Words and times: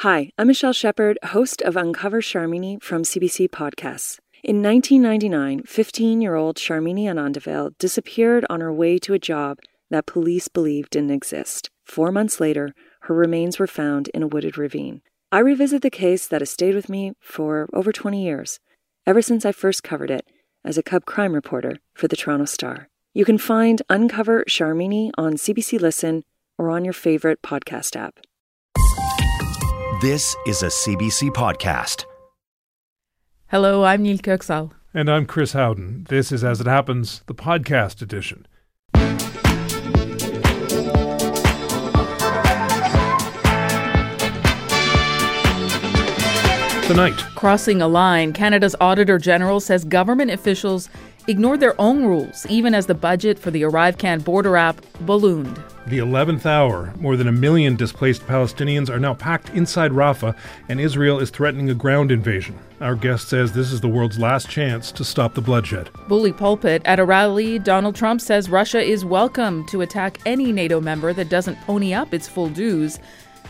Hi, 0.00 0.32
I'm 0.38 0.46
Michelle 0.46 0.72
Shepard, 0.72 1.18
host 1.22 1.60
of 1.60 1.76
Uncover 1.76 2.22
Sharmini 2.22 2.82
from 2.82 3.02
CBC 3.02 3.50
Podcasts. 3.50 4.18
In 4.42 4.62
1999, 4.62 5.64
15 5.64 6.22
year 6.22 6.36
old 6.36 6.56
Sharmini 6.56 7.04
Anandavel 7.04 7.76
disappeared 7.76 8.46
on 8.48 8.62
her 8.62 8.72
way 8.72 8.96
to 8.96 9.12
a 9.12 9.18
job 9.18 9.58
that 9.90 10.06
police 10.06 10.48
believed 10.48 10.92
didn't 10.92 11.10
exist. 11.10 11.68
Four 11.84 12.12
months 12.12 12.40
later, 12.40 12.74
her 13.00 13.14
remains 13.14 13.58
were 13.58 13.66
found 13.66 14.08
in 14.14 14.22
a 14.22 14.26
wooded 14.26 14.56
ravine. 14.56 15.02
I 15.30 15.40
revisit 15.40 15.82
the 15.82 15.90
case 15.90 16.26
that 16.28 16.40
has 16.40 16.48
stayed 16.48 16.74
with 16.74 16.88
me 16.88 17.12
for 17.20 17.68
over 17.74 17.92
20 17.92 18.24
years, 18.24 18.58
ever 19.06 19.20
since 19.20 19.44
I 19.44 19.52
first 19.52 19.82
covered 19.82 20.10
it 20.10 20.26
as 20.64 20.78
a 20.78 20.82
cub 20.82 21.04
crime 21.04 21.34
reporter 21.34 21.76
for 21.92 22.08
the 22.08 22.16
Toronto 22.16 22.46
Star. 22.46 22.88
You 23.12 23.26
can 23.26 23.36
find 23.36 23.82
Uncover 23.90 24.44
Sharmini 24.48 25.10
on 25.18 25.34
CBC 25.34 25.78
Listen 25.78 26.24
or 26.56 26.70
on 26.70 26.86
your 26.86 26.94
favorite 26.94 27.42
podcast 27.42 27.96
app. 27.96 28.20
This 30.00 30.34
is 30.46 30.62
a 30.62 30.68
CBC 30.68 31.28
podcast. 31.30 32.06
Hello, 33.48 33.84
I'm 33.84 34.02
Nil 34.02 34.16
Köksal. 34.16 34.70
And 34.94 35.10
I'm 35.10 35.26
Chris 35.26 35.52
Howden. 35.52 36.06
This 36.08 36.32
is 36.32 36.42
As 36.42 36.58
It 36.58 36.66
Happens, 36.66 37.22
the 37.26 37.34
podcast 37.34 38.00
edition. 38.00 38.46
Tonight, 46.86 47.18
Crossing 47.36 47.80
a 47.82 47.86
line, 47.86 48.32
Canada's 48.32 48.74
Auditor 48.80 49.18
General 49.18 49.60
says 49.60 49.84
government 49.84 50.30
officials 50.30 50.88
ignored 51.30 51.60
their 51.60 51.80
own 51.80 52.04
rules, 52.04 52.44
even 52.50 52.74
as 52.74 52.86
the 52.86 52.94
budget 52.94 53.38
for 53.38 53.50
the 53.50 53.62
ArriveCan 53.62 54.24
border 54.24 54.56
app 54.56 54.84
ballooned. 55.00 55.62
the 55.86 55.98
11th 55.98 56.46
hour, 56.46 56.92
more 57.00 57.16
than 57.16 57.26
a 57.26 57.32
million 57.32 57.74
displaced 57.74 58.26
Palestinians 58.26 58.88
are 58.88 59.00
now 59.00 59.14
packed 59.14 59.48
inside 59.50 59.90
Rafah, 59.90 60.36
and 60.68 60.80
Israel 60.80 61.18
is 61.18 61.30
threatening 61.30 61.70
a 61.70 61.74
ground 61.74 62.12
invasion. 62.12 62.56
Our 62.80 62.94
guest 62.94 63.28
says 63.28 63.52
this 63.52 63.72
is 63.72 63.80
the 63.80 63.88
world's 63.88 64.18
last 64.18 64.48
chance 64.48 64.92
to 64.92 65.04
stop 65.04 65.34
the 65.34 65.40
bloodshed. 65.40 65.90
Bully 66.06 66.32
Pulpit. 66.32 66.82
At 66.84 67.00
a 67.00 67.04
rally, 67.04 67.58
Donald 67.58 67.96
Trump 67.96 68.20
says 68.20 68.48
Russia 68.48 68.80
is 68.80 69.04
welcome 69.04 69.66
to 69.66 69.80
attack 69.80 70.20
any 70.26 70.52
NATO 70.52 70.80
member 70.80 71.12
that 71.12 71.28
doesn't 71.28 71.60
pony 71.62 71.92
up 71.92 72.14
its 72.14 72.28
full 72.28 72.48
dues. 72.50 72.98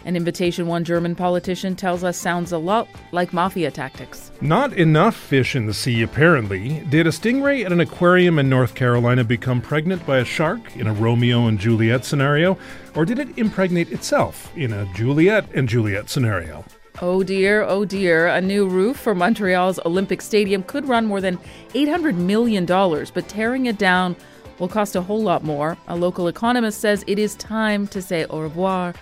An 0.05 0.17
invitation 0.17 0.67
one 0.67 0.85
German 0.85 1.15
politician 1.15 1.77
tells 1.77 2.03
us 2.03 2.17
sounds 2.17 2.53
a 2.53 2.59
lot 2.59 2.89
like 3.13 3.33
mafia 3.33 3.71
tactics. 3.71 4.31
Not 4.41 4.73
enough 4.73 5.15
fish 5.15 5.55
in 5.55 5.67
the 5.67 5.75
sea, 5.75 6.03
apparently. 6.03 6.81
Did 6.89 7.07
a 7.07 7.11
stingray 7.11 7.65
at 7.65 7.73
an 7.73 7.81
aquarium 7.81 8.39
in 8.39 8.49
North 8.49 8.75
Carolina 8.75 9.25
become 9.25 9.61
pregnant 9.61 10.07
by 10.07 10.19
a 10.19 10.25
shark 10.25 10.77
in 10.77 10.87
a 10.87 10.95
Romeo 10.95 11.47
and 11.47 11.59
Juliet 11.59 12.05
scenario? 12.05 12.57
Or 12.95 13.05
did 13.05 13.19
it 13.19 13.37
impregnate 13.37 13.93
itself 13.93 14.51
in 14.57 14.73
a 14.73 14.87
Juliet 14.95 15.47
and 15.55 15.69
Juliet 15.69 16.09
scenario? 16.09 16.65
Oh 17.03 17.23
dear, 17.23 17.63
oh 17.63 17.85
dear. 17.85 18.27
A 18.29 18.41
new 18.41 18.69
roof 18.69 18.97
for 18.99 19.15
Montreal's 19.15 19.79
Olympic 19.87 20.21
Stadium 20.23 20.63
could 20.63 20.89
run 20.89 21.07
more 21.07 21.21
than 21.21 21.39
$800 21.71 22.15
million, 22.17 22.67
but 22.67 23.29
tearing 23.29 23.67
it 23.67 23.79
down 23.79 24.17
will 24.59 24.69
cost 24.69 24.97
a 24.97 25.03
whole 25.03 25.23
lot 25.23 25.43
more. 25.43 25.77
A 25.89 25.97
local 25.97 26.29
economist 26.29 26.81
says 26.81 27.05
it 27.07 27.19
is 27.19 27.35
time 27.37 27.87
to 27.89 28.03
say 28.03 28.27
au 28.27 28.41
revoir 28.41 28.95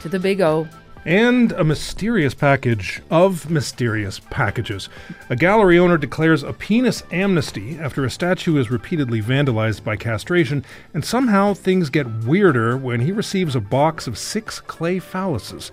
to 0.00 0.08
the 0.08 0.18
big 0.18 0.40
O. 0.40 0.68
And 1.04 1.50
a 1.52 1.64
mysterious 1.64 2.32
package 2.32 3.02
of 3.10 3.50
mysterious 3.50 4.20
packages. 4.30 4.88
A 5.30 5.36
gallery 5.36 5.76
owner 5.76 5.98
declares 5.98 6.44
a 6.44 6.52
penis 6.52 7.02
amnesty 7.10 7.76
after 7.78 8.04
a 8.04 8.10
statue 8.10 8.56
is 8.56 8.70
repeatedly 8.70 9.20
vandalized 9.20 9.82
by 9.82 9.96
castration, 9.96 10.64
and 10.94 11.04
somehow 11.04 11.54
things 11.54 11.90
get 11.90 12.24
weirder 12.24 12.76
when 12.76 13.00
he 13.00 13.10
receives 13.10 13.56
a 13.56 13.60
box 13.60 14.06
of 14.06 14.16
six 14.16 14.60
clay 14.60 14.98
phalluses. 15.00 15.72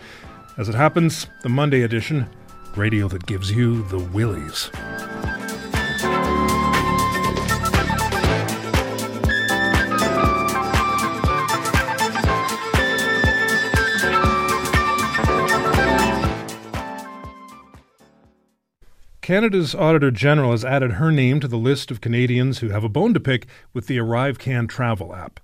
As 0.57 0.67
it 0.67 0.75
happens, 0.75 1.27
the 1.43 1.49
Monday 1.49 1.83
edition, 1.83 2.27
radio 2.75 3.07
that 3.07 3.27
gives 3.27 3.51
you 3.51 3.83
the 3.89 3.99
willies. 3.99 4.71
Canada's 19.29 19.75
Auditor 19.75 20.09
General 20.09 20.49
has 20.49 20.65
added 20.65 20.93
her 20.93 21.11
name 21.11 21.39
to 21.39 21.47
the 21.47 21.55
list 21.55 21.91
of 21.91 22.01
Canadians 22.01 22.57
who 22.57 22.69
have 22.69 22.83
a 22.83 22.89
bone 22.89 23.13
to 23.13 23.19
pick 23.19 23.45
with 23.73 23.85
the 23.85 23.97
ArriveCan 23.97 24.67
travel 24.67 25.13
app. 25.13 25.39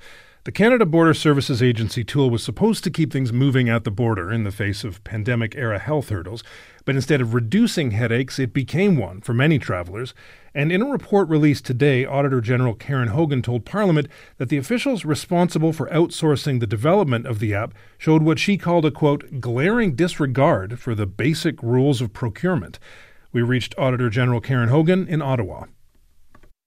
The 0.46 0.51
Canada 0.51 0.88
Border 0.88 1.13
Services 1.13 1.62
Agency 1.62 2.03
tool 2.03 2.31
was 2.31 2.44
supposed 2.44 2.84
to 2.84 2.90
keep 2.90 3.13
things 3.13 3.31
moving 3.31 3.69
at 3.69 3.84
the 3.84 3.91
border 3.91 4.31
in 4.31 4.44
the 4.44 4.50
face 4.50 4.84
of 4.84 5.03
pandemic 5.03 5.53
era 5.56 5.78
health 5.78 6.09
hurdles, 6.09 6.44
but 6.84 6.96
instead 6.96 7.22
of 7.22 7.35
reducing 7.35 7.91
headaches, 7.91 8.40
it 8.40 8.53
became 8.53 8.97
one 8.97 9.22
for 9.22 9.35
many 9.35 9.59
travelers. 9.59 10.16
And 10.56 10.72
in 10.72 10.81
a 10.81 10.90
report 10.90 11.29
released 11.29 11.66
today, 11.66 12.06
Auditor 12.06 12.41
General 12.41 12.73
Karen 12.73 13.09
Hogan 13.09 13.44
told 13.44 13.66
Parliament 13.66 14.07
that 14.38 14.50
the 14.50 14.57
officials 14.57 15.06
responsible 15.06 15.73
for 15.73 15.90
outsourcing 15.90 16.59
the 16.59 16.66
development 16.66 17.28
of 17.28 17.38
the 17.38 17.53
app 17.53 17.75
showed 18.00 18.23
what 18.23 18.40
she 18.40 18.57
called 18.57 18.85
a 18.85 18.90
quote, 18.90 19.40
glaring 19.40 19.94
disregard 19.94 20.79
for 20.79 20.96
the 20.96 21.06
basic 21.06 21.62
rules 21.62 22.02
of 22.02 22.13
procurement. 22.13 22.79
We 23.35 23.41
reached 23.41 23.75
Auditor 23.78 24.09
General 24.09 24.40
Karen 24.40 24.69
Hogan 24.69 25.09
in 25.09 25.22
Ottawa. 25.22 25.66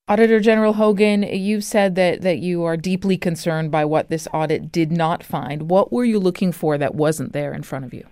Auditor 0.06 0.38
General 0.38 0.74
Hogan, 0.74 1.22
you've 1.22 1.64
said 1.64 1.94
that, 1.94 2.20
that 2.20 2.40
you 2.40 2.62
are 2.64 2.76
deeply 2.76 3.16
concerned 3.16 3.70
by 3.70 3.86
what 3.86 4.10
this 4.10 4.28
audit 4.34 4.70
did 4.70 4.92
not 4.92 5.22
find. 5.24 5.70
What 5.70 5.90
were 5.94 6.04
you 6.04 6.18
looking 6.18 6.52
for 6.52 6.76
that 6.76 6.94
wasn't 6.94 7.32
there 7.32 7.54
in 7.54 7.62
front 7.62 7.86
of 7.86 7.94
you? 7.94 8.06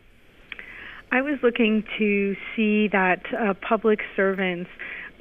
I 1.12 1.20
was 1.20 1.38
looking 1.42 1.84
to 1.98 2.34
see 2.56 2.88
that 2.88 3.20
uh, 3.38 3.52
public 3.60 3.98
servants 4.16 4.70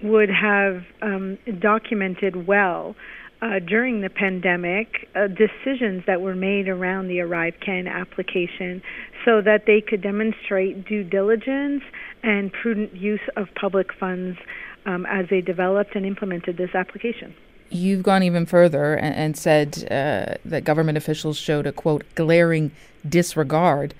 would 0.01 0.29
have 0.29 0.83
um, 1.01 1.37
documented 1.59 2.47
well 2.47 2.95
uh, 3.41 3.59
during 3.59 3.99
the 3.99 4.09
pandemic 4.09 5.09
uh, 5.13 5.27
decisions 5.27 6.03
that 6.07 6.21
were 6.21 6.35
made 6.35 6.69
around 6.69 7.09
the 7.09 7.17
ArriveCan 7.17 7.91
application 7.91 8.81
so 9.25 9.41
that 9.41 9.63
they 9.67 9.81
could 9.81 10.01
demonstrate 10.01 10.87
due 10.87 11.03
diligence 11.03 11.83
and 12.25 12.51
prudent 12.51 12.93
use 12.95 13.21
of 13.37 13.47
public 13.53 13.93
funds 13.93 14.37
um, 14.85 15.05
as 15.05 15.29
they 15.29 15.41
developed 15.41 15.95
and 15.95 16.05
implemented 16.05 16.57
this 16.57 16.73
application. 16.73 17.33
You've 17.69 18.03
gone 18.03 18.23
even 18.23 18.45
further 18.45 18.95
and, 18.95 19.15
and 19.15 19.37
said 19.37 19.87
uh, 19.91 20.35
that 20.43 20.63
government 20.63 20.97
officials 20.97 21.37
showed 21.37 21.67
a 21.67 21.71
quote 21.71 22.03
glaring 22.15 22.71
disregard 23.07 23.93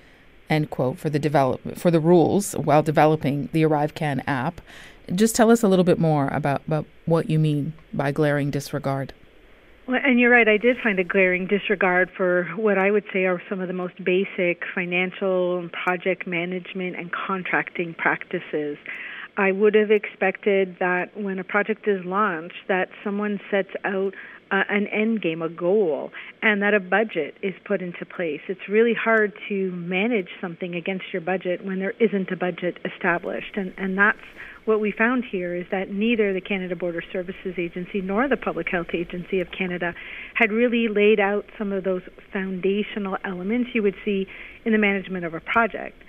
end 0.48 0.70
quote 0.70 0.98
for 0.98 1.10
the 1.10 1.18
develop 1.18 1.76
for 1.76 1.90
the 1.90 2.00
rules 2.00 2.52
while 2.54 2.82
developing 2.82 3.48
the 3.52 3.62
ArriveCan 3.62 4.22
app. 4.26 4.60
Just 5.14 5.36
tell 5.36 5.50
us 5.50 5.62
a 5.62 5.68
little 5.68 5.84
bit 5.84 5.98
more 5.98 6.28
about, 6.28 6.62
about 6.66 6.86
what 7.04 7.30
you 7.30 7.38
mean 7.38 7.72
by 7.92 8.10
glaring 8.10 8.50
disregard. 8.50 9.12
Well, 9.88 10.00
and 10.02 10.18
you're 10.18 10.30
right. 10.30 10.48
I 10.48 10.56
did 10.56 10.78
find 10.82 10.98
a 10.98 11.04
glaring 11.04 11.46
disregard 11.46 12.10
for 12.16 12.44
what 12.56 12.76
I 12.76 12.90
would 12.90 13.04
say 13.12 13.24
are 13.24 13.40
some 13.48 13.60
of 13.60 13.68
the 13.68 13.74
most 13.74 13.94
basic 14.04 14.62
financial 14.74 15.58
and 15.58 15.70
project 15.70 16.26
management 16.26 16.96
and 16.96 17.10
contracting 17.12 17.94
practices. 17.94 18.78
I 19.36 19.52
would 19.52 19.74
have 19.76 19.92
expected 19.92 20.76
that 20.80 21.16
when 21.16 21.38
a 21.38 21.44
project 21.44 21.86
is 21.86 22.04
launched, 22.04 22.66
that 22.66 22.88
someone 23.04 23.38
sets 23.48 23.68
out 23.84 24.14
uh, 24.50 24.62
an 24.68 24.88
end 24.88 25.22
game, 25.22 25.40
a 25.42 25.48
goal, 25.48 26.10
and 26.42 26.62
that 26.62 26.74
a 26.74 26.80
budget 26.80 27.34
is 27.42 27.54
put 27.64 27.80
into 27.80 28.04
place. 28.04 28.40
It's 28.48 28.68
really 28.68 28.94
hard 28.94 29.34
to 29.48 29.70
manage 29.72 30.28
something 30.40 30.74
against 30.74 31.04
your 31.12 31.22
budget 31.22 31.64
when 31.64 31.78
there 31.78 31.94
isn't 32.00 32.30
a 32.32 32.36
budget 32.36 32.78
established, 32.84 33.56
and 33.56 33.72
and 33.76 33.98
that's 33.98 34.18
what 34.66 34.80
we 34.80 34.92
found 34.92 35.24
here 35.24 35.54
is 35.54 35.64
that 35.70 35.90
neither 35.90 36.32
the 36.32 36.40
Canada 36.40 36.76
Border 36.76 37.02
Services 37.12 37.54
Agency 37.56 38.00
nor 38.00 38.28
the 38.28 38.36
Public 38.36 38.68
Health 38.68 38.88
Agency 38.92 39.40
of 39.40 39.50
Canada 39.50 39.94
had 40.34 40.52
really 40.52 40.88
laid 40.88 41.20
out 41.20 41.46
some 41.56 41.72
of 41.72 41.84
those 41.84 42.02
foundational 42.32 43.16
elements 43.24 43.70
you 43.74 43.82
would 43.82 43.94
see 44.04 44.26
in 44.64 44.72
the 44.72 44.78
management 44.78 45.24
of 45.24 45.34
a 45.34 45.40
project. 45.40 46.02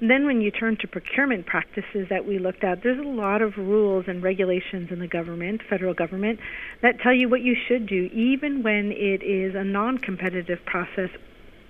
And 0.00 0.10
then 0.10 0.26
when 0.26 0.40
you 0.40 0.50
turn 0.50 0.76
to 0.80 0.88
procurement 0.88 1.46
practices 1.46 2.08
that 2.10 2.26
we 2.26 2.38
looked 2.38 2.64
at, 2.64 2.82
there's 2.82 2.98
a 2.98 3.08
lot 3.08 3.42
of 3.42 3.56
rules 3.56 4.04
and 4.06 4.22
regulations 4.22 4.90
in 4.90 4.98
the 4.98 5.06
government, 5.06 5.62
federal 5.68 5.94
government, 5.94 6.40
that 6.82 7.00
tell 7.00 7.12
you 7.12 7.28
what 7.28 7.42
you 7.42 7.56
should 7.68 7.86
do, 7.86 8.10
even 8.12 8.62
when 8.62 8.92
it 8.92 9.22
is 9.22 9.54
a 9.54 9.64
non 9.64 9.98
competitive 9.98 10.64
process 10.66 11.10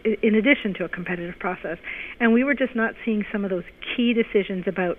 in 0.05 0.35
addition 0.35 0.75
to 0.75 0.85
a 0.85 0.88
competitive 0.88 1.38
process. 1.38 1.79
And 2.20 2.32
we 2.32 2.44
were 2.44 2.55
just 2.55 2.75
not 2.76 2.94
seeing 3.05 3.25
some 3.32 3.44
of 3.44 3.50
those 3.50 3.64
key 3.96 4.12
decisions 4.12 4.64
about 4.67 4.99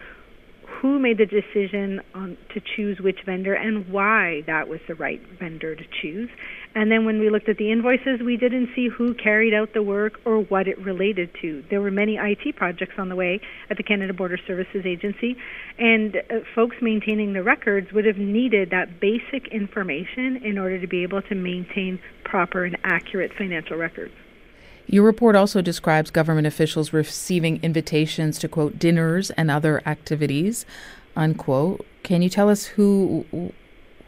who 0.86 1.00
made 1.00 1.18
the 1.18 1.26
decision 1.26 2.00
on 2.14 2.38
to 2.54 2.62
choose 2.76 3.00
which 3.00 3.18
vendor 3.26 3.56
and 3.56 3.90
why 3.90 4.44
that 4.46 4.68
was 4.68 4.80
the 4.88 4.94
right 4.94 5.20
vendor 5.40 5.76
to 5.76 5.84
choose. 6.00 6.30
And 6.76 6.92
then 6.92 7.06
when 7.06 7.20
we 7.20 7.32
looked 7.32 7.50
at 7.50 7.58
the 7.58 7.72
invoices, 7.72 8.22
we 8.24 8.38
didn't 8.38 8.70
see 8.76 8.88
who 8.88 9.16
carried 9.16 9.52
out 9.52 9.74
the 9.74 9.82
work 9.82 10.20
or 10.26 10.42
what 10.44 10.68
it 10.68 10.78
related 10.78 11.32
to. 11.42 11.64
There 11.72 11.82
were 11.82 11.90
many 11.90 12.18
IT 12.18 12.56
projects 12.56 12.94
on 13.00 13.10
the 13.10 13.16
way 13.16 13.40
at 13.72 13.78
the 13.78 13.84
Canada 13.84 14.14
Border 14.14 14.38
Services 14.46 14.86
Agency, 14.86 15.36
and 15.80 16.18
uh, 16.18 16.42
folks 16.54 16.76
maintaining 16.84 17.34
the 17.34 17.42
records 17.42 17.92
would 17.92 18.06
have 18.06 18.18
needed 18.18 18.70
that 18.70 19.00
basic 19.00 19.48
information 19.48 20.38
in 20.46 20.60
order 20.60 20.80
to 20.80 20.88
be 20.88 21.02
able 21.02 21.24
to 21.24 21.34
maintain 21.34 22.00
proper 22.24 22.64
and 22.64 22.78
accurate 22.84 23.32
financial 23.36 23.76
records. 23.76 24.14
Your 24.88 25.04
report 25.04 25.36
also 25.36 25.62
describes 25.62 26.12
government 26.12 26.48
officials 26.48 26.94
receiving 26.94 27.60
invitations 27.64 28.38
to 28.40 28.48
quote 28.48 28.78
dinners 28.78 29.32
and 29.32 29.50
other 29.50 29.82
activities, 29.86 30.66
unquote. 31.16 31.86
Can 32.04 32.22
you 32.22 32.30
tell 32.30 32.50
us 32.50 32.66
who 32.66 33.26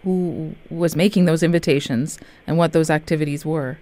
who 0.03 0.55
was 0.69 0.95
making 0.95 1.25
those 1.25 1.43
invitations 1.43 2.19
and 2.45 2.57
what 2.57 2.73
those 2.73 2.89
activities 2.89 3.45
were? 3.45 3.77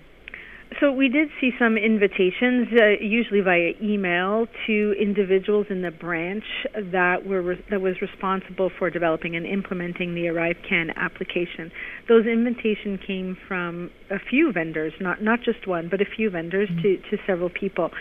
So 0.80 0.92
we 0.92 1.10
did 1.10 1.30
see 1.40 1.52
some 1.58 1.78
invitations, 1.78 2.68
uh, 2.74 3.02
usually 3.02 3.42
via 3.42 3.74
email, 3.82 4.48
to 4.68 4.96
individuals 5.00 5.68
in 5.70 5.82
the 5.82 5.92
branch 5.92 6.44
that 6.74 7.26
were 7.26 7.42
re- 7.42 7.66
that 7.70 7.82
was 7.82 8.02
responsible 8.02 8.70
for 8.78 8.90
developing 8.90 9.36
and 9.36 9.46
implementing 9.46 10.16
the 10.16 10.24
ArriveCan 10.24 10.96
application. 10.96 11.72
Those 12.10 12.26
invitations 12.26 13.00
came 13.06 13.38
from 13.48 13.90
a 14.10 14.18
few 14.20 14.52
vendors, 14.52 14.94
not 15.00 15.22
not 15.22 15.40
just 15.44 15.66
one, 15.68 15.88
but 15.90 16.02
a 16.02 16.06
few 16.06 16.30
vendors 16.30 16.70
mm-hmm. 16.70 16.82
to 16.82 17.18
to 17.18 17.24
several 17.26 17.50
people. 17.50 17.92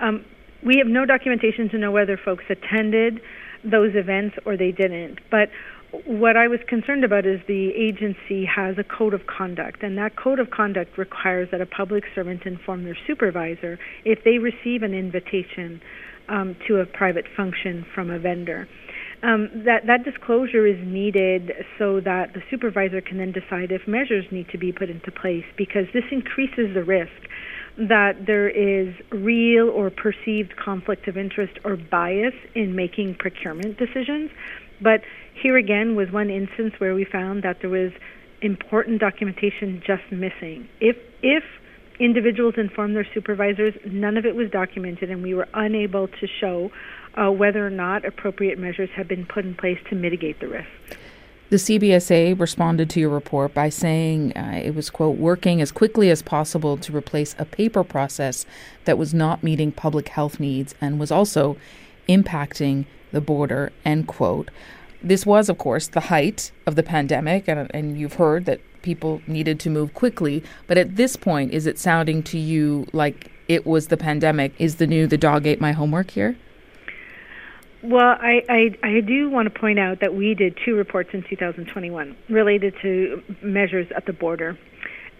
Um, 0.00 0.24
we 0.64 0.78
have 0.78 0.88
no 0.88 1.04
documentation 1.04 1.68
to 1.70 1.78
know 1.78 1.92
whether 1.92 2.16
folks 2.16 2.44
attended 2.48 3.20
those 3.64 3.92
events 3.94 4.36
or 4.46 4.56
they 4.56 4.72
didn't, 4.72 5.20
but 5.30 5.48
what 6.06 6.36
I 6.36 6.48
was 6.48 6.60
concerned 6.68 7.04
about 7.04 7.26
is 7.26 7.40
the 7.46 7.70
agency 7.70 8.44
has 8.44 8.76
a 8.78 8.84
code 8.84 9.14
of 9.14 9.26
conduct, 9.26 9.82
and 9.82 9.96
that 9.98 10.16
code 10.16 10.40
of 10.40 10.50
conduct 10.50 10.98
requires 10.98 11.48
that 11.52 11.60
a 11.60 11.66
public 11.66 12.04
servant 12.14 12.42
inform 12.46 12.84
their 12.84 12.96
supervisor 13.06 13.78
if 14.04 14.24
they 14.24 14.38
receive 14.38 14.82
an 14.82 14.94
invitation 14.94 15.80
um, 16.28 16.56
to 16.66 16.76
a 16.76 16.86
private 16.86 17.26
function 17.36 17.84
from 17.94 18.10
a 18.10 18.18
vendor. 18.18 18.66
Um, 19.22 19.48
that 19.64 19.86
that 19.86 20.04
disclosure 20.04 20.66
is 20.66 20.76
needed 20.84 21.52
so 21.78 22.00
that 22.00 22.34
the 22.34 22.42
supervisor 22.50 23.00
can 23.00 23.18
then 23.18 23.32
decide 23.32 23.72
if 23.72 23.88
measures 23.88 24.24
need 24.30 24.48
to 24.50 24.58
be 24.58 24.70
put 24.70 24.90
into 24.90 25.10
place 25.10 25.44
because 25.56 25.86
this 25.94 26.04
increases 26.10 26.74
the 26.74 26.84
risk 26.84 27.12
that 27.76 28.26
there 28.26 28.48
is 28.48 28.94
real 29.10 29.68
or 29.70 29.90
perceived 29.90 30.54
conflict 30.62 31.08
of 31.08 31.16
interest 31.16 31.58
or 31.64 31.76
bias 31.76 32.34
in 32.54 32.76
making 32.76 33.16
procurement 33.18 33.78
decisions 33.78 34.30
but 34.84 35.00
here 35.42 35.56
again 35.56 35.96
was 35.96 36.10
one 36.12 36.30
instance 36.30 36.74
where 36.78 36.94
we 36.94 37.04
found 37.04 37.42
that 37.42 37.60
there 37.62 37.70
was 37.70 37.90
important 38.42 39.00
documentation 39.00 39.82
just 39.84 40.02
missing. 40.12 40.68
If 40.80 40.96
if 41.22 41.42
individuals 41.98 42.54
informed 42.56 42.94
their 42.94 43.06
supervisors, 43.14 43.74
none 43.86 44.16
of 44.16 44.26
it 44.26 44.34
was 44.34 44.50
documented, 44.50 45.10
and 45.10 45.22
we 45.22 45.34
were 45.34 45.48
unable 45.54 46.08
to 46.08 46.26
show 46.40 46.70
uh, 47.14 47.30
whether 47.30 47.66
or 47.66 47.70
not 47.70 48.04
appropriate 48.04 48.58
measures 48.58 48.90
had 48.94 49.08
been 49.08 49.24
put 49.24 49.44
in 49.44 49.54
place 49.54 49.78
to 49.88 49.94
mitigate 49.94 50.40
the 50.40 50.48
risk. 50.48 50.68
The 51.50 51.56
CBSA 51.56 52.38
responded 52.40 52.90
to 52.90 53.00
your 53.00 53.10
report 53.10 53.54
by 53.54 53.68
saying 53.68 54.36
uh, 54.36 54.60
it 54.64 54.74
was, 54.74 54.90
quote, 54.90 55.16
working 55.16 55.60
as 55.60 55.70
quickly 55.70 56.10
as 56.10 56.20
possible 56.20 56.76
to 56.78 56.96
replace 56.96 57.36
a 57.38 57.44
paper 57.44 57.84
process 57.84 58.44
that 58.86 58.98
was 58.98 59.14
not 59.14 59.42
meeting 59.42 59.70
public 59.70 60.08
health 60.08 60.40
needs 60.40 60.74
and 60.80 60.98
was 60.98 61.12
also 61.12 61.56
impacting 62.08 62.86
the 63.14 63.20
border, 63.20 63.72
end 63.84 64.06
quote. 64.06 64.50
This 65.02 65.24
was, 65.26 65.48
of 65.48 65.58
course, 65.58 65.88
the 65.88 66.00
height 66.00 66.50
of 66.66 66.76
the 66.76 66.82
pandemic, 66.82 67.48
and, 67.48 67.70
and 67.74 67.98
you've 67.98 68.14
heard 68.14 68.44
that 68.46 68.60
people 68.82 69.22
needed 69.26 69.58
to 69.60 69.70
move 69.70 69.94
quickly. 69.94 70.42
But 70.66 70.78
at 70.78 70.96
this 70.96 71.16
point, 71.16 71.52
is 71.52 71.66
it 71.66 71.78
sounding 71.78 72.22
to 72.24 72.38
you 72.38 72.86
like 72.92 73.30
it 73.48 73.66
was 73.66 73.88
the 73.88 73.96
pandemic? 73.96 74.52
Is 74.58 74.76
the 74.76 74.86
new 74.86 75.06
the 75.06 75.18
dog 75.18 75.46
ate 75.46 75.60
my 75.60 75.72
homework 75.72 76.10
here? 76.10 76.36
Well, 77.82 78.16
I, 78.18 78.42
I, 78.48 78.78
I 78.82 79.00
do 79.00 79.28
want 79.28 79.52
to 79.52 79.60
point 79.60 79.78
out 79.78 80.00
that 80.00 80.14
we 80.14 80.32
did 80.34 80.58
two 80.64 80.74
reports 80.74 81.10
in 81.12 81.22
2021 81.22 82.16
related 82.30 82.74
to 82.80 83.22
measures 83.42 83.86
at 83.94 84.06
the 84.06 84.14
border. 84.14 84.58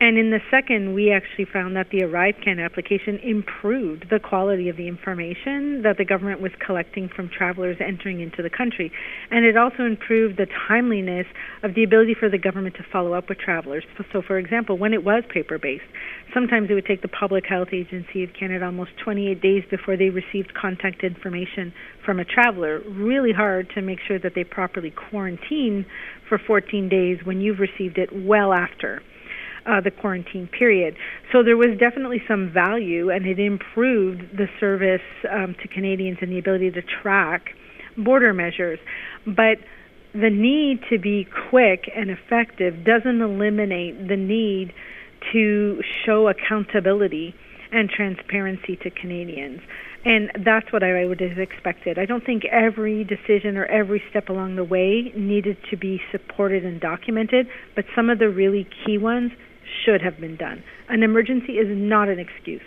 And 0.04 0.18
in 0.18 0.28
the 0.28 0.40
second, 0.50 0.92
we 0.92 1.10
actually 1.10 1.46
found 1.46 1.76
that 1.76 1.88
the 1.88 2.00
ArriveCan 2.00 2.62
application 2.62 3.16
improved 3.22 4.10
the 4.10 4.20
quality 4.20 4.68
of 4.68 4.76
the 4.76 4.86
information 4.86 5.80
that 5.80 5.96
the 5.96 6.04
government 6.04 6.42
was 6.42 6.52
collecting 6.60 7.08
from 7.08 7.30
travelers 7.30 7.78
entering 7.80 8.20
into 8.20 8.42
the 8.42 8.50
country. 8.50 8.92
And 9.30 9.46
it 9.46 9.56
also 9.56 9.84
improved 9.84 10.36
the 10.36 10.46
timeliness 10.68 11.24
of 11.62 11.74
the 11.74 11.84
ability 11.84 12.16
for 12.20 12.28
the 12.28 12.36
government 12.36 12.74
to 12.74 12.84
follow 12.92 13.14
up 13.14 13.30
with 13.30 13.38
travelers. 13.38 13.82
So, 14.12 14.20
for 14.20 14.36
example, 14.36 14.76
when 14.76 14.92
it 14.92 15.02
was 15.02 15.24
paper 15.32 15.56
based, 15.56 15.88
sometimes 16.34 16.68
it 16.68 16.74
would 16.74 16.84
take 16.84 17.00
the 17.00 17.08
Public 17.08 17.46
Health 17.48 17.68
Agency 17.72 18.24
of 18.24 18.30
Canada 18.38 18.66
almost 18.66 18.90
28 19.02 19.40
days 19.40 19.64
before 19.70 19.96
they 19.96 20.10
received 20.10 20.52
contact 20.52 21.02
information 21.02 21.72
from 22.04 22.20
a 22.20 22.26
traveler. 22.26 22.82
Really 22.90 23.32
hard 23.32 23.70
to 23.70 23.80
make 23.80 24.00
sure 24.06 24.18
that 24.18 24.34
they 24.34 24.44
properly 24.44 24.90
quarantine 24.90 25.86
for 26.28 26.36
14 26.36 26.90
days 26.90 27.24
when 27.24 27.40
you've 27.40 27.58
received 27.58 27.96
it 27.96 28.10
well 28.12 28.52
after 28.52 29.00
uh, 29.66 29.80
the 29.80 29.90
quarantine 29.90 30.48
period. 30.48 30.96
So 31.32 31.42
there 31.42 31.56
was 31.56 31.78
definitely 31.78 32.22
some 32.28 32.52
value, 32.52 33.10
and 33.10 33.26
it 33.26 33.38
improved 33.38 34.36
the 34.36 34.46
service 34.60 35.02
um, 35.30 35.54
to 35.62 35.68
Canadians 35.68 36.18
and 36.20 36.30
the 36.30 36.38
ability 36.38 36.70
to 36.72 36.82
track 36.82 37.50
border 37.96 38.32
measures. 38.32 38.78
But 39.26 39.58
the 40.12 40.30
need 40.30 40.80
to 40.90 40.98
be 40.98 41.26
quick 41.50 41.90
and 41.94 42.10
effective 42.10 42.84
doesn't 42.84 43.20
eliminate 43.20 44.08
the 44.08 44.16
need 44.16 44.72
to 45.32 45.82
show 46.04 46.28
accountability 46.28 47.34
and 47.72 47.90
transparency 47.90 48.76
to 48.76 48.90
Canadians. 48.90 49.60
And 50.04 50.30
that's 50.44 50.70
what 50.70 50.82
I 50.82 51.06
would 51.06 51.20
have 51.20 51.38
expected. 51.38 51.98
I 51.98 52.04
don't 52.04 52.24
think 52.24 52.44
every 52.44 53.04
decision 53.04 53.56
or 53.56 53.64
every 53.64 54.02
step 54.10 54.28
along 54.28 54.56
the 54.56 54.64
way 54.64 55.10
needed 55.16 55.56
to 55.70 55.76
be 55.76 56.00
supported 56.12 56.64
and 56.64 56.80
documented, 56.80 57.48
but 57.74 57.86
some 57.96 58.10
of 58.10 58.18
the 58.18 58.28
really 58.28 58.68
key 58.84 58.98
ones 58.98 59.32
should 59.84 60.02
have 60.02 60.20
been 60.20 60.36
done. 60.36 60.62
An 60.88 61.02
emergency 61.02 61.54
is 61.58 61.68
not 61.68 62.08
an 62.08 62.18
excuse. 62.18 62.62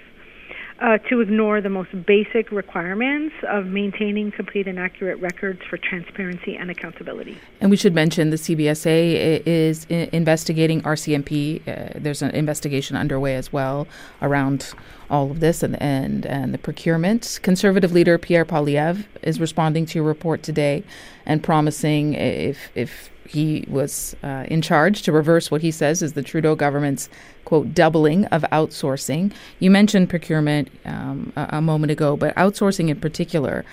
Uh, 0.79 0.99
to 1.09 1.21
ignore 1.21 1.59
the 1.59 1.69
most 1.69 1.89
basic 2.05 2.51
requirements 2.51 3.33
of 3.49 3.65
maintaining 3.65 4.31
complete 4.31 4.67
and 4.67 4.77
accurate 4.77 5.19
records 5.19 5.59
for 5.67 5.75
transparency 5.75 6.55
and 6.55 6.69
accountability. 6.69 7.35
And 7.59 7.71
we 7.71 7.77
should 7.77 7.95
mention 7.95 8.29
the 8.29 8.35
CBSA 8.35 9.41
is 9.47 9.85
investigating 9.85 10.83
RCMP. 10.83 11.67
Uh, 11.67 11.93
there's 11.95 12.21
an 12.21 12.29
investigation 12.29 12.95
underway 12.95 13.35
as 13.35 13.51
well 13.51 13.87
around 14.21 14.71
all 15.09 15.31
of 15.31 15.39
this 15.39 15.63
and, 15.63 15.81
and, 15.81 16.27
and 16.27 16.53
the 16.53 16.59
procurement. 16.59 17.39
Conservative 17.41 17.91
leader 17.91 18.19
Pierre 18.19 18.45
Poilievre 18.45 19.03
is 19.23 19.39
responding 19.39 19.87
to 19.87 19.97
your 19.97 20.05
report 20.05 20.43
today 20.43 20.83
and 21.25 21.41
promising 21.41 22.13
if, 22.13 22.69
if 22.75 23.09
he 23.27 23.65
was 23.67 24.15
uh, 24.23 24.45
in 24.47 24.61
charge 24.61 25.01
to 25.03 25.11
reverse 25.11 25.51
what 25.51 25.61
he 25.61 25.71
says 25.71 26.01
is 26.01 26.13
the 26.13 26.23
Trudeau 26.23 26.55
government's 26.55 27.09
quote 27.45 27.73
doubling 27.73 28.25
of 28.25 28.43
outsourcing. 28.51 29.33
You 29.59 29.71
mentioned 29.71 30.09
procurement 30.09 30.69
um, 30.85 31.33
a, 31.35 31.57
a, 31.57 31.61
moment 31.61 31.91
ago, 31.91 32.17
but 32.17 32.35
outsourcing 32.35 32.89
in 32.89 32.99
particular, 32.99 33.65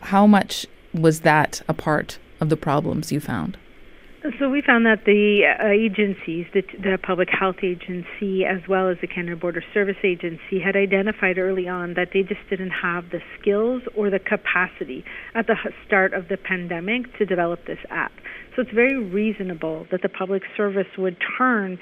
how 0.00 0.26
much 0.26 0.66
was 0.94 1.20
that 1.20 1.62
a 1.68 1.74
part 1.74 2.18
of 2.40 2.48
the 2.48 2.56
problems 2.56 3.12
you 3.12 3.20
found? 3.20 3.56
So 4.38 4.50
we 4.50 4.60
found 4.60 4.84
that 4.84 5.06
the 5.06 5.46
uh, 5.46 5.68
agencies, 5.68 6.46
the, 6.52 6.62
the, 6.78 6.98
Public 7.02 7.30
Health 7.30 7.62
Agency 7.62 8.44
as 8.44 8.60
well 8.68 8.90
as 8.90 8.98
the 9.00 9.06
Canada 9.06 9.34
Border 9.34 9.64
Service 9.72 9.96
Agency, 10.04 10.60
had 10.62 10.76
identified 10.76 11.38
early 11.38 11.66
on 11.68 11.94
that 11.94 12.10
they 12.12 12.22
just 12.22 12.40
didn't 12.50 12.70
have 12.70 13.08
the 13.10 13.22
skills 13.38 13.82
or 13.96 14.10
the 14.10 14.18
capacity 14.18 15.04
at 15.34 15.46
the 15.46 15.54
start 15.86 16.12
of 16.12 16.28
the 16.28 16.36
pandemic 16.36 17.16
to 17.16 17.24
develop 17.24 17.64
this 17.64 17.78
app. 17.88 18.12
So 18.60 18.64
it's 18.64 18.74
very 18.74 18.98
reasonable 18.98 19.86
that 19.90 20.02
the 20.02 20.10
public 20.10 20.42
service 20.54 20.86
would 20.98 21.16
turn 21.38 21.78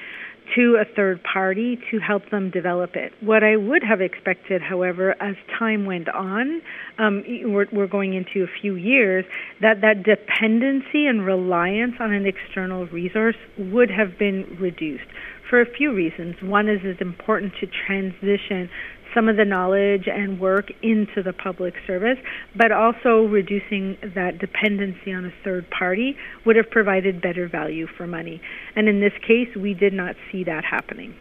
to 0.55 0.81
a 0.81 0.85
third 0.95 1.21
party 1.25 1.77
to 1.91 1.99
help 1.99 2.31
them 2.31 2.51
develop 2.51 2.95
it. 2.95 3.13
What 3.21 3.43
I 3.43 3.57
would 3.57 3.83
have 3.83 4.01
expected, 4.01 4.63
however, 4.63 5.21
as 5.21 5.35
time 5.59 5.87
went 5.87 6.09
on, 6.09 6.63
um, 6.99 7.25
we're, 7.47 7.67
we're 7.73 7.89
going 7.89 8.15
into 8.15 8.45
a 8.45 8.61
few 8.61 8.77
years, 8.77 9.25
that 9.61 9.81
that 9.81 10.05
dependency 10.05 11.07
and 11.07 11.27
reliance 11.27 11.95
on 11.99 12.13
an 12.13 12.27
external 12.27 12.87
resource 12.87 13.37
would 13.59 13.91
have 13.91 14.17
been 14.17 14.57
reduced 14.61 15.09
for 15.49 15.61
a 15.61 15.67
few 15.67 15.93
reasons. 15.93 16.37
One 16.43 16.69
is 16.69 16.81
it's 16.83 17.01
important 17.01 17.55
to 17.61 17.67
transition 17.87 18.69
some 19.15 19.29
of 19.29 19.37
the 19.37 19.45
knowledge 19.45 20.07
and 20.07 20.39
work 20.39 20.71
into 20.83 21.23
the 21.23 21.33
public 21.33 21.75
service, 21.87 22.19
but 22.55 22.73
also 22.73 23.25
reducing 23.25 23.97
that 24.15 24.39
dependency 24.39 25.13
on 25.13 25.25
a 25.25 25.33
third 25.43 25.69
party 25.71 26.17
would 26.45 26.57
have 26.57 26.71
provided 26.71 27.23
better 27.23 27.49
value 27.49 27.87
for 27.97 28.07
money. 28.07 28.41
And 28.77 28.89
in 28.89 29.01
this 29.01 29.15
case, 29.27 29.49
we 29.57 29.75
did 29.75 29.93
not 29.93 30.15
see 30.31 30.45
that 30.45 30.65
happening. 30.65 31.15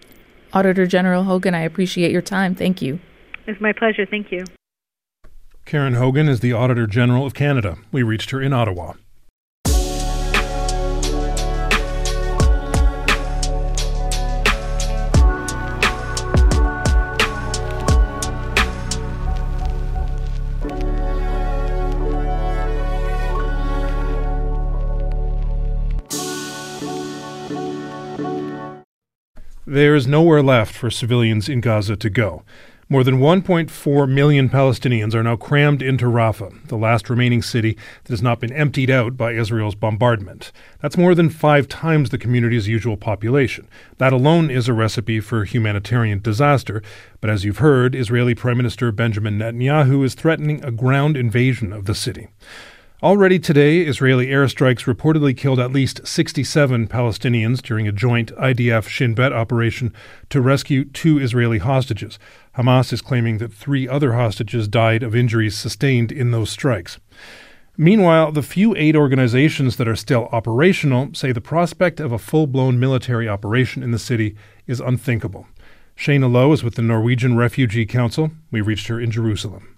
Auditor 0.54 0.86
General 0.86 1.24
Hogan, 1.24 1.56
I 1.56 1.62
appreciate 1.62 2.12
your 2.12 2.22
time. 2.22 2.56
Thank 2.56 2.82
you. 2.82 3.00
It's 3.48 3.62
my 3.62 3.74
pleasure. 3.74 4.06
Thank 4.06 4.32
you. 4.32 4.44
Karen 5.66 5.96
Hogan 5.96 6.30
is 6.30 6.40
the 6.40 6.54
Auditor 6.54 6.88
General 6.88 7.26
of 7.26 7.34
Canada. 7.34 7.78
We 7.92 8.04
reached 8.04 8.32
her 8.32 8.42
in 8.42 8.54
Ottawa. 8.54 8.94
There 29.70 29.96
is 29.96 30.08
nowhere 30.08 30.42
left 30.42 30.74
for 30.74 30.90
civilians 30.90 31.50
in 31.50 31.60
Gaza 31.60 31.98
to 31.98 32.10
go. 32.10 32.44
More 32.88 33.04
than 33.04 33.20
1.4 33.20 34.10
million 34.10 34.48
Palestinians 34.48 35.14
are 35.14 35.24
now 35.24 35.36
crammed 35.36 35.82
into 35.82 36.06
Rafah, 36.06 36.70
the 36.70 36.78
last 36.78 37.10
remaining 37.10 37.42
city 37.42 37.78
that 38.06 38.14
has 38.14 38.22
not 38.22 38.40
been 38.40 38.54
emptied 38.54 38.90
out 38.90 39.18
by 39.18 39.34
Israel's 39.34 39.76
bombardment. 39.76 40.54
That's 40.80 40.96
more 40.96 41.14
than 41.14 41.30
five 41.30 41.68
times 41.68 42.12
the 42.12 42.18
community's 42.18 42.70
usual 42.70 42.96
population. 42.96 43.68
That 43.98 44.14
alone 44.14 44.50
is 44.50 44.70
a 44.70 44.74
recipe 44.74 45.20
for 45.20 45.44
humanitarian 45.44 46.22
disaster. 46.22 46.82
But 47.20 47.30
as 47.30 47.44
you've 47.44 47.58
heard, 47.58 47.94
Israeli 47.94 48.36
Prime 48.36 48.56
Minister 48.56 48.94
Benjamin 48.94 49.38
Netanyahu 49.38 50.06
is 50.06 50.16
threatening 50.16 50.64
a 50.64 50.72
ground 50.72 51.18
invasion 51.18 51.74
of 51.74 51.88
the 51.88 51.96
city. 51.96 52.30
Already 53.04 53.38
today, 53.38 53.82
Israeli 53.82 54.26
airstrikes 54.26 54.92
reportedly 54.92 55.38
killed 55.38 55.60
at 55.60 55.72
least 55.72 56.08
67 56.08 56.88
Palestinians 56.88 57.62
during 57.62 57.88
a 57.88 57.92
joint 57.92 58.36
IDF 58.38 58.88
Shin 58.88 59.14
Bet 59.14 59.32
operation 59.32 59.94
to 60.32 60.42
rescue 60.42 60.84
two 60.84 61.20
Israeli 61.20 61.60
hostages. 61.60 62.18
Hamas 62.58 62.92
is 62.92 63.04
claiming 63.04 63.38
that 63.38 63.54
three 63.54 63.88
other 63.88 64.14
hostages 64.14 64.68
died 64.68 65.04
of 65.04 65.16
injuries 65.16 65.56
sustained 65.56 66.12
in 66.12 66.32
those 66.32 66.50
strikes. 66.50 66.98
Meanwhile, 67.78 68.32
the 68.32 68.42
few 68.42 68.76
aid 68.76 68.96
organizations 68.96 69.78
that 69.78 69.88
are 69.88 69.96
still 69.96 70.28
operational 70.32 71.14
say 71.14 71.32
the 71.32 71.40
prospect 71.40 72.00
of 72.00 72.12
a 72.12 72.18
full 72.18 72.48
blown 72.48 72.80
military 72.80 73.30
operation 73.30 73.84
in 73.84 73.92
the 73.92 74.00
city 74.00 74.36
is 74.66 74.80
unthinkable. 74.80 75.46
Shaina 75.96 76.32
Low 76.32 76.52
is 76.52 76.64
with 76.64 76.74
the 76.74 76.82
Norwegian 76.82 77.38
Refugee 77.38 77.86
Council. 77.86 78.32
We 78.50 78.62
reached 78.62 78.88
her 78.88 79.00
in 79.00 79.12
Jerusalem. 79.12 79.77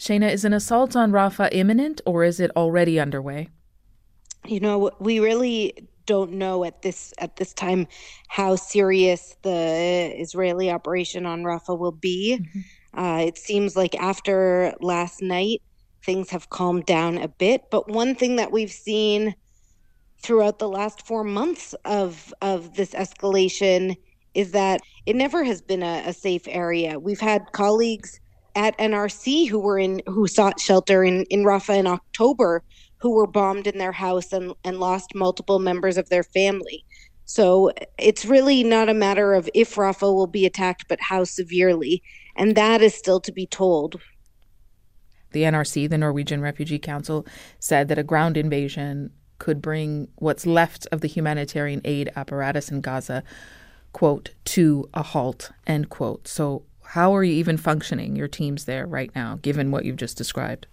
Shaina, 0.00 0.32
is 0.32 0.44
an 0.44 0.52
assault 0.52 0.96
on 0.96 1.12
Rafah 1.12 1.50
imminent 1.52 2.00
or 2.06 2.24
is 2.24 2.40
it 2.40 2.50
already 2.56 2.98
underway? 2.98 3.48
You 4.46 4.60
know, 4.60 4.90
we 4.98 5.20
really 5.20 5.88
don't 6.06 6.32
know 6.32 6.64
at 6.64 6.82
this 6.82 7.14
at 7.18 7.36
this 7.36 7.54
time 7.54 7.86
how 8.28 8.56
serious 8.56 9.36
the 9.42 10.12
Israeli 10.18 10.70
operation 10.70 11.26
on 11.26 11.42
Rafah 11.42 11.78
will 11.78 11.92
be. 11.92 12.38
Mm-hmm. 12.40 12.98
Uh, 13.00 13.18
it 13.18 13.38
seems 13.38 13.76
like 13.76 13.94
after 13.94 14.74
last 14.80 15.22
night, 15.22 15.62
things 16.04 16.30
have 16.30 16.50
calmed 16.50 16.86
down 16.86 17.18
a 17.18 17.28
bit. 17.28 17.70
But 17.70 17.88
one 17.88 18.14
thing 18.14 18.36
that 18.36 18.50
we've 18.50 18.72
seen 18.72 19.34
throughout 20.22 20.58
the 20.58 20.68
last 20.68 21.06
four 21.06 21.24
months 21.24 21.74
of 21.84 22.34
of 22.42 22.74
this 22.74 22.90
escalation 22.92 23.96
is 24.34 24.52
that 24.52 24.80
it 25.06 25.14
never 25.14 25.44
has 25.44 25.60
been 25.60 25.82
a, 25.82 26.02
a 26.06 26.12
safe 26.12 26.48
area. 26.48 26.98
We've 26.98 27.20
had 27.20 27.52
colleagues 27.52 28.18
at 28.54 28.76
NRC 28.78 29.48
who 29.48 29.58
were 29.58 29.78
in 29.78 30.02
who 30.06 30.26
sought 30.26 30.60
shelter 30.60 31.04
in 31.04 31.24
in 31.24 31.44
Rafah 31.44 31.78
in 31.78 31.86
October 31.86 32.62
who 32.98 33.10
were 33.10 33.26
bombed 33.26 33.66
in 33.66 33.78
their 33.78 33.92
house 33.92 34.32
and 34.32 34.54
and 34.64 34.78
lost 34.78 35.14
multiple 35.14 35.58
members 35.58 35.96
of 35.96 36.08
their 36.08 36.22
family. 36.22 36.84
So 37.24 37.72
it's 37.98 38.24
really 38.24 38.62
not 38.62 38.88
a 38.88 38.94
matter 38.94 39.32
of 39.34 39.48
if 39.54 39.76
Rafah 39.76 40.14
will 40.14 40.26
be 40.26 40.44
attacked, 40.44 40.86
but 40.88 41.00
how 41.00 41.24
severely, 41.24 42.02
and 42.36 42.56
that 42.56 42.82
is 42.82 42.94
still 42.94 43.20
to 43.20 43.32
be 43.32 43.46
told. 43.46 44.00
The 45.30 45.44
NRC, 45.44 45.88
the 45.88 45.96
Norwegian 45.98 46.42
Refugee 46.42 46.78
Council, 46.78 47.26
said 47.58 47.88
that 47.88 47.98
a 47.98 48.02
ground 48.02 48.36
invasion 48.36 49.12
could 49.38 49.62
bring 49.62 50.08
what's 50.16 50.46
left 50.46 50.86
of 50.92 51.00
the 51.00 51.08
humanitarian 51.08 51.80
aid 51.84 52.12
apparatus 52.14 52.70
in 52.70 52.80
Gaza, 52.80 53.24
quote, 53.92 54.30
to 54.44 54.88
a 54.94 55.02
halt, 55.02 55.50
end 55.66 55.88
quote. 55.88 56.28
So 56.28 56.64
how 56.92 57.16
are 57.16 57.24
you 57.24 57.32
even 57.32 57.56
functioning, 57.56 58.14
your 58.16 58.28
teams 58.28 58.66
there 58.66 58.86
right 58.86 59.10
now, 59.14 59.38
given 59.40 59.70
what 59.70 59.86
you've 59.86 59.96
just 59.96 60.18
described? 60.18 60.66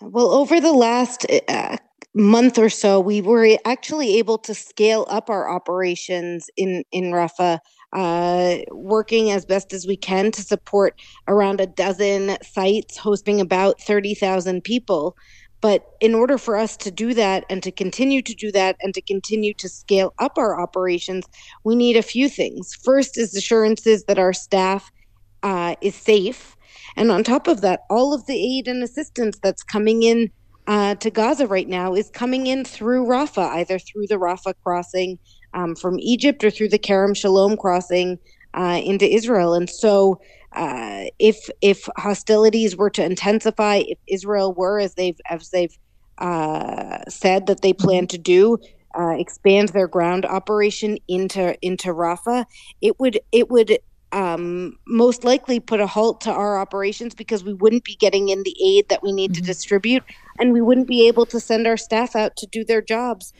Well, 0.00 0.30
over 0.30 0.62
the 0.62 0.72
last 0.72 1.26
uh, 1.46 1.76
month 2.14 2.56
or 2.56 2.70
so, 2.70 2.98
we 2.98 3.20
were 3.20 3.58
actually 3.66 4.16
able 4.16 4.38
to 4.38 4.54
scale 4.54 5.06
up 5.10 5.28
our 5.28 5.50
operations 5.50 6.48
in, 6.56 6.84
in 6.90 7.12
Rafah, 7.12 7.58
uh, 7.92 8.56
working 8.70 9.30
as 9.30 9.44
best 9.44 9.74
as 9.74 9.86
we 9.86 9.94
can 9.94 10.30
to 10.30 10.40
support 10.40 10.98
around 11.28 11.60
a 11.60 11.66
dozen 11.66 12.38
sites 12.42 12.96
hosting 12.96 13.38
about 13.38 13.78
30,000 13.78 14.64
people. 14.64 15.18
But 15.60 15.84
in 16.00 16.14
order 16.14 16.38
for 16.38 16.56
us 16.56 16.78
to 16.78 16.90
do 16.90 17.12
that 17.12 17.44
and 17.50 17.62
to 17.62 17.70
continue 17.70 18.22
to 18.22 18.34
do 18.34 18.52
that 18.52 18.76
and 18.80 18.94
to 18.94 19.02
continue 19.02 19.52
to 19.52 19.68
scale 19.68 20.14
up 20.18 20.38
our 20.38 20.58
operations, 20.58 21.26
we 21.62 21.76
need 21.76 21.98
a 21.98 22.02
few 22.02 22.30
things. 22.30 22.74
First 22.74 23.18
is 23.18 23.36
assurances 23.36 24.04
that 24.04 24.18
our 24.18 24.32
staff 24.32 24.90
uh, 25.42 25.74
is 25.80 25.94
safe. 25.94 26.56
And 26.96 27.10
on 27.10 27.24
top 27.24 27.48
of 27.48 27.60
that, 27.62 27.80
all 27.90 28.14
of 28.14 28.26
the 28.26 28.58
aid 28.58 28.68
and 28.68 28.82
assistance 28.82 29.38
that's 29.42 29.62
coming 29.62 30.02
in 30.02 30.30
uh, 30.66 30.94
to 30.96 31.10
Gaza 31.10 31.46
right 31.46 31.68
now 31.68 31.94
is 31.94 32.10
coming 32.10 32.46
in 32.46 32.64
through 32.64 33.06
Rafah, 33.06 33.48
either 33.56 33.78
through 33.78 34.06
the 34.08 34.16
Rafah 34.16 34.54
crossing 34.62 35.18
um, 35.54 35.74
from 35.74 35.98
Egypt 35.98 36.44
or 36.44 36.50
through 36.50 36.68
the 36.68 36.78
Kerem 36.78 37.16
Shalom 37.16 37.56
crossing 37.56 38.18
uh, 38.54 38.80
into 38.84 39.12
Israel. 39.12 39.54
And 39.54 39.68
so, 39.68 40.20
uh, 40.54 41.04
if 41.18 41.48
if 41.62 41.88
hostilities 41.96 42.76
were 42.76 42.90
to 42.90 43.04
intensify, 43.04 43.82
if 43.86 43.98
Israel 44.08 44.52
were 44.52 44.78
as 44.78 44.94
they've 44.94 45.18
as 45.28 45.48
they've 45.50 45.76
uh, 46.18 46.98
said 47.08 47.46
that 47.46 47.62
they 47.62 47.72
plan 47.72 48.06
to 48.08 48.18
do, 48.18 48.58
uh, 48.98 49.14
expand 49.18 49.70
their 49.70 49.88
ground 49.88 50.26
operation 50.26 50.98
into 51.08 51.56
into 51.62 51.88
Rafah, 51.88 52.44
it 52.82 53.00
would 53.00 53.18
it 53.32 53.50
would 53.50 53.78
um, 54.12 54.78
most 54.86 55.24
likely 55.24 55.58
put 55.60 55.80
a 55.80 55.86
halt 55.86 56.20
to 56.22 56.30
our 56.30 56.58
operations 56.58 57.14
because 57.14 57.44
we 57.44 57.54
wouldn't 57.54 57.84
be 57.84 57.96
getting 57.96 58.28
in 58.28 58.42
the 58.42 58.56
aid 58.64 58.88
that 58.88 59.02
we 59.02 59.12
need 59.12 59.32
mm-hmm. 59.32 59.40
to 59.40 59.46
distribute 59.46 60.02
and 60.38 60.52
we 60.52 60.60
wouldn't 60.60 60.88
be 60.88 61.08
able 61.08 61.26
to 61.26 61.40
send 61.40 61.66
our 61.66 61.76
staff 61.76 62.14
out 62.14 62.36
to 62.36 62.46
do 62.46 62.64
their 62.64 62.82
jobs. 62.82 63.32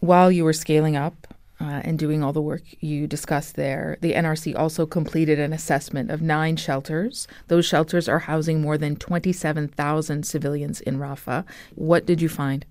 While 0.00 0.32
you 0.32 0.44
were 0.44 0.54
scaling 0.54 0.96
up 0.96 1.34
uh, 1.60 1.82
and 1.84 1.98
doing 1.98 2.22
all 2.22 2.32
the 2.32 2.40
work 2.40 2.62
you 2.80 3.06
discussed 3.06 3.56
there, 3.56 3.98
the 4.00 4.14
NRC 4.14 4.58
also 4.58 4.86
completed 4.86 5.38
an 5.38 5.52
assessment 5.52 6.10
of 6.10 6.22
nine 6.22 6.56
shelters. 6.56 7.28
Those 7.48 7.66
shelters 7.66 8.08
are 8.08 8.20
housing 8.20 8.62
more 8.62 8.78
than 8.78 8.96
27,000 8.96 10.24
civilians 10.24 10.80
in 10.80 10.98
Rafah. 10.98 11.44
What 11.74 12.06
did 12.06 12.22
you 12.22 12.28
find? 12.28 12.64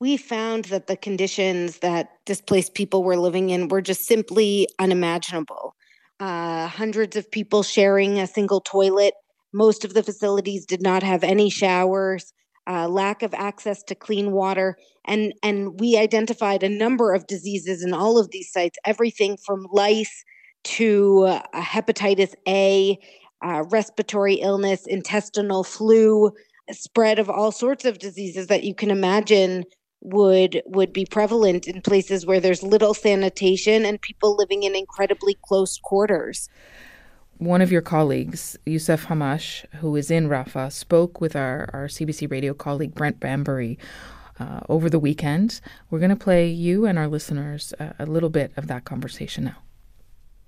we 0.00 0.16
found 0.16 0.64
that 0.64 0.88
the 0.88 0.96
conditions 0.96 1.78
that 1.78 2.10
displaced 2.24 2.74
people 2.74 3.04
were 3.04 3.16
living 3.16 3.50
in 3.50 3.68
were 3.68 3.80
just 3.80 4.04
simply 4.04 4.66
unimaginable 4.80 5.76
uh, 6.22 6.68
hundreds 6.68 7.16
of 7.16 7.28
people 7.32 7.64
sharing 7.64 8.20
a 8.20 8.28
single 8.28 8.60
toilet. 8.60 9.14
Most 9.52 9.84
of 9.84 9.92
the 9.92 10.04
facilities 10.04 10.64
did 10.64 10.80
not 10.80 11.02
have 11.02 11.24
any 11.24 11.50
showers, 11.50 12.32
uh, 12.70 12.88
lack 12.88 13.24
of 13.24 13.34
access 13.34 13.82
to 13.84 13.96
clean 13.96 14.30
water, 14.30 14.76
and 15.04 15.34
and 15.42 15.80
we 15.80 15.98
identified 15.98 16.62
a 16.62 16.68
number 16.68 17.12
of 17.12 17.26
diseases 17.26 17.82
in 17.82 17.92
all 17.92 18.20
of 18.20 18.30
these 18.30 18.52
sites. 18.52 18.78
Everything 18.86 19.36
from 19.44 19.66
lice 19.72 20.24
to 20.78 21.24
uh, 21.24 21.42
hepatitis 21.56 22.34
A, 22.46 22.96
uh, 23.44 23.64
respiratory 23.70 24.34
illness, 24.34 24.86
intestinal 24.86 25.64
flu, 25.64 26.30
spread 26.70 27.18
of 27.18 27.28
all 27.28 27.50
sorts 27.50 27.84
of 27.84 27.98
diseases 27.98 28.46
that 28.46 28.62
you 28.62 28.76
can 28.76 28.92
imagine 28.92 29.64
would 30.02 30.62
would 30.66 30.92
be 30.92 31.06
prevalent 31.06 31.68
in 31.68 31.80
places 31.80 32.26
where 32.26 32.40
there's 32.40 32.62
little 32.62 32.92
sanitation 32.92 33.84
and 33.84 34.00
people 34.00 34.36
living 34.36 34.64
in 34.64 34.74
incredibly 34.74 35.38
close 35.42 35.78
quarters. 35.78 36.48
One 37.38 37.62
of 37.62 37.72
your 37.72 37.82
colleagues, 37.82 38.56
Yousef 38.66 39.06
Hammash, 39.06 39.64
who 39.76 39.96
is 39.96 40.10
in 40.10 40.28
Rafah, 40.28 40.70
spoke 40.70 41.20
with 41.20 41.34
our, 41.34 41.68
our 41.72 41.86
CBC 41.86 42.30
radio 42.30 42.54
colleague 42.54 42.94
Brent 42.94 43.18
Bambury 43.18 43.78
uh, 44.38 44.60
over 44.68 44.90
the 44.90 44.98
weekend. 44.98 45.60
We're 45.90 45.98
going 45.98 46.10
to 46.10 46.16
play 46.16 46.48
you 46.48 46.86
and 46.86 46.98
our 46.98 47.08
listeners 47.08 47.72
a, 47.78 47.94
a 48.00 48.06
little 48.06 48.28
bit 48.30 48.52
of 48.56 48.66
that 48.68 48.84
conversation 48.84 49.44
now. 49.44 49.56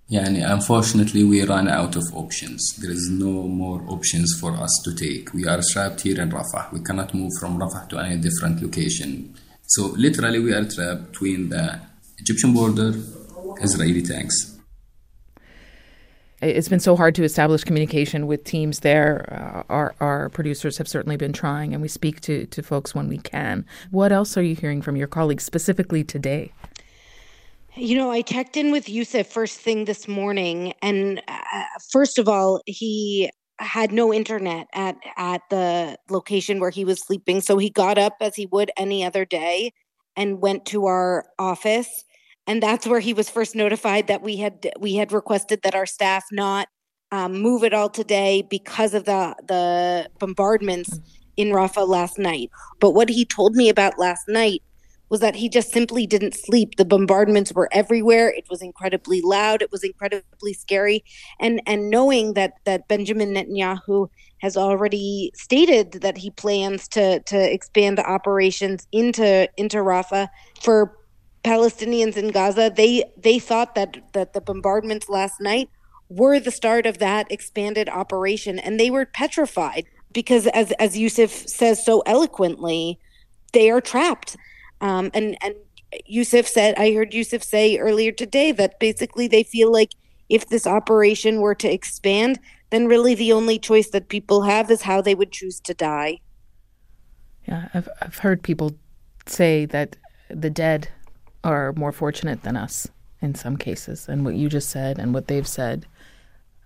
Yeah, 0.07 0.29
unfortunately, 0.53 1.25
we 1.25 1.45
ran 1.45 1.67
out 1.67 1.97
of 1.97 2.05
options. 2.13 2.77
There 2.77 2.91
is 2.91 3.09
no 3.11 3.49
more 3.49 3.83
options 3.89 4.37
for 4.39 4.53
us 4.53 4.83
to 4.85 4.95
take. 4.95 5.33
We 5.33 5.47
are 5.47 5.61
trapped 5.73 6.03
here 6.03 6.21
in 6.21 6.31
Rafah. 6.31 6.73
We 6.73 6.81
cannot 6.81 7.15
move 7.15 7.33
from 7.41 7.59
Rafah 7.59 7.89
to 7.89 7.99
any 7.99 8.19
different 8.19 8.61
location. 8.63 9.35
So 9.75 9.87
literally, 9.97 10.39
we 10.39 10.53
are 10.53 10.65
trapped 10.65 11.11
between 11.11 11.49
the 11.49 11.81
Egyptian 12.19 12.55
border, 12.55 12.95
Israeli 13.61 14.03
tanks. 14.03 14.57
It's 16.41 16.69
been 16.69 16.79
so 16.79 16.95
hard 16.95 17.17
to 17.17 17.25
establish 17.25 17.65
communication 17.65 18.29
with 18.29 18.45
teams 18.45 18.81
there. 18.81 19.65
Uh, 19.69 19.73
our 19.73 19.97
our 19.99 20.29
producers 20.29 20.79
have 20.79 20.87
certainly 20.87 21.17
been 21.17 21.33
trying, 21.33 21.73
and 21.73 21.83
we 21.83 21.89
speak 21.89 22.21
to 22.21 22.47
to 22.47 22.63
folks 22.63 22.95
when 22.95 23.09
we 23.09 23.19
can. 23.19 23.67
What 23.91 24.13
else 24.13 24.37
are 24.37 24.43
you 24.43 24.55
hearing 24.55 24.81
from 24.81 24.95
your 24.95 25.09
colleagues 25.09 25.43
specifically 25.43 26.05
today? 26.05 26.53
You 27.75 27.97
know, 27.97 28.13
I 28.13 28.23
checked 28.23 28.57
in 28.57 28.71
with 28.71 28.87
Yousef 28.87 29.27
first 29.27 29.59
thing 29.59 29.87
this 29.87 30.07
morning, 30.07 30.75
and 30.83 31.21
uh, 31.27 31.65
first 31.91 32.21
of 32.21 32.29
all, 32.29 32.61
he 32.65 33.29
had 33.65 33.93
no 33.93 34.13
internet 34.13 34.67
at 34.75 34.97
at 35.17 35.43
the 35.51 35.97
location 36.11 36.61
where 36.61 36.71
he 36.71 36.85
was 36.85 37.01
sleeping 37.01 37.41
so 37.41 37.59
he 37.59 37.71
got 37.71 37.99
up 37.99 38.15
as 38.21 38.37
he 38.37 38.47
would 38.47 38.71
any 38.77 39.05
other 39.05 39.25
day 39.25 39.73
and 40.17 40.41
went 40.41 40.65
to 40.67 40.87
our 40.87 41.25
office 41.39 42.05
and 42.47 42.63
that's 42.63 42.87
where 42.87 43.01
he 43.01 43.15
was 43.15 43.31
first 43.31 43.55
notified 43.55 44.07
that 44.07 44.23
we 44.23 44.37
had 44.37 44.71
we 44.79 44.95
had 44.95 45.13
requested 45.13 45.61
that 45.63 45.75
our 45.75 45.87
staff 45.87 46.25
not 46.31 46.69
um, 47.11 47.41
move 47.41 47.65
at 47.65 47.75
all 47.75 47.89
today 47.89 48.47
because 48.49 48.95
of 48.95 49.05
the 49.05 49.35
the 49.47 50.09
bombardments 50.19 50.99
mm. 50.99 51.03
in 51.37 51.49
Rafah 51.49 51.89
last 51.89 52.19
night 52.19 52.51
but 52.81 52.91
what 52.91 53.09
he 53.09 53.25
told 53.25 53.55
me 53.55 53.69
about 53.69 53.99
last 53.99 54.29
night 54.29 54.63
was 55.15 55.21
that 55.21 55.37
he 55.37 55.49
just 55.49 55.71
simply 55.71 56.09
didn't 56.09 56.35
sleep. 56.35 56.75
The 56.77 56.85
bombardments 56.85 57.53
were 57.53 57.69
everywhere. 57.71 58.31
It 58.31 58.47
was 58.51 58.61
incredibly 58.61 59.21
loud. 59.21 59.63
It 59.63 59.71
was 59.71 59.85
incredibly 59.85 60.53
scary. 60.53 61.05
And 61.39 61.63
and 61.67 61.89
knowing 61.89 62.35
that 62.35 62.55
that 62.65 62.89
Benjamin 62.89 63.33
Netanyahu 63.33 64.09
has 64.39 64.57
already 64.57 65.31
stated 65.37 65.93
that 66.03 66.19
he 66.19 66.31
plans 66.31 66.89
to 66.89 67.21
to 67.21 67.39
expand 67.39 67.97
the 67.97 68.05
operations 68.11 68.89
into 68.91 69.49
into 69.57 69.77
Rafah 69.77 70.27
for 70.61 70.99
Palestinians 71.45 72.17
in 72.17 72.33
Gaza, 72.33 72.73
they 72.75 73.05
they 73.17 73.39
thought 73.39 73.77
that 73.77 73.99
that 74.15 74.33
the 74.33 74.41
bombardments 74.41 75.09
last 75.09 75.41
night 75.41 75.69
were 76.09 76.41
the 76.41 76.51
start 76.51 76.87
of 76.87 76.99
that 76.99 77.31
expanded 77.31 77.89
operation 77.89 78.59
and 78.59 78.81
they 78.81 78.91
were 78.91 79.07
petrified 79.07 79.85
because 80.13 80.49
as 80.49 80.73
as 80.73 80.97
Yousef 80.97 81.49
says 81.49 81.85
so 81.85 82.03
eloquently, 82.05 82.99
they 83.53 83.71
are 83.71 83.81
trapped. 83.81 84.37
Um, 84.85 85.11
and 85.15 85.37
and 85.43 85.55
Yousef 86.09 86.47
said, 86.47 86.75
I 86.77 86.93
heard 86.93 87.13
Yousef 87.13 87.43
say 87.43 87.79
earlier 87.79 88.13
today 88.13 88.53
that 88.53 88.79
basically 88.79 89.27
they 89.27 89.43
feel 89.43 89.73
like 89.73 89.93
if 90.29 90.49
this 90.49 90.67
operation 90.67 91.41
were 91.41 91.55
to 91.55 91.73
expand, 91.73 92.39
then 92.69 92.87
really 92.87 93.15
the 93.15 93.33
only 93.33 93.59
choice 93.59 93.89
that 93.91 94.09
people 94.09 94.43
have 94.43 94.71
is 94.71 94.83
how 94.83 95.01
they 95.01 95.15
would 95.15 95.33
choose 95.33 95.59
to 95.61 95.73
die. 95.73 96.19
Yeah, 97.49 97.69
I've 97.73 97.89
I've 98.03 98.19
heard 98.19 98.43
people 98.43 98.73
say 99.27 99.65
that 99.67 99.97
the 100.29 100.51
dead 100.51 100.89
are 101.43 101.73
more 101.73 101.93
fortunate 101.93 102.43
than 102.43 102.57
us 102.57 102.87
in 103.23 103.35
some 103.35 103.57
cases, 103.57 104.07
and 104.07 104.23
what 104.23 104.35
you 104.35 104.51
just 104.51 104.69
said 104.69 104.99
and 104.99 105.15
what 105.15 105.29
they've 105.29 105.49
said 105.49 105.87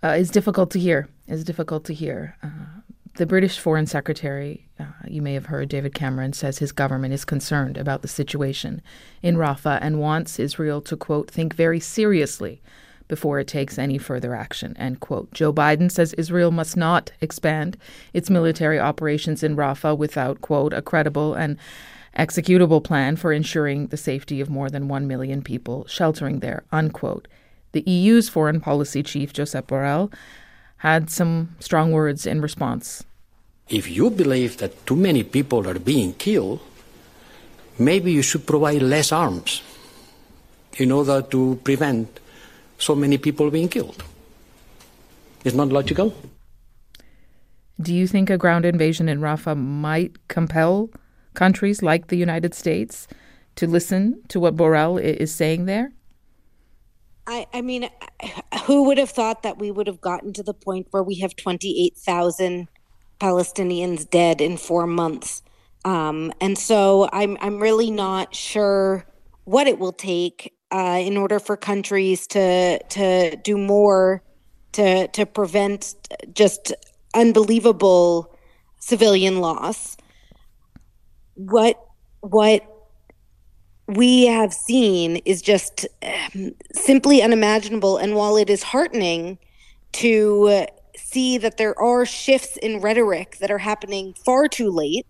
uh, 0.03 0.17
is 0.19 0.31
difficult 0.31 0.73
to 0.73 0.81
hear. 0.81 1.09
Is 1.29 1.45
difficult 1.45 1.85
to 1.85 1.95
hear. 1.95 2.37
Uh, 2.43 2.81
the 3.19 3.27
British 3.27 3.59
Foreign 3.59 3.87
Secretary, 3.87 4.69
uh, 4.79 4.85
you 5.09 5.21
may 5.21 5.35
have 5.35 5.47
heard, 5.47 5.69
David 5.69 5.93
Cameron, 5.93 6.33
says 6.33 6.59
his 6.59 6.71
government 6.71 7.13
is 7.13 7.25
concerned 7.25 7.77
about 7.77 8.03
the 8.03 8.09
situation 8.09 8.81
in 9.23 9.37
Rafah 9.37 9.81
and 9.83 9.99
wants 9.99 10.39
Israel 10.39 10.81
to, 10.83 10.97
quote, 10.97 11.29
think 11.29 11.53
very 11.53 11.81
seriously 11.81 12.63
before 13.09 13.41
it 13.41 13.49
takes 13.49 13.77
any 13.77 13.99
further 13.99 14.37
action, 14.37 14.77
end 14.77 15.01
quote. 15.01 15.33
Joe 15.33 15.53
Biden 15.53 15.91
says 15.91 16.13
Israel 16.13 16.53
must 16.53 16.77
not 16.77 17.11
expand 17.21 17.77
its 18.13 18.31
military 18.31 18.79
operations 18.79 19.43
in 19.43 19.57
Rafah 19.57 19.99
without, 19.99 20.41
quote, 20.41 20.73
a 20.73 20.81
credible 20.81 21.35
and 21.35 21.57
executable 22.17 22.85
plan 22.85 23.17
for 23.17 23.33
ensuring 23.33 23.89
the 23.89 23.97
safety 23.97 24.41
of 24.41 24.49
more 24.49 24.71
than 24.71 24.87
1 24.87 25.09
million 25.09 25.43
people 25.43 25.85
sheltering 25.89 26.39
there, 26.39 26.63
unquote. 26.71 27.27
The 27.73 27.83
EU's 27.83 28.29
foreign 28.29 28.61
policy 28.61 29.03
chief, 29.03 29.33
Josep 29.33 29.67
Borrell, 29.67 30.13
had 30.79 31.11
some 31.11 31.57
strong 31.59 31.91
words 31.91 32.25
in 32.25 32.41
response. 32.41 33.05
If 33.69 33.91
you 33.91 34.11
believe 34.11 34.57
that 34.59 34.87
too 34.87 34.97
many 34.97 35.23
people 35.23 35.69
are 35.69 35.79
being 35.79 36.15
killed, 36.15 36.61
maybe 37.79 38.13
you 38.13 38.23
should 38.23 38.47
provide 38.47 38.83
less 38.83 39.13
arms 39.13 39.63
in 40.79 40.91
order 40.91 41.21
to 41.23 41.61
prevent 41.65 42.21
so 42.79 42.95
many 42.95 43.19
people 43.19 43.51
being 43.51 43.69
killed. 43.69 44.03
It's 45.45 45.55
not 45.55 45.69
logical. 45.69 46.15
Do 47.81 47.95
you 47.95 48.07
think 48.07 48.31
a 48.31 48.39
ground 48.39 48.65
invasion 48.65 49.09
in 49.09 49.21
Rafah 49.21 49.57
might 49.57 50.29
compel 50.29 50.91
countries 51.35 51.83
like 51.83 52.09
the 52.09 52.17
United 52.17 52.55
States 52.55 53.07
to 53.57 53.67
listen 53.67 54.23
to 54.29 54.41
what 54.41 54.57
Borrell 54.57 55.01
is 55.01 55.33
saying 55.33 55.67
there? 55.67 55.93
I, 57.27 57.47
I 57.53 57.61
mean, 57.61 57.89
who 58.65 58.85
would 58.85 58.99
have 58.99 59.11
thought 59.11 59.43
that 59.43 59.59
we 59.59 59.71
would 59.71 59.87
have 59.87 60.01
gotten 60.01 60.33
to 60.33 60.43
the 60.43 60.55
point 60.55 60.89
where 60.91 61.03
we 61.03 61.17
have 61.17 61.37
28,000 61.37 62.69
Palestinians 63.21 64.09
dead 64.09 64.41
in 64.41 64.57
four 64.57 64.87
months? 64.87 65.43
Um, 65.85 66.33
and 66.41 66.59
so 66.59 67.09
I'm, 67.13 67.37
I'm 67.41 67.61
really 67.61 67.91
not 67.91 68.35
sure 68.35 69.07
what 69.45 69.67
it 69.67 69.79
will 69.79 69.93
take 69.93 70.55
uh, 70.71 71.01
in 71.01 71.17
order 71.17 71.39
for 71.39 71.57
countries 71.57 72.27
to, 72.29 72.79
to 72.79 73.37
do 73.37 73.57
more 73.57 74.23
to, 74.73 75.09
to 75.09 75.25
prevent 75.25 75.95
just 76.35 76.75
unbelievable 77.15 78.37
civilian 78.79 79.41
loss. 79.41 79.97
What, 81.35 81.83
what 82.21 82.63
we 83.87 84.27
have 84.27 84.53
seen 84.53 85.17
is 85.25 85.41
just 85.41 85.87
um, 86.03 86.53
simply 86.73 87.23
unimaginable. 87.23 87.97
And 87.97 88.15
while 88.15 88.37
it 88.37 88.51
is 88.51 88.63
heartening 88.63 89.39
to 89.93 90.67
see 91.11 91.39
that 91.39 91.57
there 91.57 91.79
are 91.79 92.05
shifts 92.05 92.57
in 92.57 92.81
rhetoric 92.81 93.39
that 93.39 93.51
are 93.51 93.59
happening 93.59 94.15
far 94.25 94.49
too 94.49 94.71
late, 94.71 95.07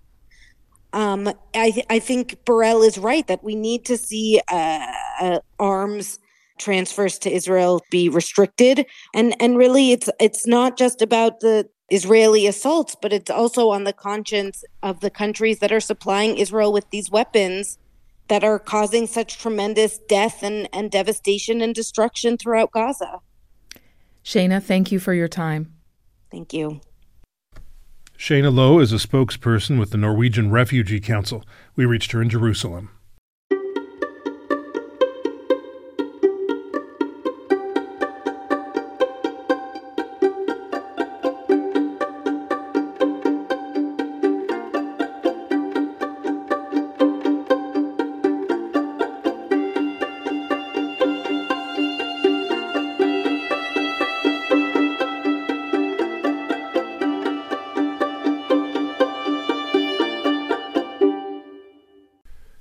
um, 0.92 1.28
I, 1.54 1.70
th- 1.70 1.86
I 1.90 1.98
think 1.98 2.44
Borrell 2.44 2.86
is 2.86 2.98
right 2.98 3.26
that 3.26 3.44
we 3.44 3.54
need 3.54 3.84
to 3.86 3.96
see 3.96 4.40
uh, 4.50 4.86
uh, 5.20 5.40
arms 5.58 6.18
transfers 6.58 7.18
to 7.20 7.30
Israel 7.30 7.82
be 7.90 8.08
restricted, 8.08 8.86
and 9.14 9.34
and 9.40 9.58
really 9.58 9.92
it's 9.92 10.08
it's 10.18 10.46
not 10.46 10.78
just 10.78 11.02
about 11.02 11.40
the 11.40 11.68
Israeli 11.90 12.46
assaults, 12.46 12.96
but 13.00 13.12
it's 13.12 13.30
also 13.30 13.68
on 13.70 13.84
the 13.84 13.92
conscience 13.92 14.64
of 14.82 15.00
the 15.00 15.10
countries 15.10 15.58
that 15.60 15.72
are 15.72 15.80
supplying 15.80 16.36
Israel 16.36 16.72
with 16.72 16.88
these 16.90 17.10
weapons 17.10 17.78
that 18.28 18.44
are 18.44 18.58
causing 18.58 19.06
such 19.06 19.38
tremendous 19.38 19.98
death 20.08 20.42
and, 20.42 20.68
and 20.72 20.90
devastation 20.90 21.62
and 21.62 21.74
destruction 21.74 22.36
throughout 22.36 22.72
Gaza. 22.72 23.20
Shaina, 24.22 24.62
thank 24.62 24.92
you 24.92 24.98
for 24.98 25.14
your 25.14 25.28
time. 25.28 25.77
Thank 26.30 26.52
you. 26.52 26.80
Shaina 28.18 28.52
Low 28.52 28.80
is 28.80 28.92
a 28.92 28.96
spokesperson 28.96 29.78
with 29.78 29.90
the 29.90 29.96
Norwegian 29.96 30.50
Refugee 30.50 31.00
Council. 31.00 31.44
We 31.76 31.86
reached 31.86 32.12
her 32.12 32.20
in 32.20 32.28
Jerusalem. 32.28 32.90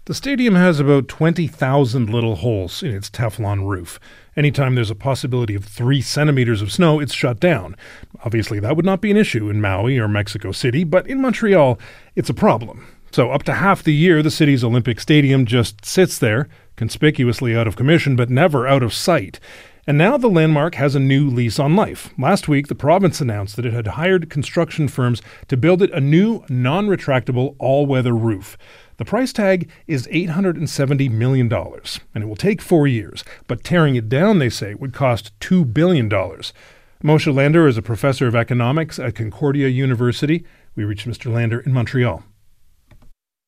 The 0.07 0.13
stadium 0.13 0.55
has 0.55 0.79
about 0.79 1.09
20,000 1.09 2.09
little 2.09 2.37
holes 2.37 2.81
in 2.81 2.95
its 2.95 3.09
Teflon 3.09 3.67
roof. 3.67 3.99
Anytime 4.37 4.73
there's 4.75 4.89
a 4.89 4.95
possibility 4.95 5.53
of 5.53 5.65
three 5.65 5.99
centimeters 5.99 6.61
of 6.61 6.71
snow, 6.71 7.01
it's 7.01 7.13
shut 7.13 7.41
down. 7.41 7.75
Obviously, 8.23 8.57
that 8.61 8.77
would 8.77 8.85
not 8.85 9.01
be 9.01 9.11
an 9.11 9.17
issue 9.17 9.49
in 9.49 9.59
Maui 9.59 9.97
or 9.97 10.07
Mexico 10.07 10.53
City, 10.53 10.85
but 10.85 11.05
in 11.07 11.19
Montreal, 11.19 11.77
it's 12.15 12.29
a 12.29 12.33
problem. 12.33 12.87
So, 13.11 13.31
up 13.31 13.43
to 13.43 13.55
half 13.55 13.83
the 13.83 13.93
year, 13.93 14.23
the 14.23 14.31
city's 14.31 14.63
Olympic 14.63 15.01
Stadium 15.01 15.45
just 15.45 15.83
sits 15.83 16.17
there, 16.17 16.47
conspicuously 16.77 17.53
out 17.53 17.67
of 17.67 17.75
commission, 17.75 18.15
but 18.15 18.29
never 18.29 18.65
out 18.65 18.83
of 18.83 18.93
sight. 18.93 19.41
And 19.85 19.97
now 19.97 20.17
the 20.17 20.29
landmark 20.29 20.75
has 20.75 20.95
a 20.95 21.01
new 21.01 21.29
lease 21.29 21.59
on 21.59 21.75
life. 21.75 22.13
Last 22.17 22.47
week, 22.47 22.67
the 22.67 22.75
province 22.75 23.19
announced 23.19 23.57
that 23.57 23.65
it 23.65 23.71
had 23.73 23.87
hired 23.87 24.29
construction 24.29 24.87
firms 24.87 25.21
to 25.49 25.57
build 25.57 25.81
it 25.81 25.91
a 25.91 25.99
new, 25.99 26.45
non 26.49 26.87
retractable, 26.87 27.55
all 27.59 27.85
weather 27.85 28.13
roof. 28.13 28.57
The 28.97 29.05
price 29.05 29.31
tag 29.31 29.69
is 29.85 30.07
$870 30.07 31.11
million, 31.11 31.53
and 31.53 32.23
it 32.23 32.25
will 32.25 32.35
take 32.35 32.61
four 32.61 32.87
years, 32.87 33.23
but 33.45 33.63
tearing 33.63 33.95
it 33.95 34.09
down, 34.09 34.39
they 34.39 34.49
say, 34.49 34.73
would 34.73 34.91
cost 34.91 35.39
$2 35.39 35.71
billion. 35.71 36.09
Moshe 36.09 37.31
Lander 37.31 37.67
is 37.67 37.77
a 37.77 37.83
professor 37.83 38.25
of 38.25 38.35
economics 38.35 38.97
at 38.97 39.13
Concordia 39.13 39.67
University. 39.67 40.43
We 40.75 40.83
reached 40.83 41.07
Mr. 41.07 41.31
Lander 41.31 41.59
in 41.59 41.73
Montreal. 41.73 42.23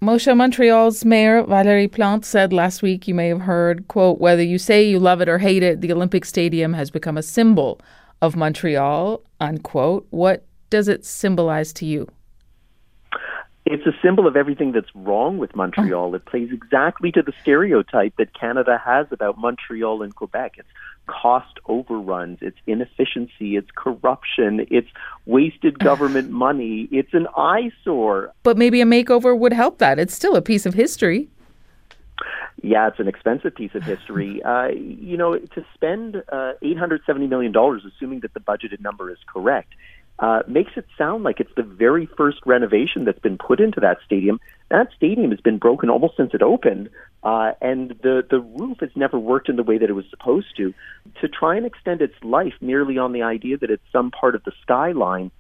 Moshe, 0.04 0.38
Montreal's 0.38 1.04
mayor 1.04 1.44
Valérie 1.44 1.92
Plante 1.92 2.26
said 2.26 2.54
last 2.54 2.84
week, 2.84 3.08
you 3.08 3.16
may 3.16 3.28
have 3.30 3.42
heard, 3.42 3.88
quote, 3.88 4.20
whether 4.20 4.44
you 4.44 4.60
say 4.60 4.88
you 4.88 5.00
love 5.00 5.20
it 5.20 5.28
or 5.28 5.40
hate 5.40 5.64
it, 5.64 5.82
the 5.82 5.92
Olympic 5.92 6.26
Stadium 6.26 6.74
has 6.74 6.92
become 6.92 7.18
a 7.18 7.24
symbol 7.24 7.82
of 8.22 8.36
Montreal, 8.36 9.24
unquote. 9.42 10.06
What 10.12 10.46
does 10.70 10.88
it 10.88 11.06
symbolize 11.06 11.74
to 11.74 11.88
you? 11.88 12.08
It's 13.72 13.86
a 13.86 13.94
symbol 14.02 14.26
of 14.26 14.36
everything 14.36 14.72
that's 14.72 14.90
wrong 14.96 15.38
with 15.38 15.56
Montreal. 15.56 16.16
It 16.16 16.26
plays 16.26 16.50
exactly 16.52 17.12
to 17.12 17.22
the 17.22 17.32
stereotype 17.40 18.16
that 18.18 18.34
Canada 18.34 18.82
has 18.84 19.06
about 19.12 19.38
Montreal 19.38 20.02
and 20.02 20.16
Quebec. 20.16 20.56
It's 20.58 20.68
cost 21.06 21.60
overruns, 21.68 22.40
it's 22.42 22.58
inefficiency, 22.66 23.58
it's 23.58 23.70
corruption, 23.76 24.66
it's 24.72 24.88
wasted 25.28 25.78
government 25.90 26.32
money, 26.32 26.90
it's 26.92 27.14
an 27.14 27.28
eyesore. 27.38 28.34
But 28.42 28.58
maybe 28.58 28.82
a 28.82 28.86
makeover 28.86 29.38
would 29.38 29.54
help 29.54 29.78
that. 29.78 30.00
It's 30.00 30.16
still 30.16 30.36
a 30.36 30.42
piece 30.42 30.66
of 30.66 30.74
history. 30.74 31.30
Yeah, 32.64 32.88
it's 32.88 33.00
an 33.00 33.08
expensive 33.08 33.54
piece 33.54 33.76
of 33.76 33.84
history. 33.84 34.42
Uh, 34.50 34.70
you 34.70 35.16
know, 35.16 35.38
to 35.38 35.66
spend 35.76 36.16
uh, 36.32 36.54
$870 36.64 37.30
million, 37.30 37.56
assuming 37.56 38.22
that 38.22 38.34
the 38.34 38.40
budgeted 38.40 38.80
number 38.80 39.12
is 39.12 39.18
correct, 39.32 39.74
uh, 40.20 40.42
makes 40.48 40.72
it 40.76 40.86
sound 40.98 41.24
like 41.24 41.40
it's 41.40 41.54
the 41.56 41.64
very 41.64 42.08
first 42.18 42.40
renovation 42.46 43.06
that's 43.06 43.20
been 43.20 43.38
put 43.38 43.60
into 43.60 43.80
that 43.80 43.98
stadium 44.06 44.40
that 44.70 44.90
stadium 44.96 45.32
has 45.32 45.40
been 45.42 45.58
broken 45.58 45.90
almost 45.90 46.16
since 46.16 46.32
it 46.34 46.42
opened, 46.42 46.90
uh, 47.24 47.54
and 47.62 47.90
the 48.04 48.24
the 48.30 48.40
roof 48.40 48.78
has 48.80 48.92
never 48.96 49.18
worked 49.18 49.50
in 49.50 49.56
the 49.56 49.64
way 49.64 49.78
that 49.78 49.90
it 49.90 49.94
was 49.94 50.06
supposed 50.10 50.56
to. 50.58 50.74
To 51.22 51.28
try 51.28 51.58
and 51.58 51.66
extend 51.66 52.02
its 52.02 52.14
life 52.24 52.54
merely 52.62 52.98
on 52.98 53.12
the 53.14 53.24
idea 53.24 53.58
that 53.58 53.72
it's 53.72 53.84
some 53.92 54.12
part 54.12 54.36
of 54.36 54.44
the 54.44 54.52
skyline 54.62 55.32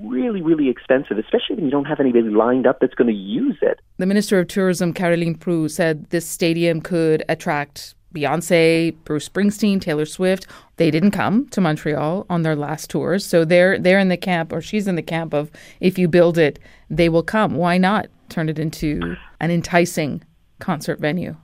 really, 0.00 0.42
really 0.42 0.68
expensive, 0.68 1.18
especially 1.18 1.56
when 1.56 1.64
you 1.64 1.70
don't 1.70 1.86
have 1.86 2.00
anybody 2.00 2.28
lined 2.28 2.66
up 2.66 2.78
that's 2.80 2.94
going 2.94 3.08
to 3.08 3.18
use 3.18 3.56
it. 3.62 3.80
The 3.96 4.06
Minister 4.06 4.38
of 4.38 4.48
Tourism, 4.48 4.92
Caroline 4.92 5.36
Proulx, 5.36 5.72
said 5.72 6.10
this 6.10 6.26
stadium 6.26 6.80
could 6.80 7.24
attract 7.28 7.94
Beyonce, 8.14 8.96
Bruce 9.04 9.28
Springsteen, 9.28 9.80
Taylor 9.80 10.06
Swift. 10.06 10.46
They 10.76 10.90
didn't 10.90 11.10
come 11.10 11.48
to 11.48 11.60
Montreal 11.60 12.26
on 12.30 12.42
their 12.42 12.56
last 12.56 12.90
tours, 12.90 13.24
so 13.24 13.44
they're 13.44 13.78
they're 13.78 13.98
in 13.98 14.08
the 14.08 14.16
camp, 14.16 14.52
or 14.52 14.60
she's 14.60 14.88
in 14.88 14.94
the 14.94 15.02
camp 15.02 15.34
of 15.34 15.50
if 15.80 15.98
you 15.98 16.08
build 16.08 16.38
it, 16.38 16.58
they 16.88 17.08
will 17.08 17.22
come. 17.22 17.54
Why 17.54 17.78
not 17.78 18.06
turn 18.28 18.48
it 18.48 18.58
into 18.58 19.16
an 19.40 19.50
enticing 19.50 20.22
concert 20.58 21.00
venue? 21.00 21.36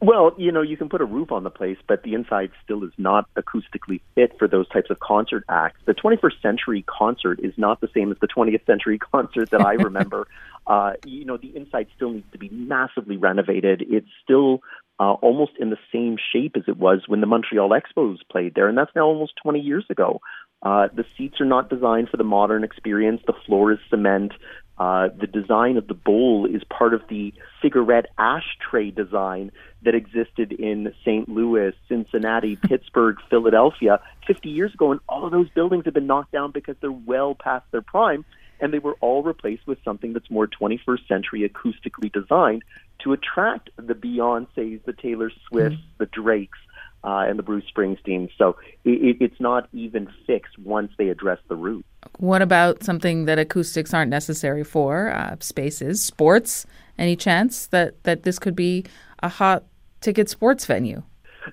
Well, 0.00 0.32
you 0.38 0.52
know, 0.52 0.62
you 0.62 0.76
can 0.76 0.88
put 0.88 1.00
a 1.00 1.04
roof 1.04 1.32
on 1.32 1.42
the 1.42 1.50
place, 1.50 1.76
but 1.88 2.04
the 2.04 2.14
inside 2.14 2.52
still 2.62 2.84
is 2.84 2.92
not 2.98 3.28
acoustically 3.34 4.00
fit 4.14 4.32
for 4.38 4.46
those 4.46 4.68
types 4.68 4.90
of 4.90 5.00
concert 5.00 5.42
acts. 5.48 5.80
The 5.86 5.94
21st 5.94 6.40
century 6.40 6.84
concert 6.86 7.40
is 7.42 7.52
not 7.56 7.80
the 7.80 7.88
same 7.92 8.12
as 8.12 8.18
the 8.20 8.28
20th 8.28 8.64
century 8.64 8.98
concert 9.12 9.50
that 9.50 9.60
I 9.60 9.72
remember. 9.72 10.28
uh, 10.68 10.92
you 11.04 11.24
know, 11.24 11.36
the 11.36 11.56
inside 11.56 11.88
still 11.96 12.12
needs 12.12 12.30
to 12.30 12.38
be 12.38 12.48
massively 12.50 13.16
renovated. 13.16 13.84
It's 13.88 14.06
still 14.22 14.60
uh, 15.00 15.12
almost 15.12 15.52
in 15.58 15.70
the 15.70 15.78
same 15.92 16.16
shape 16.32 16.56
as 16.56 16.64
it 16.66 16.76
was 16.76 17.02
when 17.06 17.20
the 17.20 17.26
Montreal 17.26 17.70
Expos 17.70 18.18
played 18.30 18.54
there, 18.54 18.68
and 18.68 18.76
that's 18.76 18.90
now 18.96 19.06
almost 19.06 19.32
20 19.42 19.60
years 19.60 19.84
ago. 19.90 20.20
Uh, 20.60 20.88
the 20.92 21.04
seats 21.16 21.40
are 21.40 21.46
not 21.46 21.70
designed 21.70 22.08
for 22.08 22.16
the 22.16 22.24
modern 22.24 22.64
experience. 22.64 23.20
The 23.26 23.34
floor 23.46 23.72
is 23.72 23.78
cement. 23.90 24.32
Uh, 24.76 25.08
the 25.20 25.26
design 25.26 25.76
of 25.76 25.88
the 25.88 25.94
bowl 25.94 26.46
is 26.46 26.62
part 26.64 26.94
of 26.94 27.02
the 27.08 27.32
cigarette 27.62 28.06
ashtray 28.16 28.90
design 28.90 29.50
that 29.82 29.94
existed 29.94 30.52
in 30.52 30.92
St. 31.04 31.28
Louis, 31.28 31.72
Cincinnati, 31.88 32.56
Pittsburgh, 32.62 33.16
Philadelphia 33.28 34.00
50 34.26 34.48
years 34.48 34.74
ago. 34.74 34.92
And 34.92 35.00
all 35.08 35.24
of 35.24 35.32
those 35.32 35.48
buildings 35.50 35.84
have 35.84 35.94
been 35.94 36.06
knocked 36.06 36.32
down 36.32 36.52
because 36.52 36.76
they're 36.80 36.92
well 36.92 37.34
past 37.34 37.66
their 37.70 37.82
prime. 37.82 38.24
And 38.60 38.72
they 38.72 38.80
were 38.80 38.96
all 39.00 39.22
replaced 39.22 39.66
with 39.68 39.78
something 39.84 40.12
that's 40.12 40.30
more 40.30 40.48
21st 40.48 41.06
century 41.06 41.48
acoustically 41.48 42.12
designed 42.12 42.64
to 43.00 43.12
attract 43.12 43.70
the 43.76 43.94
Beyoncés, 43.94 44.84
the 44.84 44.92
Taylor 44.92 45.30
Swifts, 45.48 45.76
mm-hmm. 45.76 45.96
the 45.98 46.06
Drakes, 46.06 46.58
uh, 47.04 47.24
and 47.28 47.38
the 47.38 47.42
Bruce 47.42 47.64
Springsteen. 47.74 48.28
So 48.36 48.56
it, 48.84 49.16
it's 49.20 49.40
not 49.40 49.68
even 49.72 50.08
fixed 50.26 50.58
once 50.58 50.92
they 50.98 51.08
address 51.08 51.38
the 51.48 51.56
root. 51.56 51.84
What 52.18 52.42
about 52.42 52.82
something 52.82 53.26
that 53.26 53.38
acoustics 53.38 53.94
aren't 53.94 54.10
necessary 54.10 54.64
for? 54.64 55.10
Uh, 55.10 55.36
spaces, 55.40 56.02
sports. 56.02 56.66
Any 56.98 57.14
chance 57.14 57.66
that, 57.68 58.02
that 58.04 58.24
this 58.24 58.38
could 58.38 58.56
be 58.56 58.84
a 59.22 59.28
hot 59.28 59.64
ticket 60.00 60.28
sports 60.28 60.66
venue? 60.66 61.02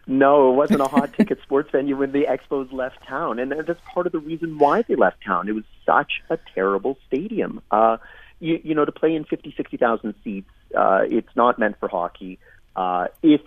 No, 0.08 0.52
it 0.52 0.56
wasn't 0.56 0.82
a 0.82 0.88
hot 0.88 1.14
ticket 1.14 1.40
sports 1.44 1.70
venue 1.72 1.96
when 1.96 2.12
the 2.12 2.26
Expos 2.26 2.72
left 2.74 3.06
town, 3.08 3.40
and 3.40 3.52
that's 3.52 3.80
part 3.86 4.06
of 4.06 4.12
the 4.12 4.20
reason 4.20 4.58
why 4.58 4.82
they 4.82 4.96
left 4.96 5.24
town. 5.24 5.48
It 5.48 5.54
was 5.54 5.64
such 5.86 6.22
a 6.30 6.38
terrible 6.54 6.98
stadium. 7.08 7.62
Uh, 7.72 7.98
you, 8.46 8.60
you 8.64 8.76
know, 8.76 8.86
to 8.86 8.92
play 8.92 9.16
in 9.16 9.26
50, 9.26 9.54
60,000 9.58 10.14
seats, 10.24 10.50
uh, 10.78 11.02
it's 11.10 11.36
not 11.36 11.58
meant 11.58 11.80
for 11.80 11.90
hockey. 11.90 12.40
Uh, 12.76 13.08
if 13.24 13.42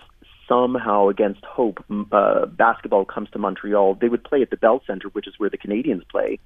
somehow, 0.48 1.08
against 1.08 1.44
hope, 1.44 1.84
uh, 2.12 2.46
basketball 2.46 3.04
comes 3.04 3.30
to 3.30 3.38
Montreal, 3.38 3.94
they 3.94 4.08
would 4.08 4.24
play 4.24 4.42
at 4.42 4.50
the 4.50 4.56
Bell 4.56 4.82
Center, 4.86 5.08
which 5.08 5.28
is 5.28 5.34
where 5.38 5.50
the 5.50 5.58
Canadiens 5.58 6.06
play. 6.08 6.38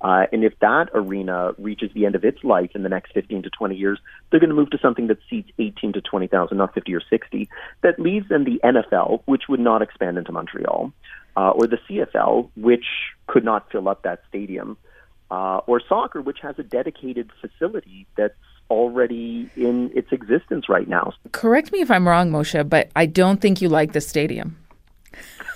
Uh, 0.00 0.24
and 0.32 0.44
if 0.44 0.58
that 0.60 0.88
arena 0.94 1.52
reaches 1.58 1.90
the 1.92 2.06
end 2.06 2.14
of 2.14 2.24
its 2.24 2.42
life 2.42 2.70
in 2.74 2.82
the 2.82 2.88
next 2.88 3.12
15 3.12 3.42
to 3.42 3.50
20 3.50 3.76
years, 3.76 3.98
they're 4.30 4.40
going 4.40 4.48
to 4.48 4.56
move 4.56 4.70
to 4.70 4.78
something 4.78 5.08
that 5.08 5.18
seats 5.28 5.50
18 5.58 5.92
to 5.92 6.00
20,000, 6.00 6.56
not 6.56 6.72
50 6.72 6.94
or 6.94 7.02
60. 7.02 7.48
That 7.82 7.98
leaves 7.98 8.28
them 8.30 8.44
the 8.44 8.60
NFL, 8.64 9.20
which 9.26 9.42
would 9.48 9.60
not 9.60 9.82
expand 9.82 10.16
into 10.16 10.32
Montreal, 10.32 10.90
uh, 11.36 11.50
or 11.50 11.66
the 11.66 11.78
CFL, 11.86 12.48
which 12.56 12.86
could 13.26 13.44
not 13.44 13.70
fill 13.70 13.88
up 13.88 14.02
that 14.02 14.22
stadium, 14.28 14.70
uh, 14.72 14.89
or 15.30 15.80
soccer, 15.88 16.20
which 16.20 16.38
has 16.42 16.58
a 16.58 16.62
dedicated 16.62 17.30
facility 17.40 18.06
that's 18.16 18.34
already 18.70 19.50
in 19.56 19.90
its 19.94 20.12
existence 20.12 20.68
right 20.68 20.88
now. 20.88 21.12
Correct 21.32 21.72
me 21.72 21.80
if 21.80 21.90
I'm 21.90 22.08
wrong, 22.08 22.30
Moshe, 22.30 22.68
but 22.68 22.90
I 22.94 23.06
don't 23.06 23.40
think 23.40 23.60
you 23.60 23.68
like 23.68 23.92
the 23.92 24.00
stadium. 24.00 24.56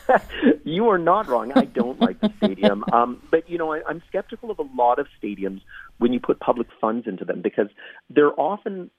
you 0.65 0.89
are 0.89 0.99
not 0.99 1.29
wrong. 1.29 1.53
I 1.55 1.65
don't 1.65 2.01
like 2.01 2.21
the 2.21 2.33
stadium. 2.39 2.85
Um, 2.93 3.21
but, 3.31 3.49
you 3.49 3.59
know, 3.59 3.73
I, 3.73 3.81
I'm 3.89 4.03
skeptical 4.07 4.51
of 4.51 4.59
a 4.59 4.67
lot 4.77 4.99
of 5.01 5.09
stadiums 5.21 5.63
when 5.99 6.13
you 6.13 6.21
put 6.21 6.39
public 6.39 6.69
funds 6.81 7.09
into 7.09 7.25
them 7.25 7.43
because 7.43 7.67
they're 8.09 8.39
often 8.39 8.91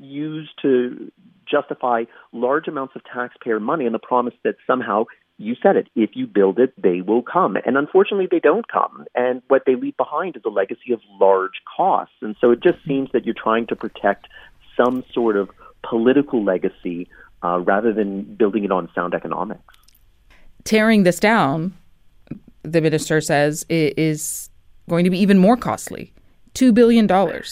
used 0.00 0.50
to 0.62 1.12
justify 1.48 2.04
large 2.32 2.66
amounts 2.66 2.96
of 2.96 3.02
taxpayer 3.04 3.60
money 3.60 3.86
and 3.86 3.94
the 3.94 4.00
promise 4.00 4.34
that 4.42 4.56
somehow 4.66 5.04
you 5.38 5.54
said 5.62 5.76
it. 5.76 5.88
If 5.94 6.10
you 6.14 6.26
build 6.26 6.58
it, 6.58 6.72
they 6.80 7.00
will 7.02 7.22
come. 7.22 7.56
And 7.66 7.76
unfortunately, 7.76 8.28
they 8.30 8.40
don't 8.40 8.66
come. 8.68 9.04
And 9.14 9.42
what 9.48 9.64
they 9.66 9.74
leave 9.74 9.96
behind 9.96 10.36
is 10.36 10.42
a 10.46 10.48
legacy 10.48 10.92
of 10.92 11.00
large 11.20 11.60
costs. 11.76 12.14
And 12.22 12.36
so 12.40 12.50
it 12.50 12.62
just 12.62 12.78
seems 12.86 13.10
that 13.12 13.26
you're 13.26 13.34
trying 13.34 13.66
to 13.66 13.76
protect 13.76 14.28
some 14.76 15.04
sort 15.12 15.36
of 15.36 15.50
political 15.82 16.42
legacy 16.42 17.08
uh, 17.44 17.60
rather 17.60 17.92
than 17.92 18.22
building 18.36 18.64
it 18.64 18.72
on 18.72 18.88
sound 18.94 19.14
economics. 19.14 19.74
Tearing 20.64 21.02
this 21.02 21.20
down, 21.20 21.74
the 22.62 22.80
minister 22.80 23.20
says, 23.20 23.64
is 23.68 24.50
going 24.88 25.04
to 25.04 25.10
be 25.10 25.18
even 25.18 25.38
more 25.38 25.56
costly. 25.56 26.12
$2 26.54 26.72
billion 26.72 27.06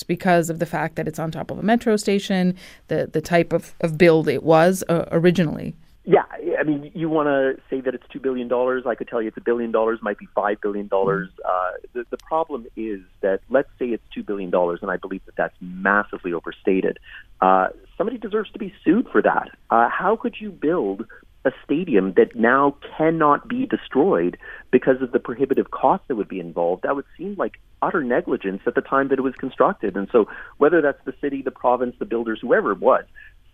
because 0.06 0.48
of 0.48 0.58
the 0.58 0.66
fact 0.66 0.96
that 0.96 1.06
it's 1.06 1.18
on 1.18 1.30
top 1.30 1.50
of 1.50 1.58
a 1.58 1.62
metro 1.62 1.96
station, 1.96 2.56
the, 2.88 3.06
the 3.12 3.20
type 3.20 3.52
of, 3.52 3.74
of 3.82 3.98
build 3.98 4.28
it 4.28 4.42
was 4.42 4.82
uh, 4.88 5.04
originally. 5.12 5.76
Yeah, 6.06 6.24
I 6.60 6.64
mean, 6.64 6.90
you 6.94 7.08
want 7.08 7.28
to 7.28 7.62
say 7.70 7.80
that 7.80 7.94
it's 7.94 8.04
two 8.12 8.20
billion 8.20 8.46
dollars. 8.46 8.84
I 8.86 8.94
could 8.94 9.08
tell 9.08 9.22
you 9.22 9.28
it's 9.28 9.38
a 9.38 9.40
billion 9.40 9.72
dollars, 9.72 10.00
might 10.02 10.18
be 10.18 10.28
five 10.34 10.60
billion 10.60 10.86
dollars. 10.86 11.30
Uh, 11.42 11.70
the, 11.94 12.04
the 12.10 12.18
problem 12.18 12.66
is 12.76 13.00
that 13.22 13.40
let's 13.48 13.70
say 13.78 13.86
it's 13.86 14.02
two 14.14 14.22
billion 14.22 14.50
dollars, 14.50 14.80
and 14.82 14.90
I 14.90 14.98
believe 14.98 15.24
that 15.24 15.36
that's 15.36 15.56
massively 15.62 16.34
overstated. 16.34 16.98
Uh, 17.40 17.68
somebody 17.96 18.18
deserves 18.18 18.50
to 18.52 18.58
be 18.58 18.74
sued 18.84 19.08
for 19.10 19.22
that. 19.22 19.48
Uh, 19.70 19.88
how 19.88 20.14
could 20.16 20.36
you 20.38 20.50
build 20.50 21.06
a 21.46 21.52
stadium 21.64 22.12
that 22.16 22.34
now 22.34 22.76
cannot 22.98 23.48
be 23.48 23.66
destroyed 23.66 24.36
because 24.70 25.00
of 25.00 25.12
the 25.12 25.18
prohibitive 25.18 25.70
costs 25.70 26.06
that 26.08 26.16
would 26.16 26.28
be 26.28 26.40
involved? 26.40 26.82
That 26.82 26.96
would 26.96 27.06
seem 27.16 27.34
like 27.38 27.54
utter 27.80 28.02
negligence 28.02 28.62
at 28.66 28.74
the 28.74 28.80
time 28.82 29.08
that 29.08 29.18
it 29.18 29.22
was 29.22 29.34
constructed. 29.36 29.96
And 29.96 30.08
so, 30.12 30.26
whether 30.58 30.82
that's 30.82 31.02
the 31.06 31.14
city, 31.22 31.40
the 31.40 31.50
province, 31.50 31.96
the 31.98 32.04
builders, 32.04 32.40
whoever 32.42 32.72
it 32.72 32.80
was, 32.80 33.04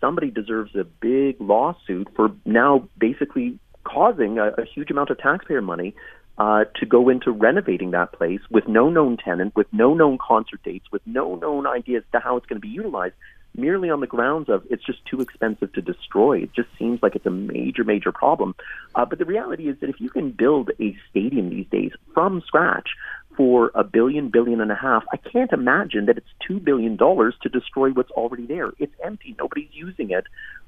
somebody 0.01 0.31
deserves 0.31 0.75
a 0.75 0.83
big 0.83 1.39
lawsuit 1.39 2.09
for 2.15 2.31
now 2.43 2.89
basically 2.97 3.57
causing 3.83 4.39
a, 4.39 4.47
a 4.49 4.65
huge 4.65 4.91
amount 4.91 5.09
of 5.09 5.17
taxpayer 5.19 5.61
money 5.61 5.95
uh, 6.37 6.65
to 6.75 6.85
go 6.85 7.09
into 7.09 7.31
renovating 7.31 7.91
that 7.91 8.11
place 8.13 8.41
with 8.49 8.67
no 8.67 8.89
known 8.89 9.15
tenant, 9.15 9.55
with 9.55 9.67
no 9.71 9.93
known 9.93 10.17
concert 10.17 10.61
dates, 10.63 10.91
with 10.91 11.01
no 11.05 11.35
known 11.35 11.67
ideas 11.67 12.03
to 12.11 12.19
how 12.19 12.35
it's 12.37 12.45
going 12.47 12.59
to 12.59 12.67
be 12.67 12.73
utilized, 12.73 13.13
merely 13.55 13.89
on 13.89 13.99
the 13.99 14.07
grounds 14.07 14.49
of 14.49 14.63
it's 14.69 14.83
just 14.83 15.05
too 15.05 15.21
expensive 15.21 15.71
to 15.73 15.81
destroy. 15.81 16.39
It 16.39 16.53
just 16.53 16.69
seems 16.79 17.03
like 17.03 17.15
it's 17.15 17.25
a 17.25 17.31
major, 17.31 17.83
major 17.83 18.11
problem. 18.11 18.55
Uh, 18.95 19.05
but 19.05 19.19
the 19.19 19.25
reality 19.25 19.67
is 19.67 19.77
that 19.81 19.89
if 19.89 19.99
you 19.99 20.09
can 20.09 20.31
build 20.31 20.71
a 20.79 20.97
stadium 21.09 21.49
these 21.49 21.67
days 21.67 21.91
from 22.13 22.41
scratch 22.41 22.89
for 23.37 23.71
a 23.75 23.83
billion, 23.83 24.29
billion 24.29 24.61
and 24.61 24.71
a 24.71 24.75
half, 24.75 25.03
I 25.11 25.17
can't 25.17 25.51
imagine 25.51 26.05
that 26.07 26.17
it's 26.17 26.27
two 26.45 26.59
billion 26.59 26.95
dollars 26.95 27.35
to 27.43 27.49
destroy 27.49 27.91
what's 27.91 28.11
already 28.11 28.45
there. 28.45 28.71
It's 28.77 28.93
empty. 29.03 29.35
Nobody's 29.37 29.69
using 29.71 30.11
it. 30.11 30.25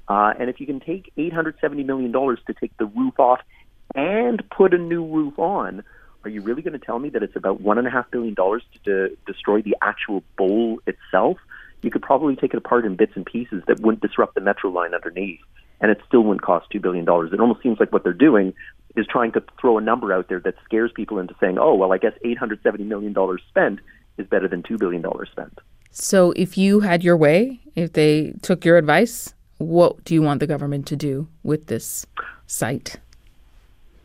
Uh, 0.08 0.32
and 0.38 0.50
if 0.50 0.60
you 0.60 0.66
can 0.66 0.80
take 0.80 1.12
eight 1.16 1.32
hundred 1.32 1.56
seventy 1.60 1.84
million 1.84 2.12
dollars 2.12 2.38
to 2.46 2.54
take 2.54 2.76
the 2.76 2.86
roof 2.86 3.18
off 3.18 3.40
and 3.94 4.42
put 4.50 4.74
a 4.74 4.78
new 4.78 5.04
roof 5.04 5.38
on, 5.38 5.84
are 6.24 6.30
you 6.30 6.40
really 6.40 6.62
going 6.62 6.78
to 6.78 6.84
tell 6.84 6.98
me 6.98 7.10
that 7.10 7.22
it's 7.22 7.36
about 7.36 7.60
one 7.60 7.78
and 7.78 7.86
a 7.86 7.90
half 7.90 8.10
billion 8.10 8.34
dollars 8.34 8.62
to, 8.72 8.78
to 9.08 9.16
destroy 9.26 9.62
the 9.62 9.76
actual 9.82 10.22
bowl 10.36 10.80
itself? 10.86 11.38
You 11.82 11.90
could 11.90 12.02
probably 12.02 12.34
take 12.34 12.54
it 12.54 12.56
apart 12.56 12.86
in 12.86 12.96
bits 12.96 13.12
and 13.14 13.26
pieces 13.26 13.62
that 13.68 13.80
wouldn't 13.80 14.02
disrupt 14.02 14.34
the 14.34 14.40
metro 14.40 14.70
line 14.70 14.94
underneath, 14.94 15.40
and 15.84 15.90
it 15.90 16.00
still 16.08 16.22
wouldn't 16.22 16.40
cost 16.40 16.66
two 16.70 16.80
billion 16.80 17.04
dollars. 17.04 17.30
It 17.34 17.40
almost 17.40 17.62
seems 17.62 17.78
like 17.78 17.92
what 17.92 18.04
they're 18.04 18.14
doing 18.14 18.54
is 18.96 19.06
trying 19.06 19.32
to 19.32 19.42
throw 19.60 19.76
a 19.76 19.82
number 19.82 20.14
out 20.14 20.30
there 20.30 20.40
that 20.40 20.54
scares 20.64 20.90
people 20.90 21.18
into 21.18 21.34
saying, 21.38 21.58
"Oh, 21.58 21.74
well, 21.74 21.92
I 21.92 21.98
guess 21.98 22.14
eight 22.24 22.38
hundred 22.38 22.62
seventy 22.62 22.84
million 22.84 23.12
dollars 23.12 23.42
spent 23.50 23.80
is 24.16 24.26
better 24.26 24.48
than 24.48 24.62
two 24.62 24.78
billion 24.78 25.02
dollars 25.02 25.28
spent." 25.30 25.58
So, 25.90 26.32
if 26.36 26.56
you 26.56 26.80
had 26.80 27.04
your 27.04 27.18
way, 27.18 27.60
if 27.76 27.92
they 27.92 28.32
took 28.40 28.64
your 28.64 28.78
advice, 28.78 29.34
what 29.58 30.02
do 30.04 30.14
you 30.14 30.22
want 30.22 30.40
the 30.40 30.46
government 30.46 30.86
to 30.86 30.96
do 30.96 31.28
with 31.42 31.66
this 31.66 32.06
site? 32.46 32.96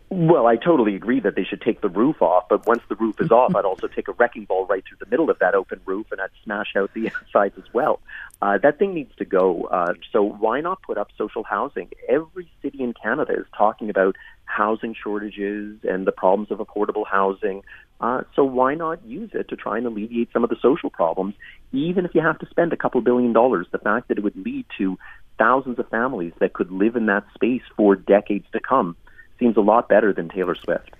Well, 0.09 0.47
I 0.47 0.57
totally 0.57 0.95
agree 0.95 1.19
that 1.21 1.35
they 1.35 1.45
should 1.45 1.61
take 1.61 1.79
the 1.79 1.87
roof 1.87 2.21
off, 2.21 2.49
but 2.49 2.65
once 2.67 2.81
the 2.89 2.95
roof 2.95 3.21
is 3.21 3.31
off, 3.31 3.55
I'd 3.55 3.63
also 3.63 3.87
take 3.87 4.09
a 4.09 4.13
wrecking 4.13 4.45
ball 4.45 4.65
right 4.65 4.83
through 4.85 4.97
the 4.99 5.09
middle 5.09 5.29
of 5.29 5.39
that 5.39 5.55
open 5.55 5.79
roof 5.85 6.07
and 6.11 6.19
I'd 6.19 6.29
smash 6.43 6.75
out 6.75 6.93
the 6.93 7.09
sides 7.31 7.55
as 7.57 7.73
well. 7.73 8.01
Uh, 8.41 8.57
that 8.57 8.79
thing 8.79 8.93
needs 8.93 9.13
to 9.17 9.25
go. 9.25 9.63
Uh, 9.65 9.93
so 10.13 10.23
why 10.23 10.61
not 10.61 10.81
put 10.81 10.97
up 10.97 11.09
social 11.17 11.43
housing? 11.43 11.89
Every 12.07 12.49
city 12.61 12.81
in 12.81 12.93
Canada 12.93 13.33
is 13.33 13.45
talking 13.57 13.89
about 13.89 14.15
housing 14.45 14.95
shortages 14.95 15.77
and 15.83 16.07
the 16.07 16.11
problems 16.11 16.49
of 16.49 16.59
affordable 16.59 17.05
housing. 17.05 17.63
Uh, 17.99 18.21
so 18.35 18.45
why 18.45 18.75
not 18.75 19.03
use 19.05 19.31
it 19.33 19.49
to 19.49 19.57
try 19.57 19.77
and 19.77 19.85
alleviate 19.85 20.31
some 20.31 20.43
of 20.43 20.49
the 20.49 20.55
social 20.61 20.89
problems 20.89 21.35
even 21.71 22.05
if 22.05 22.15
you 22.15 22.21
have 22.21 22.39
to 22.39 22.47
spend 22.49 22.73
a 22.73 22.77
couple 22.77 23.01
billion 23.01 23.33
dollars, 23.33 23.67
the 23.71 23.77
fact 23.77 24.07
that 24.07 24.17
it 24.17 24.23
would 24.23 24.35
lead 24.35 24.65
to 24.77 24.97
thousands 25.37 25.79
of 25.79 25.87
families 25.89 26.33
that 26.39 26.53
could 26.53 26.71
live 26.71 26.95
in 26.95 27.05
that 27.05 27.23
space 27.33 27.61
for 27.77 27.95
decades 27.95 28.45
to 28.51 28.59
come 28.59 28.95
seems 29.39 29.55
a 29.55 29.61
lot 29.61 29.87
better 29.87 30.11
than 30.11 30.29
Taylor 30.29 30.55
Swift. 30.55 30.91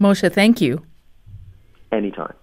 Moshe, 0.00 0.30
thank 0.32 0.60
you. 0.60 0.84
Anytime. 1.90 2.34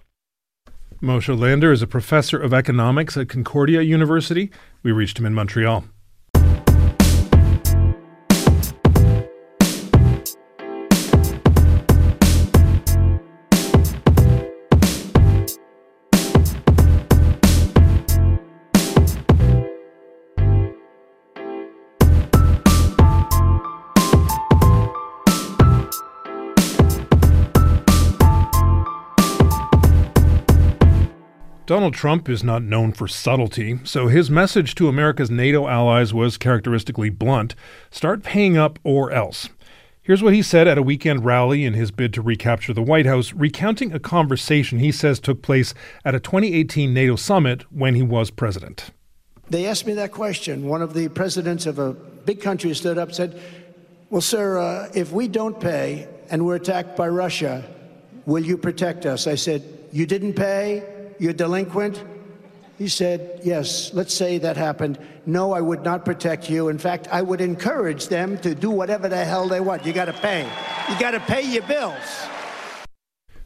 Moshe 1.02 1.34
Lander 1.34 1.72
is 1.72 1.80
a 1.80 1.86
professor 1.86 2.38
of 2.38 2.52
economics 2.52 3.16
at 3.16 3.30
Concordia 3.30 3.80
University. 3.80 4.50
We 4.82 4.92
reached 4.92 5.18
him 5.18 5.24
in 5.24 5.32
Montreal. 5.32 5.86
Donald 31.80 31.94
Trump 31.94 32.28
is 32.28 32.44
not 32.44 32.62
known 32.62 32.92
for 32.92 33.08
subtlety, 33.08 33.80
so 33.84 34.08
his 34.08 34.28
message 34.28 34.74
to 34.74 34.86
America's 34.86 35.30
NATO 35.30 35.66
allies 35.66 36.12
was 36.12 36.36
characteristically 36.36 37.08
blunt 37.08 37.54
start 37.90 38.22
paying 38.22 38.58
up 38.58 38.78
or 38.84 39.10
else. 39.12 39.48
Here's 40.02 40.22
what 40.22 40.34
he 40.34 40.42
said 40.42 40.68
at 40.68 40.76
a 40.76 40.82
weekend 40.82 41.24
rally 41.24 41.64
in 41.64 41.72
his 41.72 41.90
bid 41.90 42.12
to 42.12 42.20
recapture 42.20 42.74
the 42.74 42.82
White 42.82 43.06
House, 43.06 43.32
recounting 43.32 43.94
a 43.94 43.98
conversation 43.98 44.78
he 44.78 44.92
says 44.92 45.18
took 45.18 45.40
place 45.40 45.72
at 46.04 46.14
a 46.14 46.20
2018 46.20 46.92
NATO 46.92 47.16
summit 47.16 47.62
when 47.72 47.94
he 47.94 48.02
was 48.02 48.30
president. 48.30 48.90
They 49.48 49.64
asked 49.64 49.86
me 49.86 49.94
that 49.94 50.12
question. 50.12 50.68
One 50.68 50.82
of 50.82 50.92
the 50.92 51.08
presidents 51.08 51.64
of 51.64 51.78
a 51.78 51.94
big 51.94 52.42
country 52.42 52.74
stood 52.74 52.98
up 52.98 53.08
and 53.08 53.16
said, 53.16 53.40
Well, 54.10 54.20
sir, 54.20 54.58
uh, 54.58 54.90
if 54.94 55.12
we 55.12 55.28
don't 55.28 55.58
pay 55.58 56.08
and 56.30 56.44
we're 56.44 56.56
attacked 56.56 56.94
by 56.94 57.08
Russia, 57.08 57.64
will 58.26 58.44
you 58.44 58.58
protect 58.58 59.06
us? 59.06 59.26
I 59.26 59.36
said, 59.36 59.64
You 59.92 60.04
didn't 60.04 60.34
pay? 60.34 60.98
You're 61.20 61.34
delinquent? 61.34 62.02
He 62.78 62.88
said, 62.88 63.42
Yes, 63.44 63.92
let's 63.92 64.14
say 64.14 64.38
that 64.38 64.56
happened. 64.56 64.98
No, 65.26 65.52
I 65.52 65.60
would 65.60 65.82
not 65.82 66.02
protect 66.02 66.48
you. 66.48 66.70
In 66.70 66.78
fact, 66.78 67.08
I 67.12 67.20
would 67.20 67.42
encourage 67.42 68.08
them 68.08 68.38
to 68.38 68.54
do 68.54 68.70
whatever 68.70 69.06
the 69.06 69.22
hell 69.22 69.46
they 69.46 69.60
want. 69.60 69.84
You 69.84 69.92
got 69.92 70.06
to 70.06 70.14
pay. 70.14 70.48
You 70.88 70.98
got 70.98 71.10
to 71.10 71.20
pay 71.20 71.42
your 71.42 71.62
bills. 71.64 72.26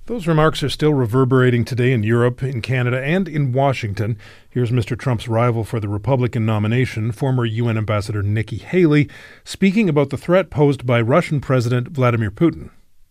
Those 0.06 0.28
remarks 0.28 0.62
are 0.62 0.68
still 0.68 0.94
reverberating 0.94 1.64
today 1.64 1.90
in 1.90 2.04
Europe, 2.04 2.44
in 2.44 2.62
Canada, 2.62 3.02
and 3.02 3.26
in 3.26 3.52
Washington. 3.52 4.18
Here's 4.48 4.70
Mr. 4.70 4.96
Trump's 4.96 5.26
rival 5.26 5.64
for 5.64 5.80
the 5.80 5.88
Republican 5.88 6.46
nomination, 6.46 7.10
former 7.10 7.44
UN 7.44 7.76
Ambassador 7.76 8.22
Nikki 8.22 8.58
Haley, 8.58 9.08
speaking 9.42 9.88
about 9.88 10.10
the 10.10 10.16
threat 10.16 10.48
posed 10.48 10.86
by 10.86 11.00
Russian 11.00 11.40
President 11.40 11.88
Vladimir 11.88 12.30
Putin. 12.30 12.70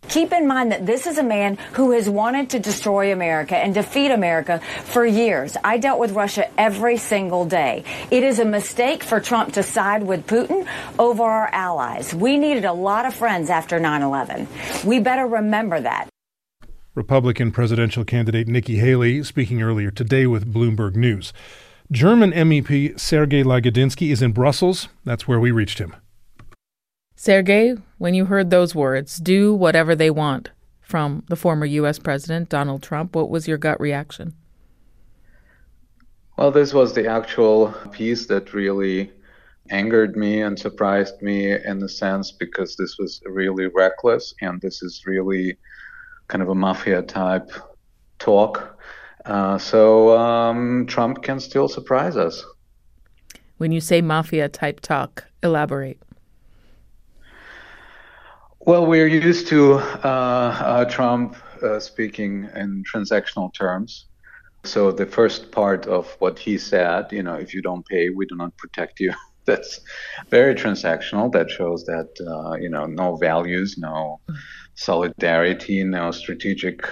Keep 0.10 0.34
in 0.34 0.48
mind 0.48 0.72
that 0.72 0.86
this 0.86 1.08
is 1.08 1.18
a 1.18 1.24
man 1.24 1.58
who 1.74 1.92
has 1.92 2.10
wanted 2.10 2.52
to 2.52 2.60
destroy 2.60 3.12
America 3.12 3.58
and 3.58 3.74
defeat 3.74 4.12
America 4.12 4.60
for 4.84 5.06
years. 5.06 5.58
I 5.64 5.78
dealt 5.78 6.00
with 6.00 6.12
Russia 6.12 6.50
every 6.58 6.98
single 6.98 7.46
day. 7.46 7.84
It 8.12 8.24
is 8.24 8.40
a 8.40 8.46
mistake 8.46 9.04
for 9.04 9.20
Trump 9.20 9.54
to 9.54 9.64
side 9.64 10.04
with 10.04 10.28
Putin 10.28 10.68
over 11.00 11.24
our 11.24 11.50
allies. 11.52 12.14
We 12.14 12.38
needed 12.38 12.66
a 12.66 12.74
lot 12.74 13.06
of 13.06 13.14
friends 13.14 13.50
after 13.50 13.80
9 13.80 14.02
11. 14.02 14.48
We 14.86 15.00
better 15.00 15.26
remember 15.26 15.80
that. 15.82 16.10
Republican 16.96 17.52
presidential 17.52 18.06
candidate 18.06 18.48
Nikki 18.48 18.76
Haley 18.76 19.24
speaking 19.24 19.64
earlier 19.64 19.90
today 19.90 20.28
with 20.28 20.54
Bloomberg 20.54 20.96
News. 20.96 21.34
German 21.92 22.32
MEP 22.32 23.00
Sergey 23.00 23.44
Lagodinsky 23.44 24.12
is 24.12 24.22
in 24.22 24.32
Brussels. 24.32 24.90
That's 25.04 25.28
where 25.28 25.40
we 25.40 25.52
reached 25.52 25.80
him. 25.80 25.96
Sergey, 27.24 27.78
when 28.00 28.14
you 28.14 28.26
heard 28.26 28.50
those 28.50 28.76
words, 28.76 29.16
do 29.16 29.56
whatever 29.56 29.96
they 29.96 30.10
want 30.10 30.50
from 30.82 31.24
the 31.30 31.38
former 31.38 31.66
U.S. 31.66 31.98
President 31.98 32.50
Donald 32.50 32.84
Trump, 32.84 33.16
what 33.16 33.30
was 33.30 33.48
your 33.48 33.58
gut 33.58 33.80
reaction? 33.80 34.34
Well, 36.38 36.52
this 36.52 36.74
was 36.74 36.92
the 36.92 37.08
actual 37.08 37.74
piece 37.94 38.26
that 38.26 38.54
really 38.54 39.10
angered 39.70 40.18
me 40.18 40.42
and 40.42 40.60
surprised 40.60 41.22
me 41.22 41.54
in 41.54 41.80
the 41.80 41.88
sense 41.88 42.34
because 42.34 42.76
this 42.76 42.98
was 43.00 43.22
really 43.26 43.68
reckless 43.68 44.34
and 44.42 44.60
this 44.60 44.84
is 44.84 45.04
really 45.06 45.56
kind 46.28 46.42
of 46.42 46.50
a 46.50 46.56
mafia 46.56 47.04
type 47.04 47.50
talk. 48.20 48.78
Uh, 49.24 49.58
so 49.58 50.18
um, 50.18 50.86
Trump 50.88 51.24
can 51.24 51.40
still 51.40 51.70
surprise 51.70 52.18
us. 52.18 52.44
When 53.56 53.72
you 53.72 53.80
say 53.80 54.02
mafia 54.02 54.50
type 54.50 54.82
talk, 54.82 55.24
elaborate. 55.42 56.02
Well, 58.66 58.86
we're 58.86 59.08
used 59.08 59.48
to 59.48 59.74
uh, 59.74 60.08
uh, 60.08 60.86
Trump 60.86 61.36
uh, 61.62 61.82
speaking 61.82 62.50
in 62.56 62.84
transactional 62.84 63.54
terms. 63.54 64.06
So 64.64 64.90
the 64.90 65.06
first 65.06 65.52
part 65.52 65.86
of 65.86 66.16
what 66.20 66.40
he 66.40 66.58
said, 66.58 67.12
you 67.12 67.24
know, 67.24 67.34
if 67.34 67.54
you 67.54 67.62
don't 67.62 67.86
pay, 67.86 68.10
we 68.10 68.26
do 68.26 68.36
not 68.38 68.56
protect 68.56 69.02
you. 69.02 69.12
That's 69.46 69.82
very 70.30 70.56
transactional. 70.56 71.30
That 71.34 71.50
shows 71.50 71.84
that 71.88 72.08
uh, 72.26 72.56
you 72.56 72.70
know 72.70 72.86
no 72.86 73.18
values, 73.18 73.76
no 73.78 74.22
solidarity, 74.76 75.84
no 75.84 76.12
strategic 76.12 76.88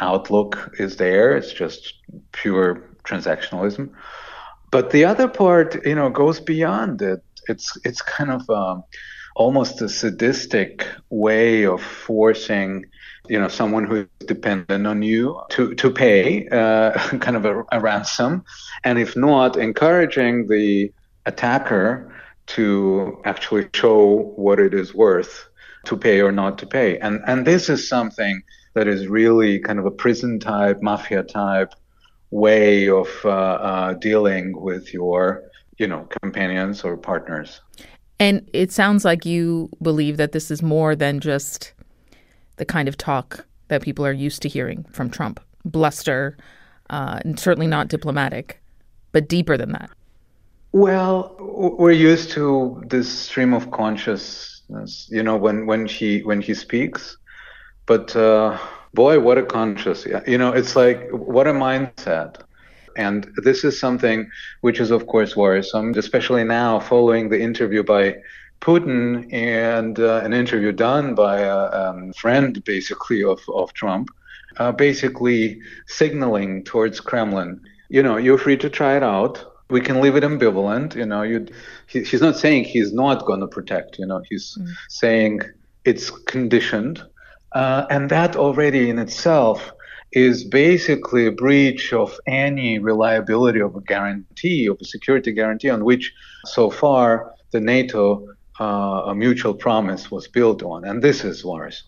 outlook 0.00 0.74
is 0.80 0.96
there. 0.96 1.36
It's 1.36 1.52
just 1.52 1.94
pure 2.32 2.96
transactionalism. 3.04 3.90
But 4.72 4.90
the 4.90 5.04
other 5.04 5.28
part, 5.28 5.86
you 5.86 5.94
know, 5.94 6.10
goes 6.10 6.40
beyond 6.40 7.02
it. 7.02 7.20
It's 7.48 7.78
it's 7.84 8.02
kind 8.02 8.32
of 8.32 8.50
um, 8.50 8.82
almost 9.34 9.82
a 9.82 9.88
sadistic 9.88 10.86
way 11.10 11.64
of 11.66 11.82
forcing 11.82 12.86
you 13.28 13.38
know 13.38 13.48
someone 13.48 13.84
who 13.84 13.96
is 13.96 14.26
dependent 14.26 14.86
on 14.86 15.02
you 15.02 15.40
to 15.50 15.74
to 15.74 15.90
pay 15.90 16.46
uh, 16.48 16.92
kind 17.18 17.36
of 17.36 17.44
a, 17.44 17.64
a, 17.72 17.80
ransom. 17.80 18.44
And 18.84 18.98
if 18.98 19.16
not 19.16 19.56
encouraging 19.56 20.46
the 20.46 20.92
attacker 21.26 22.14
to 22.46 23.20
actually 23.24 23.68
show 23.74 24.32
what 24.36 24.60
it 24.60 24.74
is 24.74 24.94
worth 24.94 25.48
to 25.86 25.96
pay 25.96 26.20
or 26.20 26.32
not 26.32 26.58
to 26.58 26.66
pay. 26.66 26.98
And 26.98 27.22
and 27.26 27.46
this 27.46 27.68
is 27.68 27.88
something 27.88 28.42
that 28.74 28.88
is 28.88 29.06
really 29.06 29.58
kind 29.58 29.78
of 29.78 29.86
a 29.86 29.90
prison 29.90 30.38
type 30.38 30.82
mafia 30.82 31.22
type 31.22 31.72
way 32.30 32.88
of 32.88 33.08
uh, 33.24 33.28
uh, 33.28 33.92
dealing 33.94 34.60
with 34.60 34.92
your 34.92 35.44
you 35.78 35.86
know 35.86 36.06
companions 36.22 36.84
or 36.84 36.96
partners 36.96 37.60
and 38.18 38.48
it 38.52 38.70
sounds 38.72 39.04
like 39.04 39.26
you 39.26 39.70
believe 39.82 40.16
that 40.16 40.32
this 40.32 40.50
is 40.50 40.62
more 40.62 40.94
than 40.94 41.20
just 41.20 41.72
the 42.56 42.64
kind 42.64 42.88
of 42.88 42.96
talk 42.96 43.44
that 43.68 43.82
people 43.82 44.06
are 44.06 44.12
used 44.12 44.42
to 44.42 44.48
hearing 44.48 44.84
from 44.92 45.10
Trump 45.10 45.40
bluster, 45.64 46.36
uh, 46.90 47.18
and 47.24 47.38
certainly 47.38 47.66
not 47.66 47.88
diplomatic, 47.88 48.60
but 49.12 49.28
deeper 49.28 49.56
than 49.56 49.72
that. 49.72 49.90
Well, 50.72 51.34
we're 51.38 51.92
used 51.92 52.30
to 52.32 52.82
this 52.88 53.10
stream 53.10 53.54
of 53.54 53.70
consciousness, 53.70 55.08
you 55.10 55.22
know, 55.22 55.36
when, 55.36 55.66
when 55.66 55.86
he 55.86 56.22
when 56.22 56.40
he 56.40 56.52
speaks. 56.52 57.16
But 57.86 58.14
uh, 58.16 58.58
boy, 58.92 59.20
what 59.20 59.38
a 59.38 59.44
conscious! 59.44 60.06
You 60.26 60.38
know, 60.38 60.52
it's 60.52 60.74
like 60.74 61.08
what 61.10 61.46
a 61.46 61.52
mindset. 61.52 62.40
And 62.96 63.30
this 63.36 63.64
is 63.64 63.78
something 63.78 64.30
which 64.60 64.80
is, 64.80 64.90
of 64.90 65.06
course, 65.06 65.36
worrisome, 65.36 65.94
especially 65.96 66.44
now 66.44 66.80
following 66.80 67.28
the 67.28 67.40
interview 67.40 67.82
by 67.82 68.16
Putin 68.60 69.32
and 69.32 69.98
uh, 69.98 70.22
an 70.24 70.32
interview 70.32 70.72
done 70.72 71.14
by 71.14 71.40
a 71.40 71.56
um, 71.70 72.12
friend, 72.14 72.62
basically, 72.64 73.22
of, 73.22 73.40
of 73.52 73.72
Trump, 73.74 74.08
uh, 74.56 74.72
basically 74.72 75.60
signaling 75.86 76.64
towards 76.64 77.00
Kremlin, 77.00 77.60
you 77.88 78.02
know, 78.02 78.16
you're 78.16 78.38
free 78.38 78.56
to 78.56 78.70
try 78.70 78.96
it 78.96 79.02
out. 79.02 79.52
We 79.70 79.80
can 79.80 80.00
leave 80.00 80.16
it 80.16 80.24
ambivalent. 80.24 80.94
You 80.94 81.06
know, 81.06 81.22
you 81.22 81.46
he, 81.86 82.02
he's 82.02 82.20
not 82.20 82.36
saying 82.36 82.64
he's 82.64 82.92
not 82.92 83.24
going 83.24 83.40
to 83.40 83.46
protect. 83.46 83.98
You 83.98 84.06
know, 84.06 84.22
he's 84.28 84.56
mm. 84.60 84.68
saying 84.88 85.40
it's 85.84 86.10
conditioned, 86.10 87.02
uh, 87.52 87.86
and 87.90 88.10
that 88.10 88.36
already 88.36 88.90
in 88.90 88.98
itself 88.98 89.72
is 90.14 90.44
basically 90.44 91.26
a 91.26 91.32
breach 91.32 91.92
of 91.92 92.18
any 92.26 92.78
reliability 92.78 93.60
of 93.60 93.74
a 93.74 93.80
guarantee, 93.80 94.66
of 94.66 94.78
a 94.80 94.84
security 94.84 95.32
guarantee 95.32 95.70
on 95.70 95.84
which 95.84 96.12
so 96.46 96.70
far 96.70 97.32
the 97.50 97.60
NATO 97.60 98.28
uh, 98.60 99.12
mutual 99.14 99.54
promise 99.54 100.10
was 100.10 100.28
built 100.28 100.62
on. 100.62 100.84
And 100.84 101.02
this 101.02 101.24
is 101.24 101.44
worse. 101.44 101.82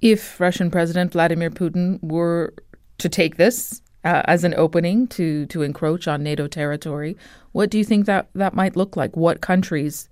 If 0.00 0.40
Russian 0.40 0.70
President 0.70 1.12
Vladimir 1.12 1.50
Putin 1.50 2.02
were 2.02 2.54
to 2.98 3.08
take 3.08 3.36
this 3.36 3.82
uh, 4.04 4.22
as 4.26 4.44
an 4.44 4.54
opening 4.54 5.06
to, 5.08 5.46
to 5.46 5.62
encroach 5.62 6.08
on 6.08 6.22
NATO 6.22 6.46
territory, 6.48 7.16
what 7.52 7.70
do 7.70 7.78
you 7.78 7.84
think 7.84 8.06
that, 8.06 8.28
that 8.34 8.54
might 8.54 8.76
look 8.76 8.96
like? 8.96 9.16
What 9.16 9.40
countries 9.40 10.08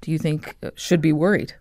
do 0.00 0.10
you 0.10 0.18
think 0.18 0.56
uh, 0.62 0.70
should 0.74 1.00
be 1.00 1.12
worried? 1.12 1.54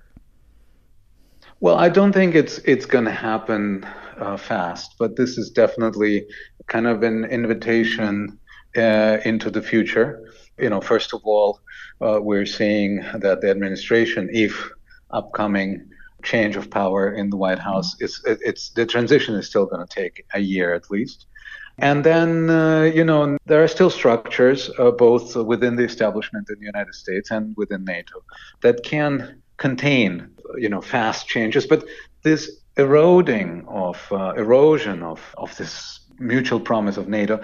Well, 1.62 1.76
I 1.76 1.90
don't 1.90 2.14
think 2.14 2.36
it's 2.36 2.60
it's 2.60 2.86
going 2.86 3.06
to 3.06 3.12
happen 3.12 3.86
uh, 4.18 4.38
fast, 4.38 4.96
but 4.98 5.18
this 5.18 5.38
is 5.38 5.50
definitely 5.50 6.26
kind 6.68 6.88
of 6.88 7.04
an 7.04 7.26
invitation 7.26 8.40
uh, 8.78 9.18
into 9.26 9.50
the 9.50 9.62
future. 9.62 10.32
You 10.58 10.70
know, 10.70 10.80
first 10.80 11.14
of 11.14 11.22
all, 11.26 11.60
uh, 12.02 12.20
we're 12.22 12.46
seeing 12.46 13.02
that 13.14 13.42
the 13.42 13.50
administration, 13.50 14.30
if 14.32 14.70
upcoming 15.12 15.90
change 16.24 16.56
of 16.56 16.70
power 16.70 17.12
in 17.12 17.30
the 17.30 17.38
White 17.38 17.60
House, 17.60 17.96
it's, 18.00 18.22
it's 18.26 18.70
the 18.72 18.86
transition 18.86 19.36
is 19.36 19.48
still 19.48 19.66
going 19.66 19.86
to 19.86 19.94
take 19.94 20.26
a 20.34 20.40
year 20.40 20.74
at 20.74 20.90
least. 20.90 21.26
And 21.78 22.04
then, 22.04 22.50
uh, 22.50 22.84
you 22.84 23.06
know, 23.06 23.38
there 23.46 23.64
are 23.64 23.68
still 23.68 23.90
structures, 23.90 24.70
uh, 24.78 24.92
both 24.92 25.36
within 25.36 25.78
the 25.78 25.84
establishment 25.84 26.50
in 26.50 26.60
the 26.60 26.66
United 26.66 26.94
States 26.94 27.32
and 27.32 27.56
within 27.56 27.86
NATO, 27.86 28.24
that 28.62 28.84
can 28.84 29.42
contain, 29.60 30.32
you 30.58 30.70
know, 30.70 30.82
fast 30.82 31.28
changes. 31.28 31.68
But 31.68 31.86
this 32.24 32.60
eroding 32.78 33.66
of 33.68 33.98
uh, 34.12 34.34
erosion 34.36 35.04
of, 35.04 35.22
of 35.38 35.56
this 35.58 36.00
mutual 36.18 36.60
promise 36.60 36.98
of 36.98 37.08
NATO 37.08 37.42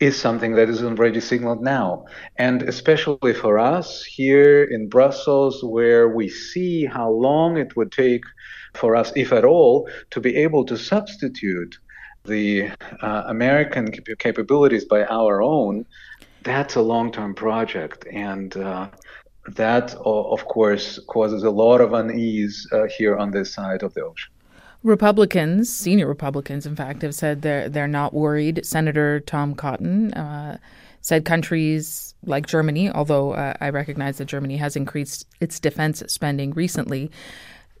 is 0.00 0.18
something 0.18 0.54
that 0.54 0.68
is 0.68 0.82
already 0.82 1.20
signaled 1.20 1.62
now. 1.62 2.04
And 2.36 2.62
especially 2.62 3.34
for 3.34 3.58
us 3.58 4.04
here 4.04 4.64
in 4.64 4.88
Brussels, 4.88 5.62
where 5.62 6.08
we 6.08 6.28
see 6.28 6.84
how 6.84 7.10
long 7.10 7.56
it 7.56 7.76
would 7.76 7.92
take 7.92 8.24
for 8.74 8.94
us, 8.94 9.12
if 9.16 9.32
at 9.32 9.44
all, 9.44 9.88
to 10.10 10.20
be 10.20 10.36
able 10.36 10.64
to 10.66 10.76
substitute 10.76 11.78
the 12.24 12.70
uh, 13.02 13.24
American 13.26 13.90
capabilities 14.18 14.84
by 14.84 15.04
our 15.06 15.42
own, 15.42 15.84
that's 16.42 16.76
a 16.76 16.80
long 16.80 17.10
term 17.10 17.34
project. 17.34 18.06
And 18.12 18.56
uh, 18.56 18.88
that, 19.56 19.94
of 20.04 20.44
course, 20.46 20.98
causes 21.06 21.42
a 21.42 21.50
lot 21.50 21.80
of 21.80 21.92
unease 21.92 22.66
uh, 22.72 22.86
here 22.86 23.16
on 23.16 23.30
this 23.30 23.52
side 23.52 23.82
of 23.82 23.94
the 23.94 24.04
ocean. 24.04 24.32
Republicans, 24.82 25.72
senior 25.72 26.06
Republicans, 26.06 26.64
in 26.64 26.76
fact, 26.76 27.02
have 27.02 27.14
said 27.14 27.42
they're 27.42 27.68
they're 27.68 27.88
not 27.88 28.14
worried. 28.14 28.64
Senator 28.64 29.20
Tom 29.20 29.54
Cotton 29.54 30.14
uh, 30.14 30.58
said 31.00 31.24
countries 31.24 32.14
like 32.24 32.46
Germany, 32.46 32.90
although 32.90 33.32
uh, 33.32 33.54
I 33.60 33.70
recognize 33.70 34.18
that 34.18 34.26
Germany 34.26 34.56
has 34.58 34.76
increased 34.76 35.26
its 35.40 35.58
defense 35.58 36.02
spending 36.06 36.52
recently. 36.52 37.10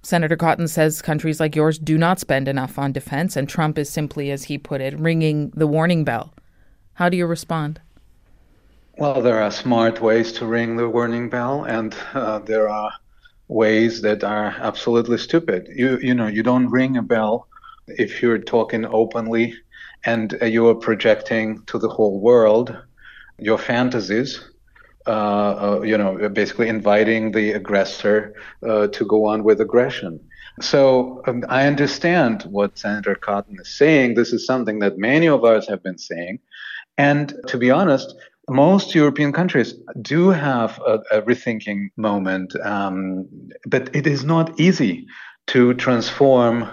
Senator 0.02 0.36
Cotton 0.36 0.68
says 0.68 1.02
countries 1.02 1.40
like 1.40 1.54
yours 1.54 1.78
do 1.78 1.98
not 1.98 2.20
spend 2.20 2.48
enough 2.48 2.78
on 2.78 2.92
defense, 2.92 3.36
and 3.36 3.48
Trump 3.48 3.78
is 3.78 3.90
simply, 3.90 4.30
as 4.30 4.44
he 4.44 4.58
put 4.58 4.80
it, 4.80 4.98
ringing 4.98 5.50
the 5.50 5.66
warning 5.66 6.04
bell. 6.04 6.32
How 6.94 7.08
do 7.08 7.16
you 7.16 7.26
respond? 7.26 7.80
Well, 8.98 9.22
there 9.22 9.40
are 9.40 9.52
smart 9.52 10.00
ways 10.02 10.32
to 10.32 10.46
ring 10.46 10.76
the 10.76 10.88
warning 10.88 11.30
bell, 11.30 11.62
and 11.62 11.94
uh, 12.14 12.40
there 12.40 12.68
are 12.68 12.90
ways 13.46 14.02
that 14.02 14.24
are 14.24 14.56
absolutely 14.58 15.18
stupid. 15.18 15.68
You 15.72 15.98
you 16.02 16.14
know 16.14 16.26
you 16.26 16.42
don't 16.42 16.68
ring 16.68 16.96
a 16.96 17.02
bell 17.02 17.46
if 17.86 18.20
you're 18.20 18.38
talking 18.40 18.84
openly 18.84 19.54
and 20.04 20.36
uh, 20.42 20.46
you 20.46 20.66
are 20.66 20.74
projecting 20.74 21.62
to 21.66 21.78
the 21.78 21.88
whole 21.88 22.18
world 22.18 22.76
your 23.38 23.56
fantasies. 23.56 24.42
Uh, 25.06 25.10
uh, 25.10 25.80
you 25.82 25.96
know, 25.96 26.28
basically 26.28 26.68
inviting 26.68 27.30
the 27.30 27.52
aggressor 27.52 28.34
uh, 28.68 28.88
to 28.88 29.06
go 29.06 29.26
on 29.26 29.44
with 29.44 29.60
aggression. 29.60 30.18
So 30.60 31.22
um, 31.28 31.44
I 31.48 31.68
understand 31.68 32.42
what 32.50 32.76
Senator 32.76 33.14
Cotton 33.14 33.56
is 33.60 33.68
saying. 33.78 34.14
This 34.14 34.32
is 34.32 34.44
something 34.44 34.80
that 34.80 34.98
many 34.98 35.28
of 35.28 35.44
us 35.44 35.68
have 35.68 35.84
been 35.84 35.98
saying. 35.98 36.40
And 36.98 37.32
to 37.46 37.56
be 37.56 37.70
honest, 37.70 38.16
most 38.48 38.94
European 38.94 39.32
countries 39.32 39.74
do 40.02 40.30
have 40.30 40.80
a, 40.86 41.00
a 41.12 41.22
rethinking 41.22 41.88
moment, 41.96 42.54
um, 42.64 43.26
but 43.66 43.94
it 43.94 44.06
is 44.06 44.24
not 44.24 44.58
easy 44.58 45.06
to 45.48 45.74
transform 45.74 46.68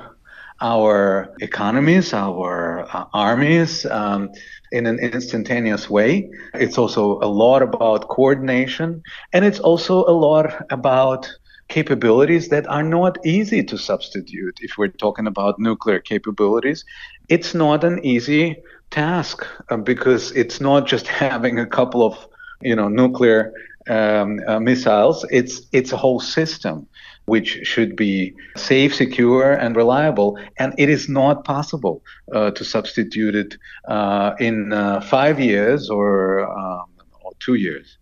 our 0.62 1.34
economies, 1.42 2.14
our 2.14 2.88
uh, 2.94 3.06
armies 3.14 3.86
um, 3.88 4.30
in 4.72 4.86
an 4.86 5.00
instantaneous 5.00 5.90
way. 5.90 6.30
It's 6.54 6.78
also 6.78 7.20
a 7.20 7.28
lot 7.28 7.62
about 7.62 8.08
coordination, 8.08 9.02
and 9.34 9.44
it's 9.44 9.60
also 9.60 10.06
a 10.06 10.16
lot 10.16 10.66
about 10.70 11.30
capabilities 11.68 12.50
that 12.50 12.68
are 12.68 12.84
not 12.84 13.18
easy 13.26 13.64
to 13.64 13.78
substitute. 13.78 14.60
If 14.62 14.78
we're 14.78 14.88
talking 14.88 15.28
about 15.28 15.60
nuclear 15.60 16.00
capabilities, 16.00 16.86
it's 17.28 17.54
not 17.54 17.84
an 17.84 18.06
easy 18.06 18.58
task 18.96 19.46
uh, 19.70 19.78
because 19.78 20.32
it's 20.32 20.60
not 20.62 20.88
just 20.88 21.08
having 21.28 21.60
a 21.60 21.66
couple 21.66 22.02
of 22.04 22.16
you 22.62 22.76
know 22.76 22.88
nuclear 22.88 23.54
um, 23.90 24.40
uh, 24.48 24.60
missiles. 24.60 25.26
It's 25.30 25.62
it's 25.72 25.92
a 25.92 25.98
whole 25.98 26.20
system 26.20 26.88
which 27.26 27.60
should 27.64 27.96
be 27.96 28.34
safe, 28.56 28.94
secure, 28.94 29.54
and 29.54 29.76
reliable. 29.76 30.38
And 30.58 30.74
it 30.78 30.90
is 30.90 31.10
not 31.10 31.44
possible 31.44 32.04
uh, 32.32 32.52
to 32.52 32.64
substitute 32.64 33.36
it 33.36 33.58
uh, 33.88 34.36
in 34.40 34.74
uh, 34.74 35.02
five 35.02 35.40
years 35.40 35.90
or, 35.90 36.48
um, 36.48 36.86
or 37.24 37.32
two 37.40 37.56
years. 37.56 37.98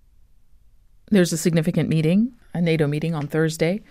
There's 1.10 1.32
a 1.32 1.38
significant 1.38 1.90
meeting, 1.90 2.34
a 2.54 2.62
NATO 2.62 2.88
meeting 2.88 3.16
on 3.16 3.28
Thursday. 3.28 3.82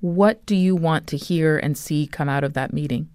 What 0.00 0.44
do 0.46 0.56
you 0.56 0.74
want 0.74 1.06
to 1.08 1.16
hear 1.16 1.58
and 1.58 1.76
see 1.76 2.06
come 2.06 2.28
out 2.28 2.42
of 2.42 2.54
that 2.54 2.72
meeting? 2.72 3.08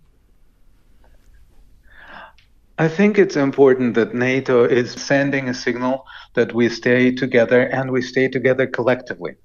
I 2.78 2.90
think 2.90 3.18
it's 3.18 3.38
important 3.38 3.94
that 3.94 4.14
NATO 4.14 4.66
is 4.66 4.92
sending 4.92 5.48
a 5.48 5.54
signal 5.54 6.06
that 6.34 6.54
we 6.54 6.68
stay 6.68 7.10
together 7.10 7.62
and 7.62 7.90
we 7.90 8.02
stay 8.02 8.28
together 8.28 8.68
collectively. 8.68 9.36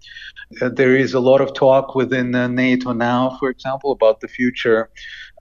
Uh, 0.61 0.69
there 0.69 0.97
is 0.97 1.14
a 1.14 1.21
lot 1.21 1.40
of 1.40 1.55
talk 1.55 1.95
within 1.95 2.35
uh, 2.35 2.49
NATO 2.49 2.93
now, 2.93 3.37
for 3.38 3.49
example, 3.49 3.93
about 3.93 4.21
the 4.21 4.27
future 4.27 4.90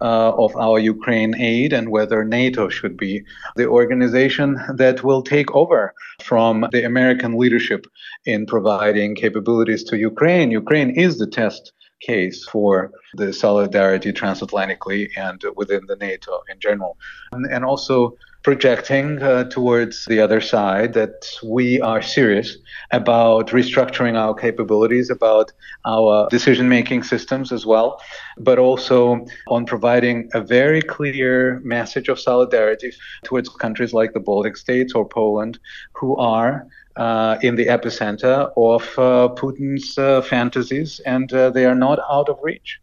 uh, 0.02 0.32
of 0.38 0.56
our 0.56 0.78
Ukraine 0.78 1.34
aid 1.36 1.74
and 1.74 1.90
whether 1.90 2.24
NATO 2.24 2.70
should 2.70 2.96
be 2.96 3.24
the 3.56 3.66
organization 3.66 4.60
that 4.76 5.04
will 5.04 5.24
take 5.24 5.52
over 5.56 5.96
from 6.22 6.68
the 6.72 6.84
American 6.84 7.40
leadership 7.40 7.88
in 8.24 8.46
providing 8.46 9.16
capabilities 9.16 9.84
to 9.86 9.98
Ukraine. 9.98 10.52
Ukraine 10.52 10.92
is 10.92 11.18
the 11.18 11.28
test 11.28 11.74
case 12.02 12.46
for 12.46 12.92
the 13.16 13.34
solidarity 13.34 14.12
transatlantically 14.12 15.10
and 15.18 15.44
within 15.56 15.82
the 15.88 15.96
NATO 15.98 16.42
in 16.52 16.60
general. 16.60 16.98
And, 17.32 17.46
and 17.46 17.66
also 17.66 18.16
projecting 18.44 19.22
uh, 19.22 19.44
towards 19.46 20.06
the 20.06 20.20
other 20.20 20.40
side 20.40 20.94
that 20.94 21.28
we 21.44 21.82
are 21.82 22.02
serious 22.02 22.58
about 22.92 23.50
restructuring 23.50 24.16
our 24.16 24.34
capabilities, 24.34 25.10
about 25.10 25.52
our 25.86 26.28
decision 26.30 26.70
making 26.70 27.04
systems 27.04 27.52
as 27.52 27.66
well, 27.66 28.02
but 28.38 28.58
also 28.58 29.26
on 29.50 29.66
providing 29.66 30.30
a 30.34 30.42
very 30.42 30.82
clear 30.82 31.60
message 31.64 32.08
of 32.08 32.20
solidarity 32.20 32.92
towards 33.24 33.50
countries 33.50 33.94
like 33.94 34.14
the 34.14 34.20
Baltic 34.20 34.56
states 34.56 34.94
or 34.94 35.08
Poland 35.08 35.60
who 35.94 36.16
are 36.16 36.66
uh, 37.00 37.38
in 37.42 37.56
the 37.56 37.66
epicenter 37.68 38.52
of 38.58 38.84
uh, 39.00 39.34
Putin's 39.34 39.98
uh, 39.98 40.22
fantasies, 40.22 41.00
and 41.06 41.32
uh, 41.34 41.50
they 41.50 41.66
are 41.66 41.74
not 41.74 42.00
out 42.12 42.28
of 42.28 42.38
reach. 42.44 42.80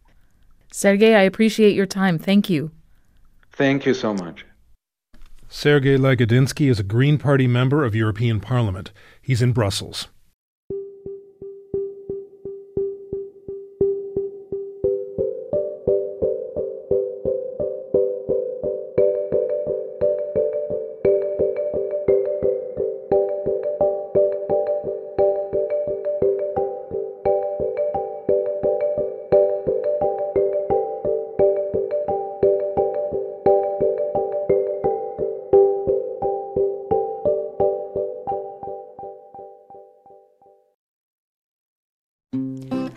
Sergey, 0.71 1.13
I 1.15 1.21
appreciate 1.21 1.75
your 1.75 1.85
time. 1.85 2.17
Thank 2.17 2.49
you. 2.49 2.71
Thank 3.53 3.85
you 3.85 3.93
so 3.93 4.13
much. 4.13 4.43
Sergey 5.49 5.97
Lagodinsky 5.97 6.69
is 6.69 6.79
a 6.79 6.83
Green 6.83 7.17
Party 7.17 7.47
member 7.47 7.85
of 7.85 7.95
European 7.95 8.39
Parliament. 8.39 8.91
He's 9.21 9.41
in 9.41 9.53
Brussels. 9.53 10.07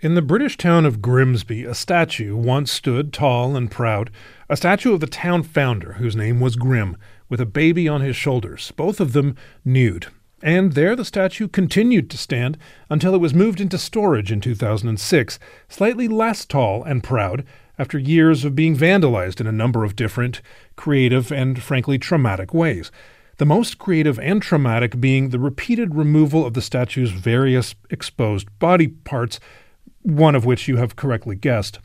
In 0.00 0.14
the 0.14 0.22
British 0.22 0.56
town 0.56 0.86
of 0.86 1.02
Grimsby, 1.02 1.64
a 1.64 1.74
statue 1.74 2.36
once 2.36 2.70
stood 2.70 3.12
tall 3.12 3.56
and 3.56 3.68
proud, 3.68 4.12
a 4.48 4.56
statue 4.56 4.94
of 4.94 5.00
the 5.00 5.08
town 5.08 5.42
founder, 5.42 5.94
whose 5.94 6.14
name 6.14 6.38
was 6.38 6.54
Grim, 6.54 6.96
with 7.28 7.40
a 7.40 7.46
baby 7.46 7.88
on 7.88 8.00
his 8.00 8.14
shoulders, 8.14 8.72
both 8.76 9.00
of 9.00 9.12
them 9.12 9.34
nude. 9.64 10.06
And 10.40 10.74
there 10.74 10.94
the 10.94 11.04
statue 11.04 11.48
continued 11.48 12.10
to 12.10 12.16
stand 12.16 12.58
until 12.88 13.12
it 13.12 13.20
was 13.20 13.34
moved 13.34 13.60
into 13.60 13.76
storage 13.76 14.30
in 14.30 14.40
2006, 14.40 15.40
slightly 15.68 16.06
less 16.06 16.44
tall 16.44 16.84
and 16.84 17.02
proud, 17.02 17.44
after 17.76 17.98
years 17.98 18.44
of 18.44 18.54
being 18.54 18.76
vandalized 18.76 19.40
in 19.40 19.48
a 19.48 19.52
number 19.52 19.82
of 19.82 19.96
different, 19.96 20.40
creative, 20.76 21.32
and 21.32 21.60
frankly 21.60 21.98
traumatic 21.98 22.54
ways. 22.54 22.92
The 23.38 23.46
most 23.46 23.78
creative 23.78 24.20
and 24.20 24.40
traumatic 24.40 25.00
being 25.00 25.30
the 25.30 25.40
repeated 25.40 25.96
removal 25.96 26.46
of 26.46 26.54
the 26.54 26.62
statue's 26.62 27.10
various 27.10 27.74
exposed 27.90 28.46
body 28.60 28.86
parts 28.86 29.40
one 30.02 30.34
of 30.34 30.44
which 30.44 30.68
you 30.68 30.76
have 30.76 30.96
correctly 30.96 31.36
guessed. 31.36 31.78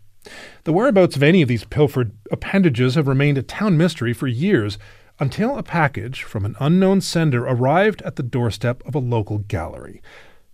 The 0.63 0.73
whereabouts 0.73 1.15
of 1.15 1.23
any 1.23 1.41
of 1.41 1.49
these 1.49 1.65
pilfered 1.65 2.11
appendages 2.31 2.95
have 2.95 3.07
remained 3.07 3.37
a 3.37 3.43
town 3.43 3.77
mystery 3.77 4.13
for 4.13 4.27
years 4.27 4.77
until 5.19 5.57
a 5.57 5.63
package 5.63 6.23
from 6.23 6.45
an 6.45 6.55
unknown 6.59 7.01
sender 7.01 7.43
arrived 7.45 8.01
at 8.03 8.15
the 8.15 8.23
doorstep 8.23 8.81
of 8.85 8.95
a 8.95 8.99
local 8.99 9.39
gallery, 9.39 10.01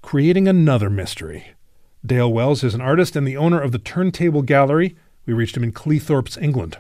creating 0.01 0.47
another 0.47 0.89
mystery. 0.89 1.53
Dale 2.05 2.31
Wells 2.31 2.63
is 2.63 2.73
an 2.73 2.81
artist 2.81 3.15
and 3.15 3.27
the 3.27 3.37
owner 3.37 3.61
of 3.61 3.71
the 3.71 3.79
Turntable 3.79 4.41
Gallery. 4.41 4.95
We 5.25 5.33
reached 5.33 5.57
him 5.57 5.63
in 5.63 5.73
Cleethorpes, 5.73 6.41
England. 6.41 6.77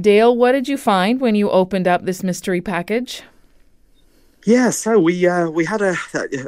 Dale, 0.00 0.34
what 0.36 0.52
did 0.52 0.68
you 0.68 0.76
find 0.76 1.20
when 1.20 1.34
you 1.34 1.50
opened 1.50 1.88
up 1.88 2.04
this 2.04 2.22
mystery 2.22 2.60
package? 2.60 3.22
Yeah, 4.44 4.70
so 4.70 4.98
we 4.98 5.26
uh, 5.26 5.50
we 5.50 5.64
had 5.66 5.82
a 5.82 5.96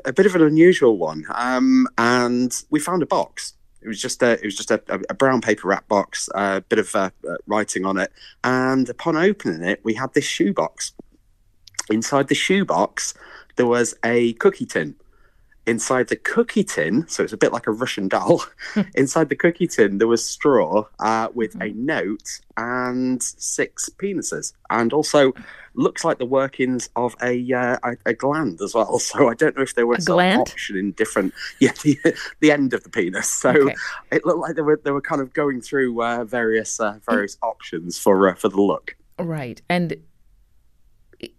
a 0.04 0.12
bit 0.12 0.24
of 0.24 0.34
an 0.34 0.42
unusual 0.42 0.96
one, 0.96 1.24
um, 1.34 1.86
and 1.98 2.52
we 2.70 2.80
found 2.80 3.02
a 3.02 3.06
box. 3.06 3.54
It 3.82 3.88
was 3.88 4.00
just 4.00 4.22
a 4.22 4.32
it 4.32 4.44
was 4.44 4.56
just 4.56 4.70
a, 4.70 4.82
a 5.10 5.14
brown 5.14 5.40
paper 5.40 5.68
wrap 5.68 5.88
box, 5.88 6.28
a 6.34 6.62
bit 6.62 6.78
of 6.78 6.94
uh, 6.94 7.10
uh, 7.28 7.34
writing 7.46 7.84
on 7.84 7.98
it, 7.98 8.10
and 8.42 8.88
upon 8.88 9.16
opening 9.16 9.62
it, 9.62 9.80
we 9.84 9.94
had 9.94 10.14
this 10.14 10.24
shoebox. 10.24 10.92
Inside 11.90 12.28
the 12.28 12.34
shoebox, 12.34 13.12
there 13.56 13.66
was 13.66 13.94
a 14.04 14.32
cookie 14.34 14.66
tin. 14.66 14.94
Inside 15.66 16.08
the 16.08 16.16
cookie 16.16 16.64
tin, 16.64 17.06
so 17.08 17.22
it's 17.22 17.32
a 17.32 17.36
bit 17.36 17.52
like 17.52 17.66
a 17.66 17.72
Russian 17.72 18.08
doll. 18.08 18.44
inside 18.94 19.28
the 19.28 19.36
cookie 19.36 19.66
tin, 19.66 19.98
there 19.98 20.08
was 20.08 20.24
straw 20.24 20.86
uh, 20.98 21.28
with 21.34 21.60
a 21.60 21.68
note 21.74 22.40
and 22.56 23.22
six 23.22 23.90
penises, 23.90 24.54
and 24.70 24.92
also 24.92 25.34
looks 25.74 26.04
like 26.04 26.18
the 26.18 26.26
workings 26.26 26.88
of 26.96 27.16
a 27.22 27.52
uh, 27.52 27.78
a, 27.82 27.96
a, 28.06 28.14
gland 28.14 28.60
as 28.60 28.74
well. 28.74 28.98
So 29.12 29.28
I 29.28 29.34
don't 29.34 29.56
know 29.56 29.62
if 29.62 29.74
there 29.74 29.86
was 29.86 30.08
an 30.08 30.40
option 30.40 30.76
in 30.76 30.92
different, 30.92 31.34
yeah, 31.60 31.72
the, 31.82 31.98
the 32.40 32.50
end 32.50 32.72
of 32.72 32.82
the 32.82 32.88
penis. 32.88 33.28
So 33.28 33.50
okay. 33.50 33.74
it 34.10 34.24
looked 34.24 34.38
like 34.38 34.56
they 34.56 34.62
were 34.62 34.80
they 34.82 34.90
were 34.90 35.00
kind 35.00 35.20
of 35.20 35.32
going 35.34 35.60
through 35.60 36.02
uh, 36.02 36.24
various 36.24 36.80
uh, 36.80 36.98
various 37.08 37.36
options 37.42 37.98
for 37.98 38.28
uh, 38.28 38.34
for 38.34 38.48
the 38.48 38.60
look. 38.60 38.96
Right, 39.18 39.60
and 39.68 39.96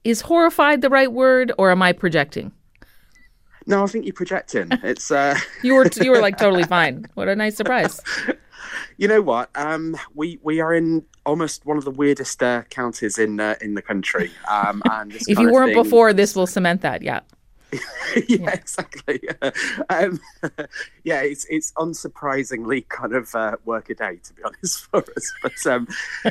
is 0.04 0.22
horrified 0.22 0.82
the 0.82 0.90
right 0.90 1.12
word, 1.12 1.52
or 1.58 1.72
am 1.72 1.82
I 1.82 1.94
projecting? 1.94 2.52
No, 3.66 3.84
I 3.84 3.88
think 3.88 4.06
you're 4.06 4.14
projecting. 4.14 4.68
It's 4.84 5.10
uh... 5.10 5.38
you 5.64 5.74
were 5.74 5.88
you 6.02 6.12
were 6.12 6.22
like 6.22 6.38
totally 6.38 6.64
fine. 6.64 7.06
What 7.14 7.30
a 7.30 7.36
nice 7.36 7.56
surprise. 7.56 8.02
You 9.04 9.10
know 9.10 9.22
what? 9.22 9.50
Um, 9.56 9.98
we 10.16 10.40
we 10.44 10.62
are 10.62 10.74
in 10.74 11.04
almost 11.26 11.66
one 11.66 11.78
of 11.78 11.84
the 11.84 11.92
weirdest 11.92 12.42
uh, 12.42 12.64
counties 12.70 13.20
in 13.20 13.38
uh, 13.38 13.56
in 13.60 13.74
the 13.74 13.82
country. 13.82 14.32
Um, 14.50 14.82
and 14.90 15.14
if 15.28 15.38
you 15.38 15.52
weren't 15.52 15.74
thing... 15.74 15.84
before, 15.84 16.14
this 16.14 16.38
will 16.38 16.48
cement 16.48 16.82
that. 16.82 17.02
Yeah. 17.02 17.20
yeah, 17.74 17.80
yeah, 18.30 18.52
exactly. 18.52 19.20
Um, 19.90 20.22
yeah, 21.04 21.22
it's 21.22 21.46
it's 21.50 21.74
unsurprisingly 21.74 22.88
kind 22.88 23.14
of 23.14 23.36
uh, 23.36 23.58
work 23.66 23.90
a 23.90 23.96
day 23.96 24.20
to 24.24 24.34
be 24.34 24.42
honest 24.44 24.86
for 24.86 25.00
us. 25.00 25.34
But 25.42 25.68
um, 25.68 25.88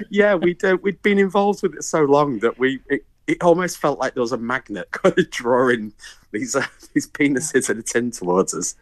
yeah, 0.09 0.35
we'd 0.35 0.65
uh, 0.65 0.79
we'd 0.81 1.03
been 1.03 1.19
involved 1.19 1.63
with 1.63 1.75
it 1.75 1.83
so 1.83 2.05
long 2.05 2.39
that 2.39 2.59
we 2.59 2.81
it, 2.89 3.05
it 3.27 3.43
almost 3.43 3.77
felt 3.77 3.99
like 3.99 4.15
there 4.15 4.23
was 4.23 4.33
a 4.33 4.39
magnet 4.39 4.91
kind 4.93 5.19
of 5.19 5.31
drawing 5.31 5.93
these 6.31 6.57
uh, 6.57 6.65
these 6.95 7.07
penises 7.07 7.69
in 7.69 7.79
a 7.79 7.83
tin 7.83 8.13
towards 8.13 8.55
us. 8.55 8.77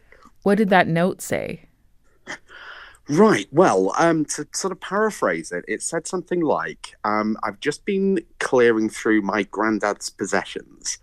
What 0.44 0.58
did 0.58 0.68
that 0.68 0.86
note 0.86 1.20
say? 1.22 1.66
Right. 3.10 3.48
Well, 3.50 3.92
um, 3.98 4.24
to 4.26 4.46
sort 4.52 4.70
of 4.70 4.80
paraphrase 4.80 5.50
it, 5.50 5.64
it 5.66 5.82
said 5.82 6.06
something 6.06 6.40
like, 6.40 6.94
um, 7.02 7.36
"I've 7.42 7.58
just 7.58 7.84
been 7.84 8.20
clearing 8.38 8.88
through 8.88 9.22
my 9.22 9.42
granddad's 9.42 10.10
possessions, 10.10 10.98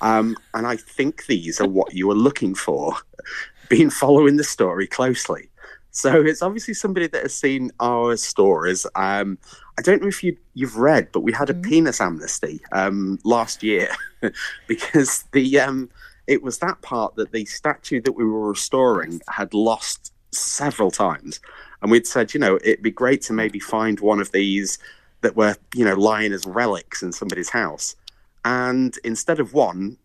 um, 0.00 0.34
and 0.54 0.66
I 0.66 0.76
think 0.76 1.26
these 1.26 1.60
are 1.60 1.68
what 1.68 1.92
you 1.92 2.08
were 2.08 2.14
looking 2.14 2.54
for." 2.54 2.96
been 3.68 3.90
following 3.90 4.36
the 4.36 4.44
story 4.44 4.86
closely, 4.86 5.50
so 5.90 6.22
it's 6.22 6.40
obviously 6.40 6.72
somebody 6.72 7.06
that 7.06 7.22
has 7.22 7.34
seen 7.34 7.70
our 7.80 8.16
stories. 8.16 8.86
Um, 8.94 9.36
I 9.78 9.82
don't 9.82 10.00
know 10.00 10.08
if 10.08 10.24
you 10.24 10.38
you've 10.54 10.78
read, 10.78 11.08
but 11.12 11.20
we 11.20 11.32
had 11.32 11.50
a 11.50 11.54
mm-hmm. 11.54 11.70
penis 11.70 12.00
amnesty 12.00 12.60
um, 12.72 13.18
last 13.24 13.62
year 13.62 13.90
because 14.68 15.24
the 15.32 15.60
um, 15.60 15.90
it 16.26 16.42
was 16.42 16.58
that 16.58 16.80
part 16.80 17.16
that 17.16 17.32
the 17.32 17.44
statue 17.44 18.00
that 18.00 18.12
we 18.12 18.24
were 18.24 18.48
restoring 18.48 19.20
had 19.28 19.52
lost 19.52 20.11
several 20.32 20.90
times, 20.90 21.40
and 21.80 21.90
we'd 21.90 22.06
said, 22.06 22.34
you 22.34 22.40
know, 22.40 22.58
it'd 22.64 22.82
be 22.82 22.90
great 22.90 23.22
to 23.22 23.32
maybe 23.32 23.58
find 23.58 24.00
one 24.00 24.20
of 24.20 24.32
these 24.32 24.78
that 25.20 25.36
were, 25.36 25.56
you 25.74 25.84
know, 25.84 25.94
lying 25.94 26.32
as 26.32 26.46
relics 26.46 27.02
in 27.02 27.12
somebody's 27.12 27.50
house. 27.50 27.96
And 28.44 28.96
instead 29.04 29.40
of 29.40 29.52
one, 29.52 29.96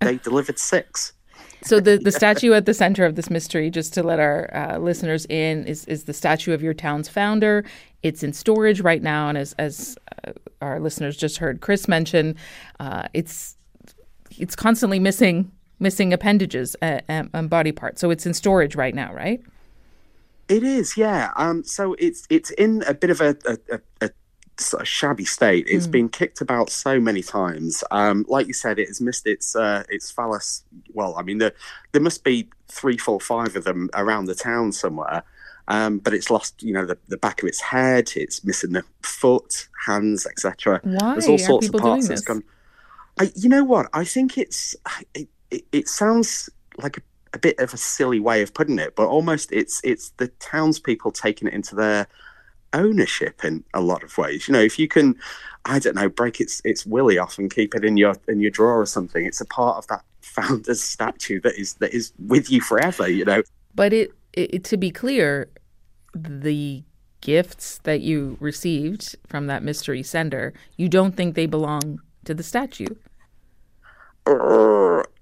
they 0.00 0.16
delivered 0.24 0.58
six. 0.58 1.12
So 1.62 1.80
the, 1.80 1.96
the 1.96 2.12
statue 2.12 2.52
at 2.52 2.66
the 2.66 2.74
center 2.74 3.04
of 3.04 3.16
this 3.16 3.30
mystery, 3.30 3.70
just 3.70 3.92
to 3.94 4.02
let 4.02 4.20
our 4.20 4.54
uh, 4.54 4.78
listeners 4.78 5.26
in, 5.26 5.64
is 5.66 5.84
is 5.86 6.04
the 6.04 6.12
statue 6.12 6.52
of 6.52 6.62
your 6.62 6.74
town's 6.74 7.08
founder. 7.08 7.64
It's 8.02 8.22
in 8.22 8.32
storage 8.32 8.80
right 8.80 9.02
now, 9.02 9.28
and 9.28 9.38
as 9.38 9.52
as 9.54 9.96
uh, 10.26 10.32
our 10.60 10.80
listeners 10.80 11.16
just 11.16 11.38
heard 11.38 11.60
Chris 11.60 11.88
mention, 11.88 12.36
uh, 12.78 13.08
it's 13.14 13.56
it's 14.38 14.54
constantly 14.54 14.98
missing 14.98 15.50
missing 15.78 16.12
appendages 16.12 16.76
uh, 16.82 17.00
and, 17.08 17.30
and 17.34 17.50
body 17.50 17.72
parts. 17.72 18.00
So 18.00 18.10
it's 18.10 18.26
in 18.26 18.34
storage 18.34 18.76
right 18.76 18.94
now, 18.94 19.12
right? 19.12 19.40
It 20.48 20.62
is, 20.62 20.96
yeah. 20.96 21.32
Um, 21.36 21.64
so 21.64 21.94
it's 21.98 22.26
it's 22.30 22.50
in 22.50 22.82
a 22.86 22.94
bit 22.94 23.10
of 23.10 23.20
a, 23.20 23.36
a, 23.46 23.80
a, 24.00 24.10
sort 24.58 24.82
of 24.82 24.88
shabby 24.88 25.24
state. 25.24 25.66
It's 25.68 25.86
mm. 25.86 25.90
been 25.92 26.08
kicked 26.08 26.40
about 26.40 26.70
so 26.70 27.00
many 27.00 27.22
times. 27.22 27.82
Um, 27.90 28.24
like 28.28 28.46
you 28.46 28.52
said, 28.52 28.78
it 28.78 28.88
has 28.88 29.00
missed 29.00 29.26
its 29.26 29.56
uh, 29.56 29.82
its 29.88 30.10
phallus. 30.10 30.64
Well, 30.92 31.16
I 31.16 31.22
mean, 31.22 31.38
there 31.38 31.52
there 31.92 32.02
must 32.02 32.22
be 32.22 32.48
three, 32.68 32.96
four, 32.96 33.20
five 33.20 33.56
of 33.56 33.64
them 33.64 33.90
around 33.94 34.26
the 34.26 34.34
town 34.34 34.72
somewhere. 34.72 35.22
Um, 35.68 35.98
but 35.98 36.14
it's 36.14 36.30
lost, 36.30 36.62
you 36.62 36.72
know, 36.72 36.86
the, 36.86 36.96
the 37.08 37.16
back 37.16 37.42
of 37.42 37.48
its 37.48 37.60
head. 37.60 38.12
It's 38.14 38.44
missing 38.44 38.72
the 38.72 38.84
foot, 39.02 39.68
hands, 39.84 40.24
etc. 40.26 40.80
Why 40.84 41.12
There's 41.14 41.28
all 41.28 41.38
sorts 41.38 41.68
of 41.68 41.74
parts 41.74 42.08
that's 42.08 42.20
gone. 42.20 42.44
I, 43.18 43.32
you 43.34 43.48
know 43.48 43.64
what? 43.64 43.88
I 43.92 44.04
think 44.04 44.38
it's 44.38 44.76
it, 45.14 45.28
it, 45.50 45.64
it 45.72 45.88
sounds 45.88 46.48
like 46.78 46.98
a 46.98 47.00
a 47.36 47.38
bit 47.38 47.58
of 47.60 47.72
a 47.74 47.76
silly 47.76 48.18
way 48.18 48.42
of 48.42 48.54
putting 48.54 48.78
it, 48.78 48.96
but 48.96 49.06
almost 49.06 49.52
it's 49.52 49.80
it's 49.84 50.10
the 50.16 50.28
townspeople 50.40 51.12
taking 51.12 51.46
it 51.46 51.54
into 51.54 51.74
their 51.74 52.08
ownership 52.72 53.44
in 53.44 53.62
a 53.74 53.80
lot 53.80 54.02
of 54.02 54.16
ways. 54.18 54.48
You 54.48 54.52
know, 54.52 54.60
if 54.60 54.78
you 54.78 54.88
can, 54.88 55.14
I 55.66 55.78
don't 55.78 55.94
know, 55.94 56.08
break 56.08 56.40
its 56.40 56.62
its 56.64 56.86
willy 56.86 57.18
off 57.18 57.38
and 57.38 57.54
keep 57.54 57.74
it 57.74 57.84
in 57.84 57.96
your 57.96 58.14
in 58.26 58.40
your 58.40 58.50
drawer 58.50 58.80
or 58.80 58.86
something, 58.86 59.24
it's 59.24 59.40
a 59.40 59.46
part 59.46 59.76
of 59.76 59.86
that 59.88 60.02
founder's 60.20 60.82
statue 60.82 61.40
that 61.42 61.54
is 61.56 61.74
that 61.74 61.92
is 61.94 62.12
with 62.18 62.50
you 62.50 62.60
forever. 62.60 63.06
You 63.06 63.26
know. 63.26 63.42
But 63.74 63.92
it, 63.92 64.12
it 64.32 64.64
to 64.64 64.78
be 64.78 64.90
clear, 64.90 65.48
the 66.14 66.82
gifts 67.20 67.80
that 67.82 68.00
you 68.00 68.38
received 68.40 69.14
from 69.26 69.46
that 69.48 69.62
mystery 69.62 70.02
sender, 70.02 70.54
you 70.76 70.88
don't 70.88 71.14
think 71.14 71.34
they 71.34 71.46
belong 71.46 72.00
to 72.24 72.32
the 72.32 72.42
statue 72.42 72.94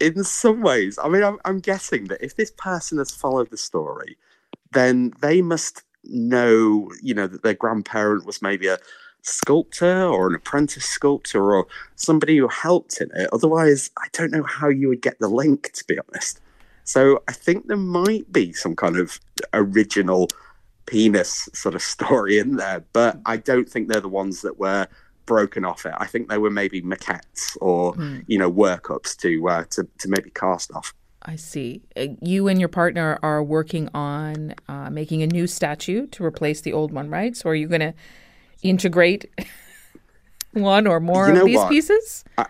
in 0.01 0.25
some 0.25 0.63
ways. 0.63 0.99
I 1.03 1.09
mean, 1.09 1.23
I'm, 1.23 1.39
I'm 1.45 1.61
guessing 1.61 2.05
that 2.05 2.23
if 2.23 2.37
this 2.37 2.51
person 2.51 2.99
has 2.99 3.11
followed 3.11 3.51
the 3.51 3.57
story, 3.57 4.17
then 4.73 5.13
they 5.21 5.43
must 5.43 5.83
know, 6.05 6.91
you 7.03 7.15
know, 7.15 7.27
that 7.27 7.43
their 7.43 7.55
grandparent 7.55 8.27
was 8.27 8.43
maybe 8.43 8.67
a 8.67 8.79
sculptor 9.23 10.05
or 10.05 10.29
an 10.29 10.35
apprentice 10.35 10.85
sculptor 10.85 11.55
or 11.55 11.67
somebody 11.97 12.37
who 12.37 12.49
helped 12.49 13.01
in 13.01 13.11
it. 13.15 13.29
Otherwise, 13.33 13.91
I 13.99 14.07
don't 14.13 14.33
know 14.33 14.43
how 14.43 14.69
you 14.69 14.89
would 14.89 15.01
get 15.03 15.19
the 15.19 15.29
link, 15.29 15.73
to 15.73 15.85
be 15.87 15.99
honest. 15.99 16.41
So 16.85 17.23
I 17.29 17.33
think 17.33 17.67
there 17.67 17.79
might 17.79 18.31
be 18.31 18.53
some 18.53 18.77
kind 18.77 18.99
of 18.99 19.19
original 19.55 20.29
penis 20.87 21.49
sort 21.55 21.75
of 21.75 21.83
story 21.83 22.39
in 22.39 22.57
there, 22.57 22.85
but 22.93 23.19
I 23.25 23.39
don't 23.39 23.69
think 23.69 23.89
they're 23.89 24.03
the 24.03 24.09
ones 24.09 24.43
that 24.43 24.59
were 24.59 24.87
broken 25.27 25.65
off 25.65 25.87
it. 25.87 25.95
I 25.99 26.07
think 26.07 26.29
they 26.29 26.39
were 26.39 26.51
maybe 26.51 26.83
maquettes 26.83 27.57
or 27.61 27.95
mm. 27.95 28.25
you 28.27 28.39
know 28.39 28.51
workups 28.51 29.17
to 29.19 29.49
uh, 29.49 29.65
to 29.71 29.87
to 29.99 30.09
maybe 30.09 30.31
cast 30.31 30.73
off. 30.73 30.95
I 31.23 31.37
see. 31.37 31.83
Uh, 31.97 32.09
you 32.21 32.49
and 32.49 32.61
your 32.61 32.69
partner 32.69 33.19
are 33.23 33.43
working 33.43 33.89
on 33.95 34.55
uh, 34.69 34.91
making 34.91 35.23
a 35.23 35.27
new 35.27 35.47
statue 35.47 36.07
to 36.09 36.25
replace 36.25 36.61
the 36.61 36.73
old 36.73 36.93
one, 36.93 37.09
right? 37.09 37.35
So 37.35 37.49
are 37.49 37.55
you 37.55 37.67
going 37.67 37.81
to 37.81 37.95
integrate 38.63 39.31
one 40.53 40.87
or 40.87 41.01
more 41.01 41.29
you 41.29 41.41
of 41.41 41.47
these 41.47 41.57
what? 41.57 41.71
pieces? 41.71 42.25
I, 42.37 42.47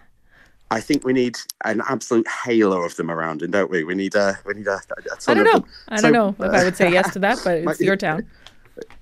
I 0.70 0.80
think 0.80 1.04
we 1.04 1.12
need 1.12 1.38
an 1.64 1.82
absolute 1.88 2.26
halo 2.28 2.82
of 2.82 2.96
them 2.96 3.10
around, 3.10 3.42
and 3.42 3.52
don't 3.52 3.70
we? 3.70 3.84
We 3.84 3.94
need 3.94 4.16
a 4.16 4.38
we 4.44 4.54
need 4.54 4.66
a. 4.66 4.74
a 4.74 5.30
I 5.30 5.34
don't 5.34 5.44
know. 5.44 5.64
I 5.88 6.00
don't 6.00 6.12
know 6.12 6.30
if 6.30 6.40
I 6.40 6.64
would 6.64 6.76
say 6.76 6.90
yes 6.90 7.12
to 7.12 7.20
that, 7.20 7.40
but 7.44 7.58
it's 7.58 7.80
my, 7.80 7.84
your 7.84 7.96
town. 7.96 8.26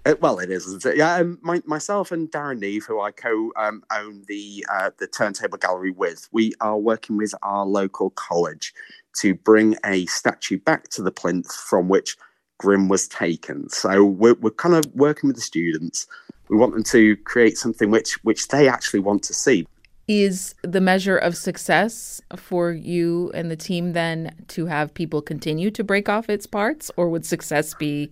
It, 0.05 0.21
well, 0.21 0.41
it 0.41 0.51
is, 0.51 0.67
isn't 0.67 0.85
it? 0.85 0.97
Yeah, 0.97 1.15
um, 1.15 1.39
my, 1.43 1.63
myself 1.65 2.11
and 2.11 2.31
Darren 2.31 2.59
Neve, 2.59 2.85
who 2.85 3.01
I 3.01 3.13
co 3.13 3.53
um, 3.57 3.85
own 3.93 4.25
the 4.27 4.67
uh, 4.71 4.91
the 4.99 5.07
Turntable 5.07 5.59
Gallery 5.59 5.93
with, 5.93 6.29
we 6.33 6.53
are 6.61 6.77
working 6.77 7.17
with 7.17 7.35
our 7.43 7.65
local 7.65 8.11
college 8.11 8.75
to 9.21 9.35
bring 9.35 9.77
a 9.85 10.07
statue 10.07 10.59
back 10.59 10.89
to 10.91 11.03
the 11.03 11.13
plinth 11.13 11.53
from 11.55 11.89
which 11.89 12.17
Grim 12.59 12.89
was 12.89 13.07
taken. 13.07 13.69
So 13.69 14.05
we're, 14.05 14.35
we're 14.35 14.51
kind 14.51 14.75
of 14.75 14.85
working 14.95 15.29
with 15.29 15.37
the 15.37 15.43
students. 15.43 16.07
We 16.49 16.57
want 16.57 16.73
them 16.73 16.85
to 16.85 17.17
create 17.19 17.57
something 17.57 17.91
which 17.91 18.15
which 18.25 18.49
they 18.49 18.69
actually 18.69 19.01
want 19.01 19.23
to 19.25 19.35
see. 19.35 19.69
Is 20.09 20.57
the 20.63 20.81
measure 20.81 21.17
of 21.17 21.37
success 21.37 22.21
for 22.37 22.73
you 22.73 23.31
and 23.35 23.53
the 23.53 23.57
team 23.57 23.93
then 23.93 24.35
to 24.49 24.67
have 24.67 24.93
people 24.93 25.23
continue 25.23 25.71
to 25.71 25.85
break 25.85 26.09
off 26.09 26.29
its 26.29 26.47
parts, 26.47 26.91
or 26.97 27.09
would 27.09 27.25
success 27.25 27.73
be 27.75 28.11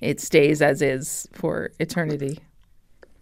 it 0.00 0.20
stays 0.20 0.62
as 0.62 0.82
is 0.82 1.28
for 1.32 1.70
eternity? 1.78 2.40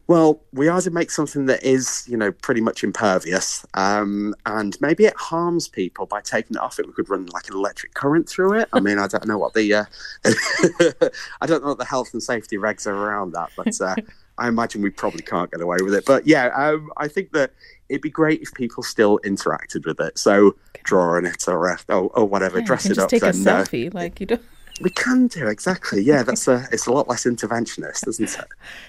Well, 0.08 0.40
we 0.52 0.68
either 0.68 0.90
make 0.90 1.10
something 1.10 1.46
that 1.46 1.64
is, 1.64 2.06
you 2.08 2.16
know, 2.16 2.30
pretty 2.30 2.60
much 2.60 2.84
impervious, 2.84 3.66
um, 3.74 4.36
and 4.46 4.76
maybe 4.80 5.04
it 5.04 5.16
harms 5.16 5.66
people 5.66 6.06
by 6.06 6.20
taking 6.20 6.56
it 6.56 6.62
off 6.62 6.78
it. 6.78 6.86
We 6.86 6.92
could 6.92 7.10
run 7.10 7.26
like 7.26 7.48
an 7.48 7.56
electric 7.56 7.94
current 7.94 8.28
through 8.28 8.60
it. 8.60 8.68
I 8.72 8.78
mean, 8.78 9.00
I 9.00 9.08
don't 9.08 9.26
know 9.26 9.36
what 9.36 9.54
the, 9.54 9.74
uh, 9.74 9.84
I 11.40 11.46
don't 11.46 11.62
know 11.62 11.70
what 11.70 11.78
the 11.78 11.84
health 11.84 12.12
and 12.12 12.22
safety 12.22 12.56
regs 12.56 12.86
are 12.86 12.94
around 12.94 13.32
that, 13.32 13.50
but 13.56 13.80
uh, 13.80 13.96
I 14.38 14.46
imagine 14.46 14.80
we 14.80 14.90
probably 14.90 15.22
can't 15.22 15.50
get 15.50 15.60
away 15.60 15.78
with 15.82 15.92
it. 15.92 16.04
But 16.04 16.24
yeah, 16.24 16.50
um, 16.54 16.92
I 16.96 17.08
think 17.08 17.32
that 17.32 17.52
it'd 17.88 18.02
be 18.02 18.10
great 18.10 18.42
if 18.42 18.54
people 18.54 18.84
still 18.84 19.18
interacted 19.24 19.86
with 19.86 19.98
it. 19.98 20.18
So 20.18 20.54
drawing 20.84 21.26
it 21.26 21.48
or, 21.48 21.68
uh, 21.68 21.78
or, 21.88 22.16
or 22.16 22.24
whatever, 22.24 22.60
yeah, 22.60 22.64
dress 22.64 22.86
it 22.86 22.90
just 22.90 23.00
up. 23.00 23.08
Take 23.08 23.22
a 23.22 23.28
uh, 23.28 23.32
selfie, 23.32 23.92
like 23.92 24.20
you 24.20 24.26
do. 24.26 24.38
We 24.80 24.90
can 24.90 25.26
do 25.28 25.46
exactly. 25.46 26.02
Yeah, 26.02 26.22
that's 26.22 26.46
a. 26.48 26.66
It's 26.70 26.86
a 26.86 26.92
lot 26.92 27.08
less 27.08 27.24
interventionist, 27.24 28.06
isn't 28.08 28.38
it? 28.38 28.46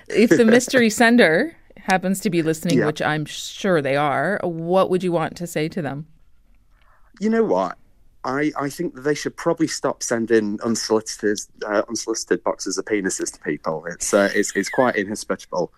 if 0.10 0.30
the 0.30 0.46
mystery 0.58 0.90
sender 0.90 1.56
happens 1.78 2.20
to 2.22 2.30
be 2.30 2.42
listening, 2.44 2.80
Yeah. 2.80 2.88
which 2.88 3.02
I'm 3.02 3.24
sure 3.26 3.82
they 3.82 3.96
are, 3.96 4.40
what 4.44 4.90
would 4.90 5.04
you 5.04 5.12
want 5.14 5.38
to 5.38 5.48
say 5.48 5.70
to 5.70 5.82
them? 5.82 6.06
You 7.20 7.30
know 7.30 7.44
what? 7.44 7.78
I, 8.26 8.52
I 8.60 8.70
think 8.70 8.96
that 8.96 9.02
they 9.02 9.14
should 9.16 9.38
probably 9.38 9.68
stop 9.68 10.04
sending 10.04 10.60
unsolicited 10.62 11.40
uh, 11.66 11.84
unsolicited 11.88 12.44
boxes 12.44 12.78
of 12.78 12.84
penises 12.86 13.32
to 13.34 13.40
people. 13.40 13.86
It's 13.86 14.14
uh, 14.14 14.30
it's, 14.36 14.54
it's 14.56 14.70
quite 14.70 14.98
inhospitable. 14.98 15.72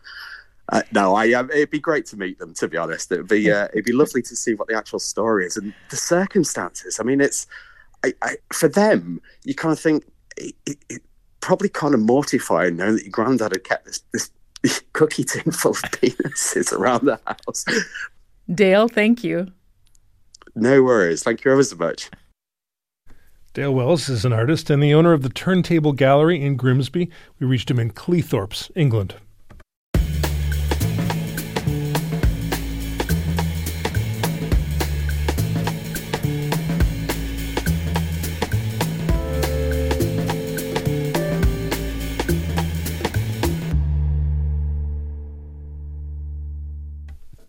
Uh, 0.72 0.82
no, 0.92 1.16
I 1.16 1.32
um, 1.34 1.52
it'd 1.52 1.70
be 1.70 1.80
great 1.80 2.08
to 2.08 2.18
meet 2.18 2.40
them. 2.40 2.54
To 2.56 2.68
be 2.68 2.78
honest, 2.78 3.12
it'd 3.12 3.28
be 3.28 3.52
uh, 3.52 3.68
it'd 3.74 3.86
be 3.86 3.92
lovely 3.92 4.24
to 4.24 4.36
see 4.36 4.56
what 4.56 4.68
the 4.68 4.76
actual 4.76 5.00
story 5.00 5.46
is 5.46 5.58
and 5.58 5.74
the 5.92 5.96
circumstances. 5.98 7.00
I 7.00 7.04
mean, 7.04 7.22
it's 7.22 7.46
I, 8.04 8.14
I, 8.22 8.36
for 8.54 8.70
them. 8.70 9.22
You 9.44 9.56
kind 9.56 9.74
of 9.74 9.80
think 9.80 10.06
it, 10.38 10.56
it, 10.66 10.78
it 10.90 11.02
probably 11.42 11.70
kind 11.70 11.94
of 11.94 12.00
mortifying 12.00 12.76
knowing 12.78 12.96
that 12.96 13.04
your 13.04 13.12
granddad 13.12 13.52
had 13.52 13.64
kept 13.64 13.86
this 13.86 14.32
this 14.62 14.84
cookie 14.94 15.24
tin 15.24 15.52
full 15.52 15.72
of 15.72 15.78
penises 15.78 16.72
around 16.74 17.06
the 17.06 17.20
house. 17.26 17.66
Dale, 18.54 18.88
thank 18.88 19.24
you. 19.24 19.48
No 20.56 20.84
worries. 20.84 21.24
Thank 21.24 21.46
you 21.46 21.52
ever 21.52 21.64
so 21.64 21.76
much. 21.76 22.10
Dale 23.54 23.74
Wells 23.74 24.10
is 24.10 24.26
an 24.26 24.34
artist 24.34 24.70
and 24.70 24.82
the 24.82 24.94
owner 24.94 25.14
of 25.14 25.22
the 25.22 25.30
Turntable 25.30 25.94
Gallery 25.94 26.42
in 26.42 26.56
Grimsby. 26.56 27.10
We 27.40 27.48
reached 27.48 27.72
him 27.72 27.80
in 27.80 27.92
Cleethorpes, 27.92 28.70
England. 28.76 29.16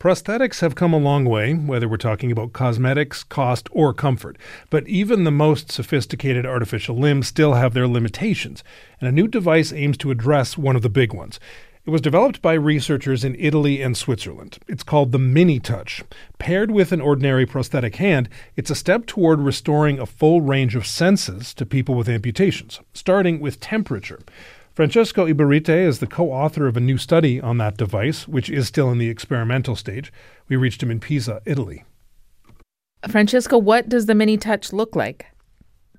Prosthetics 0.01 0.61
have 0.61 0.75
come 0.75 0.95
a 0.95 0.99
long 0.99 1.27
way, 1.27 1.53
whether 1.53 1.87
we're 1.87 1.99
talking 1.99 2.33
about 2.33 2.55
cosmetics, 2.55 3.23
cost, 3.23 3.69
or 3.71 3.93
comfort. 3.93 4.39
But 4.71 4.89
even 4.89 5.25
the 5.25 5.31
most 5.31 5.71
sophisticated 5.71 6.47
artificial 6.47 6.97
limbs 6.97 7.29
still 7.29 7.53
have 7.53 7.75
their 7.75 7.87
limitations, 7.87 8.65
and 8.99 9.11
a 9.11 9.13
new 9.13 9.29
device 9.29 9.75
aims 9.75 9.99
to 9.99 10.11
address 10.11 10.57
one 10.57 10.75
of 10.75 10.81
the 10.81 10.89
big 10.89 11.13
ones. 11.13 11.39
It 11.85 11.91
was 11.91 12.01
developed 12.01 12.41
by 12.41 12.55
researchers 12.55 13.25
in 13.25 13.37
Italy 13.39 13.83
and 13.83 13.95
Switzerland. 13.95 14.57
It's 14.67 14.83
called 14.83 15.13
the 15.13 15.19
Mini 15.19 15.61
Touch. 15.61 16.03
Paired 16.39 16.71
with 16.71 16.93
an 16.93 17.03
ordinary 17.03 17.45
prosthetic 17.45 17.97
hand, 17.97 18.31
it's 18.57 18.71
a 18.71 18.75
step 18.75 19.05
toward 19.05 19.41
restoring 19.41 19.99
a 19.99 20.07
full 20.07 20.41
range 20.41 20.77
of 20.77 20.87
senses 20.87 21.53
to 21.53 21.67
people 21.67 21.95
with 21.95 22.09
amputations, 22.09 22.81
starting 22.95 23.39
with 23.39 23.61
temperature. 23.61 24.21
Francesco 24.81 25.27
Iberite 25.27 25.69
is 25.69 25.99
the 25.99 26.07
co 26.07 26.33
author 26.33 26.67
of 26.67 26.75
a 26.75 26.81
new 26.81 26.97
study 26.97 27.39
on 27.39 27.59
that 27.59 27.77
device, 27.77 28.27
which 28.27 28.49
is 28.49 28.67
still 28.67 28.91
in 28.91 28.97
the 28.97 29.11
experimental 29.11 29.77
stage. 29.77 30.11
We 30.49 30.57
reached 30.57 30.83
him 30.83 30.91
in 30.91 31.01
Pisa, 31.01 31.43
Italy. 31.45 31.85
Francesco, 33.07 33.59
what 33.59 33.91
does 33.91 34.07
the 34.07 34.15
mini 34.15 34.39
touch 34.39 34.73
look 34.73 34.97
like? 34.97 35.27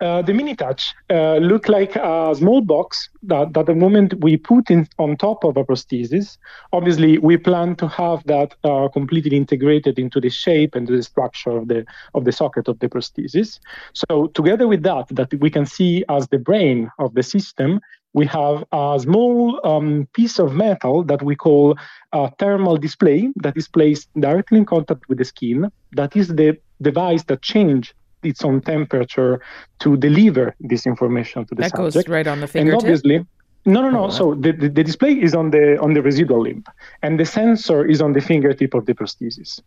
Uh, 0.01 0.23
the 0.23 0.33
mini 0.33 0.55
touch 0.55 0.95
uh, 1.11 1.35
look 1.35 1.69
like 1.69 1.95
a 1.95 2.33
small 2.35 2.59
box 2.61 3.07
that, 3.21 3.53
that 3.53 3.67
the 3.67 3.75
moment 3.75 4.15
we 4.23 4.35
put 4.35 4.71
in 4.71 4.87
on 4.97 5.15
top 5.15 5.43
of 5.43 5.57
a 5.57 5.63
prosthesis 5.63 6.39
obviously 6.73 7.19
we 7.19 7.37
plan 7.37 7.75
to 7.75 7.87
have 7.87 8.23
that 8.23 8.55
uh, 8.63 8.87
completely 8.87 9.37
integrated 9.37 9.99
into 9.99 10.19
the 10.19 10.29
shape 10.29 10.73
and 10.73 10.87
the 10.87 11.03
structure 11.03 11.51
of 11.51 11.67
the 11.67 11.85
of 12.15 12.25
the 12.25 12.31
socket 12.31 12.67
of 12.67 12.79
the 12.79 12.89
prosthesis 12.89 13.59
so 13.93 14.25
together 14.29 14.67
with 14.67 14.81
that 14.81 15.05
that 15.09 15.31
we 15.35 15.51
can 15.51 15.67
see 15.67 16.03
as 16.09 16.27
the 16.29 16.39
brain 16.39 16.89
of 16.97 17.13
the 17.13 17.21
system 17.21 17.79
we 18.13 18.25
have 18.25 18.63
a 18.71 18.99
small 19.01 19.59
um, 19.65 20.07
piece 20.13 20.39
of 20.39 20.53
metal 20.53 21.03
that 21.03 21.21
we 21.21 21.35
call 21.35 21.75
a 22.11 22.31
thermal 22.39 22.77
display 22.77 23.29
that 23.37 23.55
is 23.55 23.67
placed 23.67 24.09
directly 24.19 24.57
in 24.57 24.65
contact 24.65 25.07
with 25.07 25.17
the 25.17 25.25
skin 25.25 25.71
that 25.93 26.15
is 26.15 26.27
the 26.29 26.57
device 26.81 27.23
that 27.23 27.41
changes 27.41 27.93
its 28.23 28.43
own 28.43 28.61
temperature 28.61 29.41
to 29.79 29.97
deliver 29.97 30.55
this 30.59 30.85
information 30.85 31.45
to 31.45 31.55
the 31.55 31.61
That 31.61 31.71
goes 31.71 32.07
right 32.07 32.27
on 32.27 32.41
the 32.41 32.51
And 32.55 32.73
obviously, 32.73 33.25
no, 33.65 33.81
no, 33.81 33.91
no. 33.91 34.05
Oh, 34.05 34.09
So 34.09 34.35
the, 34.35 34.51
the, 34.51 34.69
the 34.69 34.83
display 34.83 35.13
is 35.13 35.35
on 35.35 35.51
the 35.51 35.79
on 35.79 35.93
the 35.93 36.01
residual 36.01 36.41
limb, 36.41 36.63
and 37.03 37.19
the 37.19 37.25
sensor 37.25 37.85
is 37.85 38.01
on 38.01 38.13
the 38.13 38.21
fingertip 38.21 38.73
of 38.73 38.85
the 38.87 38.93
prosthesis. 38.93 39.61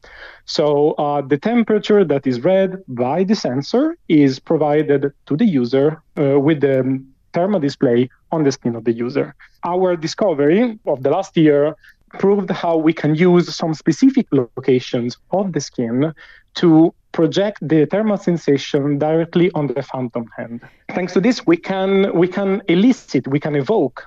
So 0.46 0.92
uh, 0.92 1.22
the 1.22 1.38
temperature 1.38 2.04
that 2.04 2.26
is 2.26 2.42
read 2.42 2.82
by 2.88 3.24
the 3.24 3.36
sensor 3.36 3.96
is 4.08 4.40
provided 4.40 5.12
to 5.26 5.36
the 5.36 5.44
user 5.44 6.02
uh, 6.18 6.40
with 6.40 6.60
the 6.60 7.04
thermal 7.34 7.60
display 7.60 8.08
on 8.32 8.44
the 8.44 8.52
skin 8.52 8.74
of 8.76 8.84
the 8.84 8.92
user. 8.92 9.34
Our 9.64 9.96
discovery 9.96 10.78
of 10.86 11.02
the 11.02 11.10
last 11.10 11.36
year 11.36 11.74
proved 12.18 12.50
how 12.50 12.76
we 12.76 12.92
can 12.92 13.14
use 13.14 13.54
some 13.54 13.74
specific 13.74 14.26
locations 14.30 15.16
of 15.30 15.52
the 15.52 15.60
skin 15.60 16.14
to 16.54 16.94
project 17.12 17.58
the 17.68 17.86
thermal 17.86 18.16
sensation 18.16 18.98
directly 18.98 19.50
on 19.54 19.66
the 19.66 19.82
phantom 19.82 20.26
hand. 20.36 20.60
Thanks 20.90 21.12
to 21.14 21.20
this, 21.20 21.46
we 21.46 21.56
can 21.56 21.90
we 22.16 22.28
can 22.28 22.62
elicit, 22.68 23.26
we 23.28 23.40
can 23.40 23.54
evoke 23.56 24.06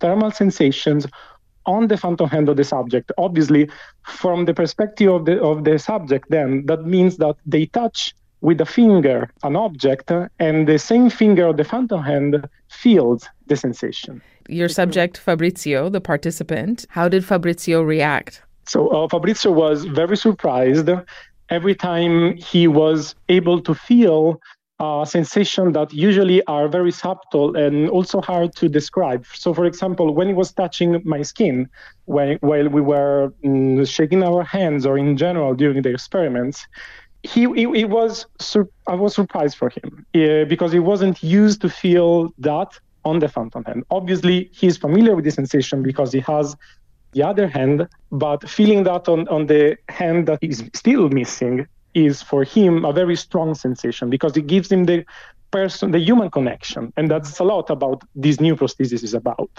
thermal 0.00 0.30
sensations 0.30 1.06
on 1.64 1.88
the 1.88 1.96
phantom 1.96 2.28
hand 2.28 2.48
of 2.48 2.56
the 2.56 2.64
subject. 2.64 3.10
Obviously, 3.18 3.68
from 4.04 4.44
the 4.44 4.54
perspective 4.54 5.10
of 5.12 5.24
the 5.24 5.40
of 5.40 5.64
the 5.64 5.78
subject, 5.78 6.26
then 6.30 6.64
that 6.66 6.84
means 6.84 7.16
that 7.18 7.36
they 7.44 7.66
touch 7.66 8.14
with 8.40 8.60
a 8.60 8.66
finger 8.66 9.30
an 9.42 9.56
object, 9.56 10.10
and 10.38 10.68
the 10.68 10.78
same 10.78 11.10
finger 11.10 11.46
of 11.46 11.56
the 11.56 11.64
phantom 11.64 12.02
hand 12.02 12.48
feels 12.68 13.28
the 13.46 13.56
sensation. 13.56 14.22
Your 14.48 14.68
subject, 14.68 15.18
Fabrizio, 15.18 15.88
the 15.88 16.00
participant, 16.00 16.86
how 16.90 17.08
did 17.08 17.24
Fabrizio 17.24 17.82
react? 17.82 18.42
So 18.66 18.88
uh, 18.88 19.08
Fabrizio 19.08 19.52
was 19.52 19.84
very 19.84 20.16
surprised 20.16 20.88
every 21.48 21.74
time 21.74 22.36
he 22.36 22.66
was 22.66 23.14
able 23.28 23.60
to 23.62 23.74
feel 23.74 24.40
a 24.78 25.06
sensation 25.08 25.72
that 25.72 25.92
usually 25.92 26.44
are 26.44 26.68
very 26.68 26.92
subtle 26.92 27.56
and 27.56 27.88
also 27.88 28.20
hard 28.20 28.54
to 28.56 28.68
describe. 28.68 29.24
So, 29.32 29.54
for 29.54 29.64
example, 29.64 30.14
when 30.14 30.28
he 30.28 30.34
was 30.34 30.52
touching 30.52 31.00
my 31.04 31.22
skin, 31.22 31.68
when, 32.04 32.36
while 32.40 32.68
we 32.68 32.82
were 32.82 33.32
mm, 33.42 33.88
shaking 33.88 34.22
our 34.22 34.42
hands 34.44 34.84
or 34.84 34.98
in 34.98 35.16
general 35.16 35.54
during 35.54 35.80
the 35.80 35.90
experiments, 35.90 36.66
he, 37.26 37.42
he, 37.54 37.64
he 37.80 37.84
was 37.84 38.26
sur- 38.40 38.68
I 38.86 38.94
was 38.94 39.14
surprised 39.14 39.56
for 39.56 39.70
him 39.70 40.06
uh, 40.14 40.44
because 40.44 40.72
he 40.72 40.78
wasn't 40.78 41.22
used 41.22 41.60
to 41.62 41.68
feel 41.68 42.32
that 42.38 42.70
on 43.04 43.18
the 43.18 43.28
phantom 43.28 43.64
hand. 43.64 43.84
Obviously, 43.90 44.50
he's 44.52 44.76
familiar 44.76 45.14
with 45.14 45.24
the 45.24 45.30
sensation 45.30 45.82
because 45.82 46.12
he 46.12 46.20
has 46.20 46.56
the 47.12 47.22
other 47.22 47.46
hand, 47.48 47.88
but 48.10 48.48
feeling 48.48 48.82
that 48.84 49.08
on, 49.08 49.26
on 49.28 49.46
the 49.46 49.76
hand 49.88 50.26
that 50.28 50.38
is 50.42 50.64
still 50.74 51.08
missing 51.08 51.66
is 51.94 52.22
for 52.22 52.44
him 52.44 52.84
a 52.84 52.92
very 52.92 53.16
strong 53.16 53.54
sensation 53.54 54.10
because 54.10 54.36
it 54.36 54.46
gives 54.46 54.70
him 54.70 54.84
the 54.84 55.04
person, 55.50 55.92
the 55.92 55.98
human 55.98 56.30
connection. 56.30 56.92
And 56.96 57.10
that's 57.10 57.38
a 57.38 57.44
lot 57.44 57.70
about 57.70 58.02
this 58.14 58.40
new 58.40 58.54
prosthesis 58.56 59.02
is 59.02 59.14
about. 59.14 59.50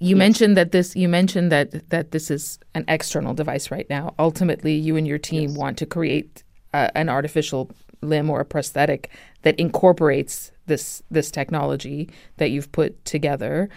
You 0.00 0.16
yes. 0.16 0.18
mentioned 0.18 0.56
that 0.56 0.72
this. 0.72 0.96
You 0.96 1.08
mentioned 1.08 1.52
that 1.52 1.88
that 1.90 2.10
this 2.10 2.30
is 2.30 2.58
an 2.74 2.84
external 2.88 3.34
device 3.34 3.70
right 3.70 3.88
now. 3.90 4.14
Ultimately, 4.18 4.74
you 4.74 4.96
and 4.96 5.06
your 5.06 5.18
team 5.18 5.50
yes. 5.50 5.58
want 5.58 5.76
to 5.78 5.86
create 5.86 6.42
uh, 6.72 6.88
an 6.94 7.10
artificial 7.10 7.70
limb 8.00 8.30
or 8.30 8.40
a 8.40 8.44
prosthetic 8.44 9.10
that 9.42 9.60
incorporates 9.60 10.52
this 10.66 11.02
this 11.10 11.30
technology 11.30 12.08
that 12.38 12.50
you've 12.50 12.72
put 12.72 13.04
together. 13.04 13.68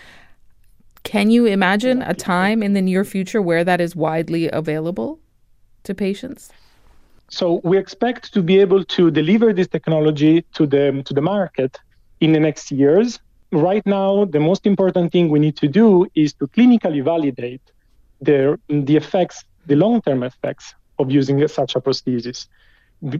Can 1.03 1.29
you 1.29 1.45
imagine 1.45 2.01
a 2.01 2.13
time 2.13 2.63
in 2.63 2.71
the 2.71 2.81
near 2.81 3.03
future 3.03 3.41
where 3.41 3.65
that 3.65 3.81
is 3.81 3.93
widely 3.93 4.49
available 4.49 5.19
to 5.83 5.93
patients? 5.93 6.53
So 7.29 7.59
we 7.65 7.77
expect 7.77 8.33
to 8.33 8.41
be 8.41 8.59
able 8.61 8.85
to 8.85 9.11
deliver 9.11 9.51
this 9.51 9.67
technology 9.67 10.43
to 10.53 10.65
the 10.65 11.03
to 11.03 11.13
the 11.13 11.21
market 11.21 11.77
in 12.21 12.31
the 12.31 12.39
next 12.39 12.71
years 12.71 13.19
right 13.53 13.85
now, 13.85 14.25
the 14.25 14.39
most 14.39 14.65
important 14.65 15.11
thing 15.11 15.29
we 15.29 15.39
need 15.39 15.55
to 15.57 15.67
do 15.67 16.07
is 16.15 16.33
to 16.33 16.47
clinically 16.47 17.03
validate 17.03 17.61
the, 18.21 18.59
the 18.67 18.95
effects, 18.95 19.43
the 19.65 19.75
long 19.75 20.01
term 20.01 20.23
effects 20.23 20.75
of 20.99 21.11
using 21.11 21.47
such 21.47 21.75
a 21.75 21.81
prosthesis. 21.81 22.47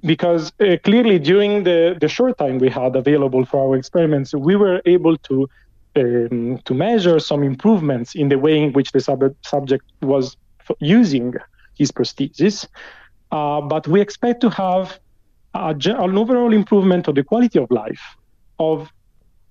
Because 0.06 0.54
uh, 0.60 0.78
clearly, 0.84 1.20
during 1.20 1.64
the, 1.64 1.98
the 2.00 2.08
short 2.08 2.38
time 2.38 2.58
we 2.58 2.70
had 2.70 2.96
available 2.96 3.46
for 3.46 3.68
our 3.68 3.76
experiments, 3.76 4.34
we 4.34 4.56
were 4.56 4.82
able 4.86 5.18
to 5.18 5.50
um, 5.96 6.60
to 6.66 6.74
measure 6.74 7.20
some 7.20 7.44
improvements 7.44 8.16
in 8.16 8.30
the 8.30 8.40
way 8.40 8.60
in 8.60 8.74
which 8.74 8.92
the 8.94 9.00
sub- 9.00 9.36
subject 9.44 9.86
was 10.02 10.38
f- 10.68 10.76
using 10.80 11.36
his 11.78 11.92
prosthesis. 11.92 12.68
Uh, 13.32 13.62
but 13.62 13.88
we 13.88 14.02
expect 14.02 14.42
to 14.42 14.50
have 14.50 15.00
a, 15.54 15.76
an 15.86 16.18
overall 16.18 16.54
improvement 16.54 17.08
of 17.08 17.16
the 17.16 17.24
quality 17.24 17.60
of 17.60 17.70
life 17.70 18.02
of 18.60 18.90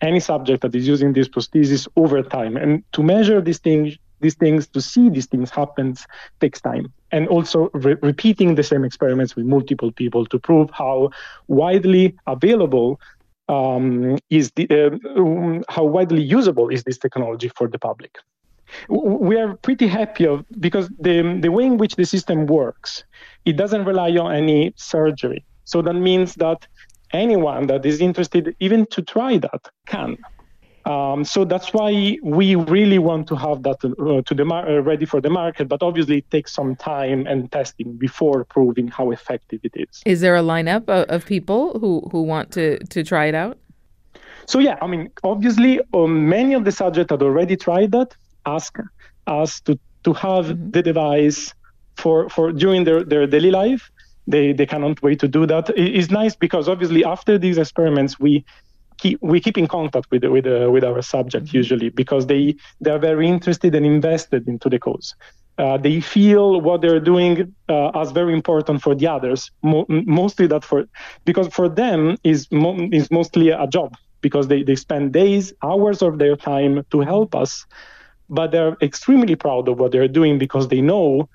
any 0.02 0.20
subject 0.20 0.62
that 0.62 0.74
is 0.74 0.86
using 0.86 1.12
this 1.12 1.28
prosthesis 1.28 1.88
over 1.96 2.22
time. 2.22 2.56
And 2.56 2.82
to 2.92 3.02
measure 3.02 3.40
these 3.40 3.58
things, 3.58 3.96
these 4.20 4.34
things, 4.34 4.66
to 4.68 4.80
see 4.80 5.08
these 5.08 5.26
things 5.26 5.50
happen, 5.50 5.96
takes 6.40 6.60
time. 6.60 6.92
And 7.10 7.28
also 7.28 7.70
re- 7.74 7.96
repeating 8.02 8.54
the 8.54 8.62
same 8.62 8.84
experiments 8.84 9.36
with 9.36 9.46
multiple 9.46 9.92
people 9.92 10.26
to 10.26 10.38
prove 10.38 10.70
how 10.70 11.10
widely 11.48 12.16
available 12.26 13.00
um, 13.48 14.18
is 14.30 14.50
the 14.52 14.66
uh, 14.70 15.72
how 15.72 15.84
widely 15.84 16.22
usable 16.22 16.68
is 16.68 16.84
this 16.84 16.98
technology 16.98 17.48
for 17.48 17.68
the 17.68 17.78
public. 17.78 18.16
We 18.88 19.36
are 19.36 19.56
pretty 19.56 19.86
happy 19.86 20.26
of 20.26 20.44
because 20.58 20.88
the 20.98 21.38
the 21.40 21.50
way 21.50 21.64
in 21.64 21.76
which 21.76 21.96
the 21.96 22.06
system 22.06 22.46
works, 22.46 23.04
it 23.44 23.56
doesn't 23.56 23.84
rely 23.84 24.10
on 24.16 24.34
any 24.34 24.72
surgery. 24.76 25.44
So 25.64 25.82
that 25.82 25.94
means 25.94 26.34
that 26.36 26.66
anyone 27.12 27.66
that 27.66 27.84
is 27.84 28.00
interested 28.00 28.54
even 28.60 28.86
to 28.86 29.02
try 29.02 29.38
that 29.38 29.68
can. 29.86 30.18
Um, 30.84 31.24
so 31.24 31.44
that's 31.44 31.72
why 31.72 32.18
we 32.24 32.56
really 32.56 32.98
want 32.98 33.28
to 33.28 33.36
have 33.36 33.62
that 33.62 33.78
uh, 33.84 34.22
to 34.22 34.34
the 34.34 34.44
mar- 34.44 34.68
uh, 34.68 34.80
ready 34.80 35.04
for 35.06 35.20
the 35.20 35.30
market, 35.30 35.68
but 35.68 35.80
obviously 35.80 36.18
it 36.18 36.30
takes 36.30 36.52
some 36.52 36.74
time 36.74 37.24
and 37.28 37.52
testing 37.52 37.92
before 37.96 38.44
proving 38.44 38.88
how 38.88 39.12
effective 39.12 39.60
it 39.62 39.72
is. 39.76 40.02
Is 40.04 40.20
there 40.20 40.34
a 40.34 40.42
lineup 40.42 40.88
of, 40.88 41.08
of 41.08 41.24
people 41.24 41.78
who, 41.78 42.08
who 42.10 42.22
want 42.22 42.50
to, 42.52 42.78
to 42.78 43.04
try 43.04 43.26
it 43.26 43.34
out? 43.36 43.58
So 44.46 44.58
yeah, 44.58 44.76
I 44.82 44.88
mean, 44.88 45.10
obviously, 45.22 45.80
um, 45.94 46.28
many 46.28 46.54
of 46.54 46.64
the 46.64 46.72
subjects 46.72 47.10
that 47.10 47.22
already 47.22 47.56
tried 47.56 47.92
that 47.92 48.16
ask 48.44 48.76
us 49.28 49.60
to 49.60 49.78
to 50.04 50.12
have 50.14 50.46
mm-hmm. 50.46 50.70
the 50.70 50.82
device 50.82 51.54
for 51.96 52.28
for 52.28 52.52
during 52.52 52.84
their, 52.84 53.04
their 53.04 53.26
daily 53.26 53.50
life 53.50 53.90
they 54.26 54.52
they 54.52 54.66
cannot 54.66 55.02
wait 55.02 55.20
to 55.20 55.28
do 55.28 55.46
that. 55.46 55.70
It's 55.76 56.10
nice 56.10 56.34
because 56.36 56.68
obviously 56.68 57.04
after 57.04 57.38
these 57.38 57.58
experiments 57.58 58.18
we 58.20 58.44
keep 58.98 59.18
we 59.22 59.40
keep 59.40 59.58
in 59.58 59.66
contact 59.66 60.06
with 60.10 60.24
with 60.24 60.46
uh, 60.46 60.70
with 60.70 60.84
our 60.84 61.02
subject 61.02 61.46
mm-hmm. 61.46 61.56
usually 61.56 61.88
because 61.90 62.26
they 62.26 62.54
they 62.80 62.90
are 62.90 62.98
very 62.98 63.28
interested 63.28 63.74
and 63.74 63.84
invested 63.86 64.48
into 64.48 64.68
the 64.68 64.78
cause. 64.78 65.14
Uh, 65.58 65.76
they 65.76 66.00
feel 66.00 66.60
what 66.62 66.80
they're 66.80 66.98
doing 66.98 67.54
uh, 67.68 67.90
as 68.00 68.10
very 68.10 68.32
important 68.32 68.80
for 68.82 68.94
the 68.94 69.06
others. 69.06 69.50
Mo- 69.62 69.86
mostly 69.88 70.46
that 70.46 70.64
for 70.64 70.86
because 71.24 71.48
for 71.48 71.68
them 71.68 72.16
is 72.24 72.50
mo- 72.50 72.88
is 72.90 73.10
mostly 73.10 73.50
a 73.50 73.66
job 73.66 73.94
because 74.22 74.48
they, 74.48 74.62
they 74.62 74.76
spend 74.76 75.12
days, 75.12 75.52
hours 75.62 76.00
of 76.00 76.18
their 76.18 76.36
time 76.36 76.84
to 76.90 77.00
help 77.00 77.34
us, 77.34 77.66
but 78.30 78.52
they're 78.52 78.76
extremely 78.80 79.34
proud 79.34 79.68
of 79.68 79.78
what 79.78 79.92
they're 79.92 80.08
doing 80.08 80.38
because 80.38 80.68
they 80.68 80.80
know 80.80 81.28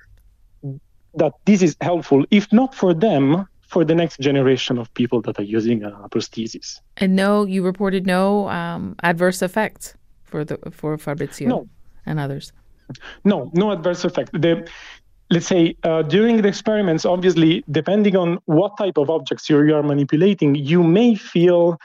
that 1.17 1.33
this 1.45 1.61
is 1.61 1.75
helpful, 1.81 2.25
if 2.31 2.51
not 2.51 2.73
for 2.73 2.93
them, 2.93 3.47
for 3.67 3.83
the 3.83 3.95
next 3.95 4.19
generation 4.19 4.77
of 4.77 4.93
people 4.93 5.21
that 5.21 5.37
are 5.39 5.43
using 5.43 5.83
a 5.83 5.91
prosthesis. 6.09 6.79
And 6.97 7.15
no, 7.15 7.45
you 7.45 7.63
reported 7.63 8.05
no 8.05 8.49
um, 8.49 8.95
adverse 9.03 9.41
effects 9.41 9.95
for 10.23 10.45
the 10.45 10.57
for 10.71 10.97
Fabrizio 10.97 11.49
no. 11.49 11.69
and 12.05 12.19
others. 12.19 12.53
No, 13.25 13.51
no 13.53 13.71
adverse 13.71 14.05
effect. 14.05 14.31
The, 14.31 14.67
let's 15.29 15.47
say 15.47 15.75
uh, 15.83 16.03
during 16.03 16.41
the 16.41 16.47
experiments, 16.47 17.03
obviously, 17.05 17.63
depending 17.69 18.15
on 18.15 18.39
what 18.45 18.77
type 18.77 18.97
of 18.97 19.09
objects 19.09 19.49
you 19.49 19.75
are 19.75 19.83
manipulating, 19.83 20.55
you 20.55 20.83
may 20.83 21.15
feel 21.15 21.77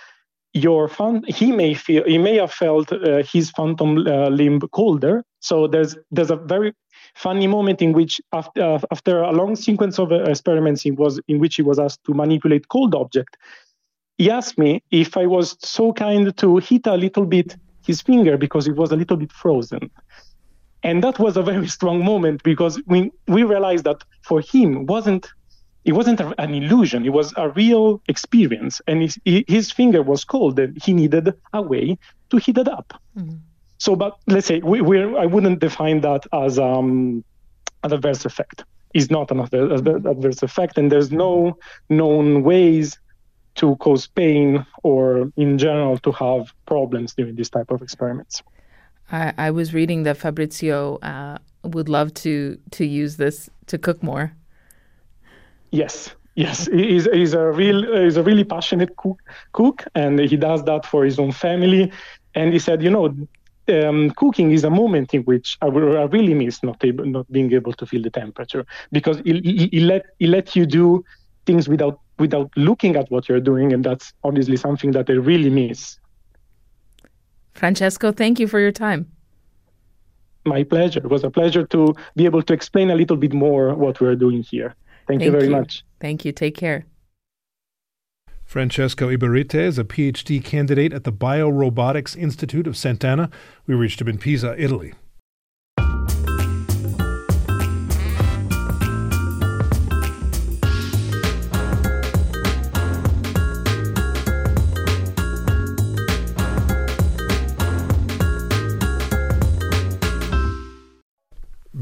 your 0.54 0.88
fun. 0.88 1.24
He 1.26 1.50
may 1.50 1.74
feel 1.74 2.04
he 2.04 2.18
may 2.18 2.36
have 2.36 2.52
felt 2.52 2.92
uh, 2.92 3.22
his 3.24 3.50
phantom 3.50 4.06
uh, 4.06 4.28
limb 4.28 4.60
colder. 4.72 5.24
So 5.40 5.66
there's 5.66 5.96
there's 6.10 6.30
a 6.30 6.36
very 6.36 6.72
funny 7.14 7.46
moment 7.46 7.82
in 7.82 7.92
which 7.92 8.20
after, 8.32 8.62
uh, 8.62 8.78
after 8.90 9.22
a 9.22 9.32
long 9.32 9.56
sequence 9.56 9.98
of 9.98 10.12
uh, 10.12 10.22
experiments 10.24 10.84
in, 10.84 10.96
was, 10.96 11.20
in 11.28 11.38
which 11.38 11.56
he 11.56 11.62
was 11.62 11.78
asked 11.78 12.04
to 12.04 12.14
manipulate 12.14 12.68
cold 12.68 12.94
object, 12.94 13.36
he 14.18 14.30
asked 14.30 14.58
me 14.58 14.82
if 14.90 15.16
I 15.16 15.26
was 15.26 15.56
so 15.60 15.92
kind 15.92 16.36
to 16.36 16.56
hit 16.58 16.86
a 16.86 16.96
little 16.96 17.26
bit 17.26 17.56
his 17.86 18.00
finger 18.00 18.36
because 18.36 18.68
it 18.68 18.76
was 18.76 18.92
a 18.92 18.96
little 18.96 19.16
bit 19.16 19.32
frozen. 19.32 19.90
And 20.82 21.02
that 21.02 21.18
was 21.18 21.36
a 21.36 21.42
very 21.42 21.68
strong 21.76 22.04
moment 22.04 22.42
because 22.42 22.80
we, 22.86 23.10
we 23.28 23.42
realized 23.42 23.84
that 23.84 24.02
for 24.22 24.40
him 24.40 24.86
wasn't 24.86 25.28
it 25.84 25.94
wasn't 25.94 26.20
an 26.20 26.54
illusion 26.54 27.04
it 27.04 27.12
was 27.12 27.34
a 27.36 27.48
real 27.50 28.00
experience 28.06 28.80
and 28.86 29.02
his, 29.02 29.18
his 29.24 29.72
finger 29.72 30.00
was 30.00 30.24
cold 30.24 30.56
and 30.60 30.80
he 30.80 30.92
needed 30.92 31.34
a 31.52 31.60
way 31.60 31.98
to 32.30 32.36
heat 32.36 32.56
it 32.56 32.68
up 32.68 32.94
mm-hmm. 33.16 33.34
So, 33.82 33.96
but 33.96 34.16
let's 34.28 34.46
say 34.46 34.60
we, 34.60 34.80
we're, 34.80 35.18
I 35.18 35.26
wouldn't 35.26 35.58
define 35.58 36.02
that 36.02 36.24
as 36.32 36.56
um, 36.56 37.24
an 37.82 37.92
adverse 37.92 38.24
effect. 38.24 38.62
It's 38.94 39.10
not 39.10 39.32
an 39.32 39.40
adverse 39.40 40.40
effect, 40.40 40.78
and 40.78 40.92
there's 40.92 41.10
no 41.10 41.58
known 41.88 42.44
ways 42.44 42.96
to 43.56 43.74
cause 43.76 44.06
pain 44.06 44.64
or, 44.84 45.32
in 45.36 45.58
general, 45.58 45.98
to 45.98 46.12
have 46.12 46.52
problems 46.64 47.14
during 47.14 47.34
this 47.34 47.50
type 47.50 47.72
of 47.72 47.82
experiments. 47.82 48.40
I, 49.10 49.34
I 49.36 49.50
was 49.50 49.74
reading 49.74 50.04
that 50.04 50.16
Fabrizio 50.16 50.98
uh, 50.98 51.38
would 51.64 51.88
love 51.88 52.14
to 52.22 52.58
to 52.76 52.86
use 52.86 53.16
this 53.16 53.50
to 53.66 53.78
cook 53.78 54.00
more. 54.00 54.32
Yes, 55.72 56.14
Yes, 56.34 56.66
he's, 56.72 57.06
he's 57.12 57.34
a 57.34 57.50
real 57.50 57.80
he's 58.04 58.16
a 58.16 58.22
really 58.22 58.44
passionate 58.44 58.96
cook, 58.96 59.20
cook, 59.52 59.84
and 59.94 60.20
he 60.20 60.36
does 60.36 60.64
that 60.64 60.86
for 60.86 61.04
his 61.04 61.18
own 61.18 61.32
family. 61.32 61.92
And 62.34 62.54
he 62.54 62.58
said, 62.58 62.82
you 62.82 62.88
know, 62.88 63.14
um, 63.68 64.10
cooking 64.10 64.50
is 64.50 64.64
a 64.64 64.70
moment 64.70 65.14
in 65.14 65.22
which 65.22 65.56
I, 65.60 65.66
I 65.66 66.04
really 66.04 66.34
miss 66.34 66.62
not 66.62 66.84
able, 66.84 67.06
not 67.06 67.30
being 67.30 67.52
able 67.52 67.72
to 67.74 67.86
feel 67.86 68.02
the 68.02 68.10
temperature 68.10 68.66
because 68.90 69.18
it, 69.20 69.36
it, 69.46 69.76
it 69.76 69.82
let 69.82 70.06
it 70.18 70.28
let 70.28 70.56
you 70.56 70.66
do 70.66 71.04
things 71.46 71.68
without 71.68 72.00
without 72.18 72.50
looking 72.56 72.96
at 72.96 73.10
what 73.10 73.28
you're 73.28 73.40
doing, 73.40 73.72
and 73.72 73.84
that's 73.84 74.12
obviously 74.24 74.56
something 74.56 74.92
that 74.92 75.08
I 75.08 75.14
really 75.14 75.50
miss. 75.50 75.98
Francesco, 77.54 78.12
thank 78.12 78.38
you 78.40 78.46
for 78.46 78.60
your 78.60 78.72
time. 78.72 79.10
My 80.44 80.64
pleasure. 80.64 81.00
It 81.00 81.10
was 81.10 81.24
a 81.24 81.30
pleasure 81.30 81.64
to 81.66 81.94
be 82.16 82.24
able 82.24 82.42
to 82.42 82.52
explain 82.52 82.90
a 82.90 82.94
little 82.94 83.16
bit 83.16 83.32
more 83.32 83.74
what 83.74 84.00
we're 84.00 84.16
doing 84.16 84.42
here. 84.42 84.74
Thank, 85.06 85.20
thank 85.20 85.22
you 85.22 85.30
very 85.30 85.44
you. 85.44 85.50
much. 85.50 85.84
Thank 86.00 86.24
you. 86.24 86.32
Take 86.32 86.56
care. 86.56 86.84
Francesco 88.52 89.08
Iberite 89.08 89.54
is 89.54 89.78
a 89.78 89.84
PhD 89.84 90.44
candidate 90.44 90.92
at 90.92 91.04
the 91.04 91.10
Biorobotics 91.10 92.14
Institute 92.14 92.66
of 92.66 92.74
Sant'Anna. 92.74 93.32
We 93.66 93.74
reached 93.74 93.98
him 93.98 94.08
in 94.08 94.18
Pisa, 94.18 94.54
Italy. 94.62 94.92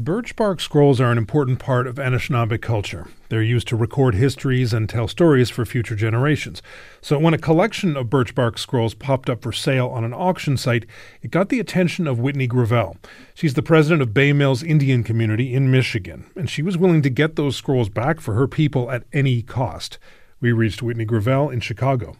Birch 0.03 0.35
bark 0.35 0.59
scrolls 0.59 0.99
are 0.99 1.11
an 1.11 1.19
important 1.19 1.59
part 1.59 1.85
of 1.85 1.97
Anishinaabe 1.97 2.59
culture. 2.59 3.05
They're 3.29 3.43
used 3.43 3.67
to 3.67 3.75
record 3.75 4.15
histories 4.15 4.73
and 4.73 4.89
tell 4.89 5.07
stories 5.07 5.51
for 5.51 5.63
future 5.63 5.95
generations. 5.95 6.63
So 7.01 7.19
when 7.19 7.35
a 7.35 7.37
collection 7.37 7.95
of 7.95 8.09
birch 8.09 8.33
bark 8.33 8.57
scrolls 8.57 8.95
popped 8.95 9.29
up 9.29 9.43
for 9.43 9.51
sale 9.51 9.89
on 9.89 10.03
an 10.03 10.11
auction 10.11 10.57
site, 10.57 10.87
it 11.21 11.29
got 11.29 11.49
the 11.49 11.59
attention 11.59 12.07
of 12.07 12.17
Whitney 12.17 12.47
Gravelle. 12.47 12.97
She's 13.35 13.53
the 13.53 13.61
president 13.61 14.01
of 14.01 14.11
Bay 14.11 14.33
Mills 14.33 14.63
Indian 14.63 15.03
Community 15.03 15.53
in 15.53 15.69
Michigan, 15.69 16.25
and 16.35 16.49
she 16.49 16.63
was 16.63 16.79
willing 16.79 17.03
to 17.03 17.11
get 17.11 17.35
those 17.35 17.55
scrolls 17.55 17.89
back 17.89 18.19
for 18.19 18.33
her 18.33 18.47
people 18.47 18.89
at 18.89 19.03
any 19.13 19.43
cost. 19.43 19.99
We 20.39 20.51
reached 20.51 20.81
Whitney 20.81 21.05
Gravelle 21.05 21.53
in 21.53 21.59
Chicago. 21.59 22.15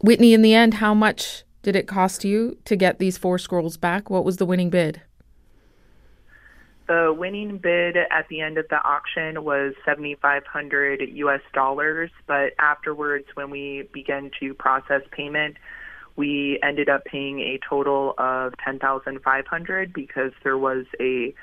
Whitney, 0.00 0.32
in 0.32 0.40
the 0.40 0.54
end, 0.54 0.74
how 0.74 0.94
much 0.94 1.44
did 1.60 1.76
it 1.76 1.86
cost 1.86 2.24
you 2.24 2.56
to 2.64 2.76
get 2.76 2.98
these 2.98 3.18
four 3.18 3.38
scrolls 3.38 3.76
back? 3.76 4.08
What 4.08 4.24
was 4.24 4.38
the 4.38 4.46
winning 4.46 4.70
bid? 4.70 5.02
The 6.88 7.14
winning 7.16 7.58
bid 7.58 7.96
at 7.96 8.28
the 8.28 8.40
end 8.40 8.58
of 8.58 8.66
the 8.68 8.82
auction 8.82 9.44
was 9.44 9.74
7500 9.84 11.00
US 11.00 11.40
dollars, 11.52 12.10
but 12.26 12.52
afterwards 12.58 13.26
when 13.34 13.50
we 13.50 13.88
began 13.92 14.30
to 14.40 14.52
process 14.54 15.02
payment, 15.10 15.56
we 16.16 16.58
ended 16.62 16.88
up 16.88 17.04
paying 17.04 17.40
a 17.40 17.58
total 17.68 18.14
of 18.18 18.54
10500 18.64 19.92
because 19.92 20.32
there 20.42 20.58
was 20.58 20.84
a 21.00 21.34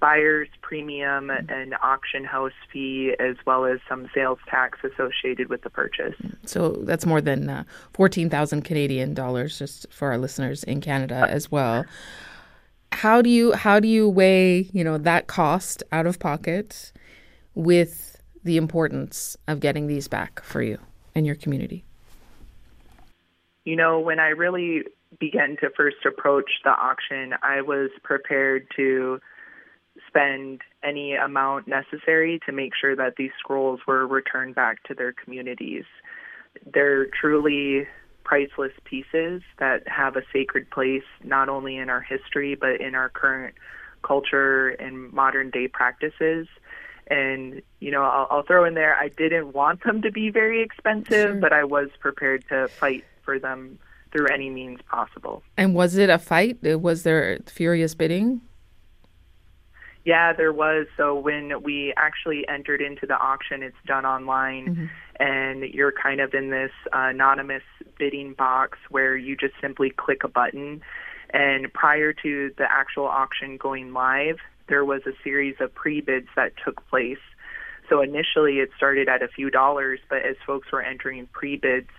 buyer's 0.00 0.48
premium 0.60 1.30
and 1.30 1.74
auction 1.82 2.24
house 2.24 2.52
fee 2.72 3.14
as 3.18 3.36
well 3.46 3.64
as 3.64 3.78
some 3.88 4.08
sales 4.14 4.38
tax 4.50 4.78
associated 4.84 5.48
with 5.48 5.62
the 5.62 5.70
purchase. 5.70 6.14
So 6.44 6.72
that's 6.82 7.06
more 7.06 7.20
than 7.20 7.48
uh, 7.48 7.64
14,000 7.94 8.62
Canadian 8.62 9.14
dollars 9.14 9.58
just 9.58 9.90
for 9.90 10.08
our 10.12 10.18
listeners 10.18 10.62
in 10.64 10.80
Canada 10.80 11.26
as 11.30 11.50
well. 11.50 11.84
How 12.94 13.20
do 13.20 13.28
you 13.28 13.52
how 13.52 13.80
do 13.80 13.88
you 13.88 14.08
weigh, 14.08 14.68
you 14.72 14.84
know, 14.84 14.98
that 14.98 15.26
cost 15.26 15.82
out 15.90 16.06
of 16.06 16.20
pocket 16.20 16.92
with 17.54 18.22
the 18.44 18.56
importance 18.56 19.36
of 19.48 19.58
getting 19.58 19.88
these 19.88 20.06
back 20.06 20.42
for 20.44 20.62
you 20.62 20.78
and 21.14 21.26
your 21.26 21.34
community? 21.34 21.84
You 23.64 23.74
know, 23.74 23.98
when 23.98 24.20
I 24.20 24.28
really 24.28 24.84
began 25.18 25.56
to 25.60 25.70
first 25.76 26.06
approach 26.06 26.50
the 26.62 26.70
auction, 26.70 27.34
I 27.42 27.62
was 27.62 27.90
prepared 28.04 28.68
to 28.76 29.20
spend 30.06 30.60
any 30.84 31.14
amount 31.14 31.66
necessary 31.66 32.38
to 32.46 32.52
make 32.52 32.72
sure 32.80 32.94
that 32.94 33.16
these 33.16 33.32
scrolls 33.40 33.80
were 33.88 34.06
returned 34.06 34.54
back 34.54 34.82
to 34.84 34.94
their 34.94 35.12
communities. 35.12 35.84
They're 36.72 37.06
truly 37.06 37.88
priceless 38.34 38.72
pieces 38.82 39.42
that 39.58 39.86
have 39.86 40.16
a 40.16 40.22
sacred 40.32 40.68
place 40.68 41.04
not 41.22 41.48
only 41.48 41.76
in 41.76 41.88
our 41.88 42.00
history 42.00 42.56
but 42.56 42.80
in 42.80 42.96
our 42.96 43.08
current 43.08 43.54
culture 44.02 44.70
and 44.70 45.12
modern 45.12 45.50
day 45.50 45.68
practices. 45.68 46.48
And, 47.06 47.62
you 47.78 47.92
know, 47.92 48.02
I'll, 48.02 48.26
I'll 48.30 48.42
throw 48.42 48.64
in 48.64 48.74
there, 48.74 48.96
I 48.96 49.08
didn't 49.08 49.52
want 49.52 49.84
them 49.84 50.02
to 50.02 50.10
be 50.10 50.30
very 50.30 50.62
expensive, 50.62 51.30
sure. 51.30 51.34
but 51.34 51.52
I 51.52 51.62
was 51.62 51.90
prepared 52.00 52.44
to 52.48 52.66
fight 52.66 53.04
for 53.22 53.38
them 53.38 53.78
through 54.10 54.26
any 54.26 54.50
means 54.50 54.80
possible. 54.90 55.44
And 55.56 55.72
was 55.72 55.96
it 55.96 56.10
a 56.10 56.18
fight? 56.18 56.58
Was 56.60 57.04
there 57.04 57.38
furious 57.46 57.94
bidding? 57.94 58.40
Yeah, 60.04 60.32
there 60.32 60.52
was. 60.52 60.88
So 60.96 61.14
when 61.14 61.62
we 61.62 61.94
actually 61.96 62.48
entered 62.48 62.82
into 62.82 63.06
the 63.06 63.16
auction, 63.16 63.62
it's 63.62 63.76
done 63.86 64.04
online, 64.04 64.66
mm-hmm. 64.66 64.86
And 65.20 65.62
you're 65.62 65.92
kind 65.92 66.20
of 66.20 66.34
in 66.34 66.50
this 66.50 66.72
anonymous 66.92 67.62
bidding 67.98 68.34
box 68.34 68.78
where 68.90 69.16
you 69.16 69.36
just 69.36 69.54
simply 69.60 69.90
click 69.90 70.24
a 70.24 70.28
button. 70.28 70.82
And 71.30 71.72
prior 71.72 72.12
to 72.12 72.52
the 72.56 72.70
actual 72.70 73.06
auction 73.06 73.56
going 73.56 73.92
live, 73.92 74.38
there 74.68 74.84
was 74.84 75.02
a 75.06 75.12
series 75.22 75.56
of 75.60 75.74
pre 75.74 76.00
bids 76.00 76.28
that 76.36 76.52
took 76.64 76.86
place. 76.88 77.18
So 77.88 78.00
initially 78.00 78.60
it 78.60 78.70
started 78.76 79.08
at 79.08 79.22
a 79.22 79.28
few 79.28 79.50
dollars, 79.50 80.00
but 80.08 80.18
as 80.24 80.36
folks 80.46 80.68
were 80.72 80.82
entering 80.82 81.28
pre 81.32 81.56
bids, 81.56 81.90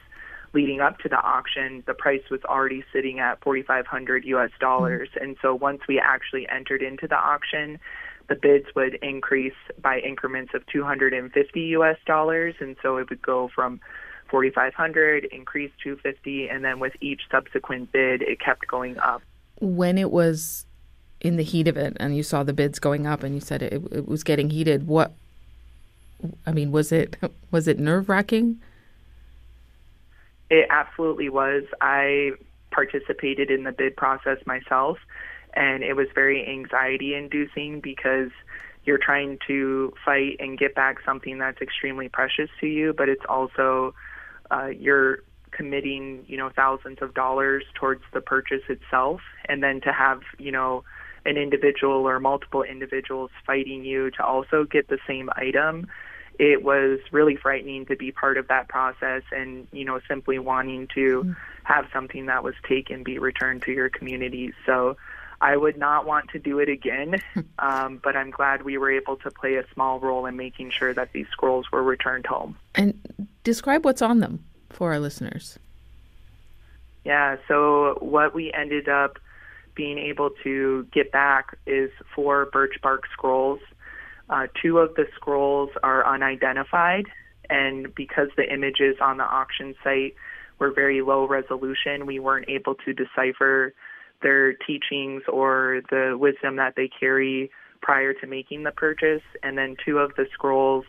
leading 0.54 0.80
up 0.80 0.98
to 1.00 1.10
the 1.10 1.18
auction, 1.18 1.84
the 1.86 1.94
price 1.94 2.24
was 2.32 2.40
already 2.46 2.84
sitting 2.92 3.20
at 3.20 3.44
4,500 3.44 4.26
US 4.26 4.50
dollars. 4.60 5.10
Mm-hmm. 5.10 5.24
And 5.24 5.38
so 5.42 5.54
once 5.54 5.82
we 5.88 6.00
actually 6.00 6.48
entered 6.50 6.82
into 6.82 7.08
the 7.08 7.18
auction, 7.18 7.80
the 8.28 8.36
bids 8.36 8.68
would 8.76 8.96
increase 8.96 9.54
by 9.82 10.00
increments 10.00 10.54
of 10.54 10.66
250 10.68 11.62
US 11.62 11.98
dollars. 12.06 12.56
And 12.60 12.76
so 12.82 12.98
it 12.98 13.10
would 13.10 13.22
go 13.22 13.50
from 13.54 13.80
4,500, 14.30 15.26
increase 15.26 15.72
250, 15.84 16.50
and 16.50 16.64
then 16.64 16.80
with 16.80 16.94
each 17.00 17.22
subsequent 17.32 17.92
bid, 17.92 18.22
it 18.22 18.40
kept 18.40 18.68
going 18.68 18.98
up. 19.00 19.22
When 19.60 19.98
it 19.98 20.12
was 20.12 20.66
in 21.22 21.38
the 21.38 21.44
heat 21.44 21.68
of 21.68 21.78
it 21.78 21.96
and 22.00 22.16
you 22.16 22.24
saw 22.24 22.44
the 22.44 22.54
bids 22.54 22.80
going 22.80 23.08
up 23.08 23.24
and 23.24 23.34
you 23.34 23.42
said 23.42 23.62
it, 23.62 23.74
it 23.92 24.08
was 24.08 24.24
getting 24.24 24.50
heated, 24.50 24.88
what, 24.88 25.14
I 26.46 26.52
mean, 26.52 26.72
was 26.72 26.92
it, 26.92 27.18
was 27.52 27.68
it 27.68 27.80
nerve 27.80 28.10
wracking? 28.10 28.60
It 30.50 30.68
absolutely 30.70 31.30
was. 31.30 31.64
I 31.82 32.32
participated 32.72 33.50
in 33.50 33.64
the 33.64 33.72
bid 33.72 33.96
process 33.96 34.38
myself, 34.46 34.98
and 35.56 35.84
it 35.84 35.94
was 35.94 36.08
very 36.14 36.48
anxiety 36.48 37.14
inducing 37.14 37.80
because 37.80 38.30
you're 38.84 39.00
trying 39.00 39.40
to 39.48 39.94
fight 40.04 40.38
and 40.40 40.58
get 40.58 40.76
back 40.76 40.98
something 41.06 41.40
that's 41.40 41.62
extremely 41.62 42.10
precious 42.10 42.50
to 42.60 42.68
you, 42.68 42.94
but 42.94 43.10
it's 43.10 43.26
also 43.28 43.94
uh, 44.52 44.68
you're 44.68 45.20
committing, 45.52 46.24
you 46.28 46.38
know, 46.38 46.52
thousands 46.56 47.00
of 47.02 47.14
dollars 47.14 47.64
towards 47.76 48.04
the 48.14 48.22
purchase 48.22 48.62
itself, 48.70 49.22
and 49.48 49.64
then 49.64 49.82
to 49.82 49.92
have, 49.92 50.22
you 50.38 50.52
know, 50.52 50.84
an 51.26 51.38
individual 51.38 52.08
or 52.08 52.20
multiple 52.20 52.62
individuals 52.62 53.32
fighting 53.46 53.84
you 53.84 54.12
to 54.12 54.24
also 54.24 54.64
get 54.64 54.88
the 54.88 55.00
same 55.08 55.30
item 55.36 55.88
it 56.40 56.64
was 56.64 57.00
really 57.12 57.36
frightening 57.36 57.86
to 57.86 57.96
be 57.96 58.12
part 58.12 58.38
of 58.38 58.48
that 58.48 58.68
process 58.68 59.24
and 59.32 59.68
you 59.72 59.86
know 59.86 60.00
simply 60.08 60.40
wanting 60.40 60.88
to 60.94 61.24
mm. 61.24 61.36
have 61.64 61.86
something 61.94 62.26
that 62.26 62.44
was 62.44 62.56
taken 62.68 63.04
be 63.04 63.20
returned 63.20 63.62
to 63.62 63.72
your 63.72 63.90
community 63.90 64.54
so 64.66 64.98
I 65.42 65.58
would 65.58 65.78
not 65.78 66.06
want 66.06 66.30
to 66.32 66.40
do 66.40 66.60
it 66.60 66.70
again, 66.70 67.22
um, 67.60 68.00
but 68.04 68.16
I'm 68.16 68.32
glad 68.32 68.64
we 68.64 68.78
were 68.78 68.92
able 68.92 69.18
to 69.18 69.32
play 69.32 69.56
a 69.56 69.66
small 69.74 70.00
role 70.00 70.26
in 70.26 70.36
making 70.36 70.72
sure 70.72 70.94
that 70.94 71.12
these 71.14 71.28
scrolls 71.32 71.72
were 71.72 71.84
returned 71.84 72.26
home. 72.26 72.58
And 72.76 73.28
describe 73.44 73.86
what's 73.86 74.02
on 74.02 74.20
them 74.20 74.44
for 74.70 74.94
our 74.94 75.00
listeners. 75.00 75.60
Yeah, 77.04 77.38
so 77.48 77.98
what 78.02 78.34
we 78.34 78.52
ended 78.52 78.90
up 78.90 79.20
being 79.76 79.98
able 79.98 80.32
to 80.44 80.88
get 80.92 81.12
back 81.12 81.58
is 81.68 81.92
four 82.16 82.46
birch 82.46 82.80
bark 82.82 83.04
scrolls 83.12 83.60
uh, 84.30 84.48
two 84.62 84.80
of 84.80 84.96
the 84.96 85.06
scrolls 85.16 85.70
are 85.84 86.06
unidentified, 86.06 87.06
and 87.50 87.94
because 87.94 88.30
the 88.38 88.52
images 88.52 88.98
on 89.00 89.18
the 89.18 89.24
auction 89.24 89.76
site 89.84 90.16
were 90.58 90.72
very 90.72 91.02
low 91.02 91.28
resolution, 91.28 92.06
we 92.06 92.20
weren't 92.20 92.50
able 92.50 92.76
to 92.76 92.94
decipher 92.94 93.74
their 94.22 94.54
teachings 94.54 95.24
or 95.28 95.82
the 95.90 96.18
wisdom 96.20 96.58
that 96.58 96.76
they 96.76 96.90
carry 97.00 97.52
prior 97.82 98.14
to 98.14 98.28
making 98.28 98.64
the 98.64 98.72
purchase. 98.72 99.24
And 99.44 99.58
then 99.58 99.76
two 99.86 100.00
of 100.00 100.16
the 100.16 100.26
scrolls, 100.34 100.86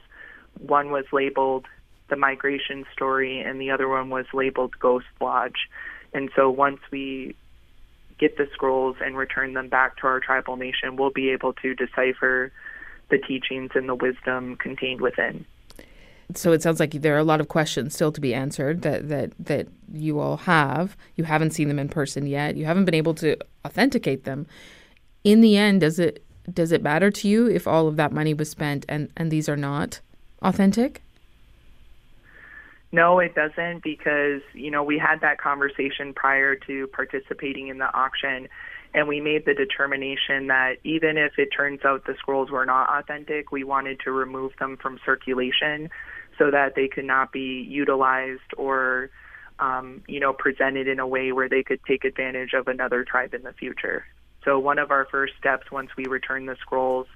one 0.59 0.91
was 0.91 1.05
labeled 1.13 1.67
the 2.09 2.17
migration 2.17 2.85
story, 2.93 3.41
and 3.41 3.61
the 3.61 3.71
other 3.71 3.89
one 3.89 4.11
was 4.11 4.27
labeled 4.33 4.79
Ghost 4.79 5.07
Lodge. 5.21 5.69
And 6.15 6.31
so 6.37 6.51
once 6.51 6.81
we 6.91 7.37
get 8.19 8.37
the 8.37 8.47
scrolls 8.53 8.97
and 9.01 9.17
return 9.17 9.55
them 9.55 9.69
back 9.69 9.99
to 9.99 10.07
our 10.07 10.21
tribal 10.21 10.57
nation, 10.57 10.97
we'll 10.97 11.11
be 11.11 11.31
able 11.31 11.53
to 11.55 11.75
decipher 11.75 12.53
the 13.11 13.19
teachings 13.19 13.71
and 13.75 13.89
the 13.89 13.95
wisdom 13.95 14.57
contained 14.57 15.01
within. 15.01 15.45
So 16.35 16.53
it 16.53 16.63
sounds 16.63 16.81
like 16.81 16.91
there 16.91 17.15
are 17.15 17.19
a 17.19 17.25
lot 17.25 17.41
of 17.41 17.49
questions 17.49 17.95
still 17.95 18.11
to 18.13 18.21
be 18.21 18.35
answered 18.35 18.83
that, 18.83 19.09
that 19.09 19.33
that 19.39 19.69
you 19.93 20.19
all 20.19 20.39
have. 20.39 20.97
You 21.15 21.25
haven't 21.25 21.53
seen 21.53 21.69
them 21.69 21.79
in 21.79 21.89
person 21.89 22.27
yet. 22.27 22.57
You 22.57 22.65
haven't 22.65 22.85
been 22.85 22.95
able 22.95 23.15
to 23.15 23.37
authenticate 23.65 24.25
them. 24.25 24.47
In 25.23 25.41
the 25.41 25.57
end, 25.57 25.83
does 25.83 25.99
it 25.99 26.25
does 26.53 26.73
it 26.73 26.83
matter 26.83 27.11
to 27.11 27.29
you 27.29 27.47
if 27.49 27.67
all 27.67 27.89
of 27.89 27.97
that 27.97 28.13
money 28.13 28.35
was 28.35 28.51
spent 28.51 28.85
and, 28.89 29.11
and 29.17 29.31
these 29.31 29.49
are 29.49 29.57
not 29.57 30.01
authentic? 30.43 31.03
No, 32.93 33.19
it 33.19 33.35
doesn't 33.35 33.83
because, 33.83 34.43
you 34.53 34.71
know, 34.71 34.83
we 34.83 34.99
had 34.99 35.21
that 35.21 35.39
conversation 35.39 36.15
prior 36.15 36.55
to 36.55 36.87
participating 36.89 37.69
in 37.69 37.79
the 37.79 37.93
auction 37.93 38.49
and 38.95 39.09
we 39.09 39.21
made 39.21 39.45
the 39.45 39.55
determination 39.55 40.47
that 40.47 40.77
even 40.85 41.19
if 41.19 41.39
it 41.39 41.49
turns 41.49 41.85
out 41.85 42.07
the 42.07 42.15
scrolls 42.15 42.51
were 42.51 42.65
not 42.65 42.89
authentic, 42.89 43.53
we 43.53 43.65
wanted 43.65 44.01
to 44.01 44.13
remove 44.13 44.53
them 44.59 44.77
from 44.77 44.99
circulation 45.05 45.91
so 46.39 46.51
that 46.51 46.75
they 46.75 46.89
could 46.89 47.05
not 47.05 47.33
be 47.33 47.67
utilized 47.69 48.53
or 48.57 49.11
um, 49.59 50.03
you 50.07 50.21
know 50.21 50.33
presented 50.33 50.89
in 50.89 50.99
a 51.01 51.07
way 51.07 51.33
where 51.33 51.49
they 51.49 51.63
could 51.63 51.81
take 51.87 52.05
advantage 52.05 52.53
of 52.53 52.69
another 52.69 53.05
tribe 53.05 53.35
in 53.35 53.43
the 53.43 53.53
future. 53.53 54.05
So 54.45 54.59
one 54.59 54.79
of 54.79 54.91
our 54.91 55.07
first 55.11 55.35
steps 55.39 55.71
once 55.71 55.91
we 55.97 56.07
return 56.07 56.47
the 56.47 56.57
scrolls 56.61 57.07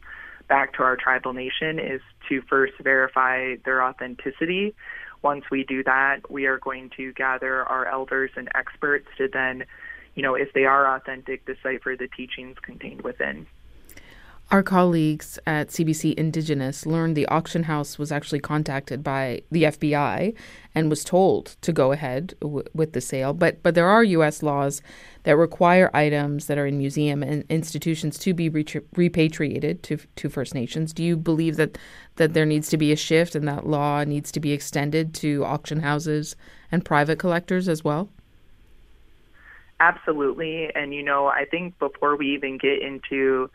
back 0.49 0.75
to 0.75 0.83
our 0.83 0.97
tribal 0.97 1.33
nation 1.33 1.79
is 1.79 2.01
to 2.29 2.43
first 2.43 2.73
verify 2.83 3.55
their 3.65 3.85
authenticity. 3.85 4.75
Once 5.23 5.45
we 5.51 5.63
do 5.65 5.85
that, 5.85 6.29
we 6.31 6.47
are 6.47 6.59
going 6.59 6.91
to 6.97 7.13
gather 7.13 7.63
our 7.65 7.87
elders 7.87 8.31
and 8.37 8.49
experts 8.55 9.07
to 9.19 9.29
then 9.29 9.65
you 10.15 10.23
know, 10.23 10.35
if 10.35 10.53
they 10.53 10.65
are 10.65 10.97
authentic, 10.97 11.47
decipher 11.47 11.97
the 11.97 12.09
teachings 12.09 12.57
contained 12.61 13.03
within. 13.03 13.47
Our 14.51 14.65
colleagues 14.65 15.39
at 15.47 15.69
CBC 15.69 16.15
Indigenous 16.15 16.85
learned 16.85 17.17
the 17.17 17.27
auction 17.27 17.63
house 17.65 18.01
was 18.01 18.11
actually 18.11 18.41
contacted 18.41 19.05
by 19.05 19.43
the 19.53 19.63
FBI 19.63 20.35
and 20.75 20.91
was 20.91 21.05
told 21.05 21.55
to 21.61 21.73
go 21.73 21.93
ahead 21.93 22.35
w- 22.41 22.65
with 22.75 22.93
the 22.93 23.01
sale. 23.01 23.33
But 23.33 23.63
but 23.63 23.77
there 23.77 23.89
are 23.89 24.03
U.S. 24.03 24.43
laws 24.43 24.83
that 25.23 25.37
require 25.37 25.89
items 25.95 26.47
that 26.47 26.59
are 26.59 26.67
in 26.67 26.79
museum 26.79 27.23
and 27.23 27.45
institutions 27.49 28.19
to 28.19 28.35
be 28.35 28.49
repatriated 28.49 29.85
to 29.85 29.99
to 30.17 30.29
First 30.29 30.53
Nations. 30.53 30.93
Do 30.93 31.05
you 31.05 31.17
believe 31.17 31.55
that 31.55 31.79
that 32.17 32.35
there 32.35 32.47
needs 32.47 32.69
to 32.71 32.77
be 32.77 32.91
a 32.91 32.97
shift 32.97 33.37
and 33.37 33.47
that 33.47 33.69
law 33.69 34.03
needs 34.03 34.33
to 34.33 34.41
be 34.41 34.51
extended 34.51 35.15
to 35.15 35.45
auction 35.45 35.79
houses 35.79 36.35
and 36.73 36.85
private 36.85 37.21
collectors 37.21 37.69
as 37.69 37.85
well? 37.85 38.09
Absolutely. 39.79 40.75
And, 40.75 40.93
you 40.93 41.03
know, 41.03 41.29
I 41.29 41.47
think 41.47 41.79
before 41.79 42.17
we 42.17 42.35
even 42.35 42.59
get 42.59 42.83
into 42.83 43.49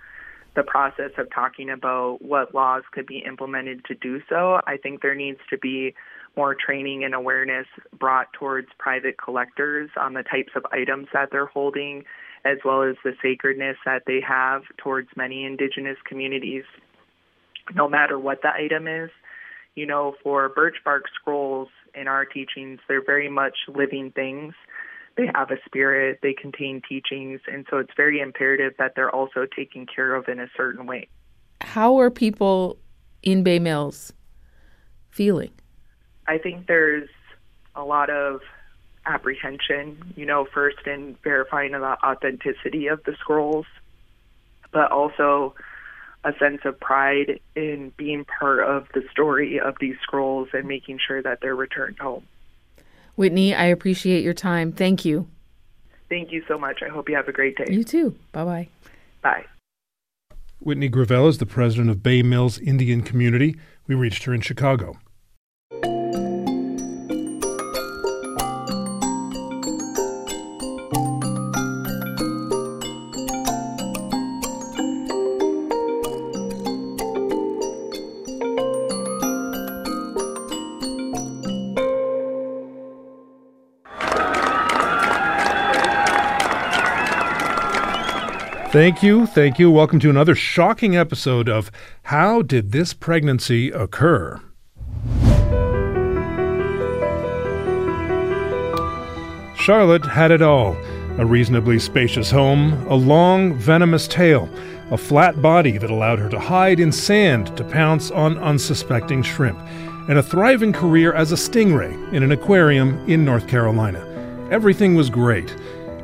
the 0.55 0.63
process 0.63 1.11
of 1.17 1.27
talking 1.33 1.69
about 1.69 2.19
what 2.21 2.55
laws 2.55 2.83
could 2.91 3.05
be 3.05 3.19
implemented 3.19 3.83
to 3.85 3.95
do 3.95 4.21
so. 4.29 4.59
I 4.65 4.77
think 4.77 5.01
there 5.01 5.15
needs 5.15 5.39
to 5.49 5.57
be 5.57 5.93
more 6.35 6.55
training 6.55 7.03
and 7.03 7.13
awareness 7.13 7.67
brought 7.97 8.31
towards 8.33 8.67
private 8.77 9.15
collectors 9.21 9.89
on 9.97 10.13
the 10.13 10.23
types 10.23 10.51
of 10.55 10.65
items 10.71 11.07
that 11.13 11.29
they're 11.31 11.45
holding, 11.45 12.03
as 12.43 12.57
well 12.63 12.83
as 12.83 12.95
the 13.03 13.13
sacredness 13.21 13.77
that 13.85 14.03
they 14.05 14.19
have 14.27 14.63
towards 14.77 15.09
many 15.15 15.45
indigenous 15.45 15.97
communities, 16.05 16.63
no 17.73 17.89
matter 17.89 18.19
what 18.19 18.41
the 18.41 18.49
item 18.49 18.87
is. 18.87 19.09
You 19.75 19.85
know, 19.85 20.15
for 20.23 20.47
birch 20.49 20.77
bark 20.85 21.03
scrolls 21.13 21.67
in 21.93 22.07
our 22.07 22.23
teachings, 22.23 22.79
they're 22.87 23.03
very 23.03 23.29
much 23.29 23.55
living 23.67 24.11
things. 24.11 24.53
They 25.17 25.27
have 25.33 25.49
a 25.49 25.57
spirit, 25.65 26.19
they 26.21 26.33
contain 26.33 26.81
teachings, 26.87 27.39
and 27.47 27.65
so 27.69 27.77
it's 27.77 27.93
very 27.95 28.19
imperative 28.19 28.73
that 28.79 28.93
they're 28.95 29.13
also 29.13 29.45
taken 29.45 29.85
care 29.85 30.13
of 30.13 30.27
in 30.27 30.39
a 30.39 30.47
certain 30.57 30.85
way. 30.85 31.07
How 31.61 31.97
are 31.99 32.11
people 32.11 32.77
in 33.23 33.43
Bay 33.43 33.59
Mills 33.59 34.11
feeling? 35.09 35.51
I 36.27 36.37
think 36.37 36.67
there's 36.67 37.09
a 37.75 37.83
lot 37.83 38.09
of 38.09 38.41
apprehension, 39.05 40.13
you 40.15 40.25
know, 40.25 40.47
first 40.53 40.85
in 40.85 41.15
verifying 41.23 41.71
the 41.71 41.97
authenticity 42.03 42.87
of 42.87 43.03
the 43.03 43.15
scrolls, 43.19 43.65
but 44.71 44.91
also 44.91 45.55
a 46.23 46.33
sense 46.39 46.61
of 46.65 46.79
pride 46.79 47.39
in 47.55 47.93
being 47.97 48.25
part 48.25 48.61
of 48.61 48.87
the 48.93 49.03
story 49.11 49.59
of 49.59 49.75
these 49.79 49.95
scrolls 50.01 50.49
and 50.53 50.67
making 50.67 50.99
sure 51.05 51.21
that 51.21 51.39
they're 51.41 51.55
returned 51.55 51.99
home. 51.99 52.25
Whitney, 53.15 53.53
I 53.53 53.65
appreciate 53.65 54.23
your 54.23 54.33
time. 54.33 54.71
Thank 54.71 55.05
you. 55.05 55.27
Thank 56.09 56.31
you 56.31 56.43
so 56.47 56.57
much. 56.57 56.81
I 56.83 56.89
hope 56.89 57.09
you 57.09 57.15
have 57.15 57.27
a 57.27 57.31
great 57.31 57.57
day. 57.57 57.65
You 57.69 57.83
too. 57.83 58.15
Bye 58.31 58.43
bye. 58.43 58.67
Bye. 59.21 59.45
Whitney 60.59 60.89
Gravelle 60.89 61.27
is 61.29 61.37
the 61.37 61.45
president 61.45 61.89
of 61.89 62.03
Bay 62.03 62.21
Mills 62.21 62.59
Indian 62.59 63.01
Community. 63.01 63.55
We 63.87 63.95
reached 63.95 64.23
her 64.23 64.33
in 64.33 64.41
Chicago. 64.41 64.97
Thank 88.75 89.01
you. 89.01 89.25
Thank 89.25 89.57
you. 89.57 89.71
Welcome 89.71 89.99
to 90.01 90.09
another 90.09 90.35
shocking 90.35 90.97
episode 90.97 91.47
of 91.47 91.71
How 92.03 92.41
Did 92.41 92.73
This 92.73 92.93
Pregnancy 92.93 93.71
Occur? 93.71 94.41
Charlotte 99.55 100.05
had 100.05 100.29
it 100.31 100.41
all 100.41 100.75
a 101.17 101.25
reasonably 101.25 101.79
spacious 101.79 102.29
home, 102.29 102.85
a 102.87 102.95
long, 102.95 103.53
venomous 103.53 104.09
tail, 104.09 104.49
a 104.91 104.97
flat 104.97 105.41
body 105.41 105.77
that 105.77 105.89
allowed 105.89 106.19
her 106.19 106.27
to 106.27 106.37
hide 106.37 106.81
in 106.81 106.91
sand 106.91 107.55
to 107.55 107.63
pounce 107.63 108.11
on 108.11 108.37
unsuspecting 108.39 109.23
shrimp, 109.23 109.57
and 110.09 110.17
a 110.17 110.23
thriving 110.23 110.73
career 110.73 111.13
as 111.13 111.31
a 111.31 111.35
stingray 111.35 111.93
in 112.11 112.23
an 112.23 112.33
aquarium 112.33 112.99
in 113.09 113.23
North 113.23 113.47
Carolina. 113.47 114.05
Everything 114.51 114.95
was 114.95 115.09
great. 115.09 115.55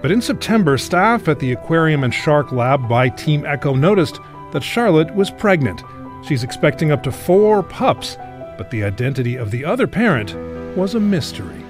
But 0.02 0.12
in 0.12 0.22
September, 0.22 0.78
staff 0.80 1.28
at 1.28 1.40
the 1.40 1.52
Aquarium 1.52 2.04
and 2.04 2.14
Shark 2.14 2.52
Lab 2.52 2.90
by 2.90 3.10
Team 3.10 3.44
ECCO 3.44 3.78
noticed 3.80 4.20
that 4.52 4.64
Charlotte 4.64 5.14
was 5.14 5.30
pregnant. 5.30 5.84
She's 6.24 6.44
expecting 6.44 6.92
up 6.92 7.04
to 7.04 7.12
four 7.12 7.62
pups, 7.62 8.18
but 8.58 8.72
the 8.72 8.84
identity 8.84 9.36
of 9.36 9.52
the 9.52 9.64
other 9.64 9.86
parent 9.86 10.36
was 10.76 10.96
a 10.96 11.00
mystery. 11.00 11.64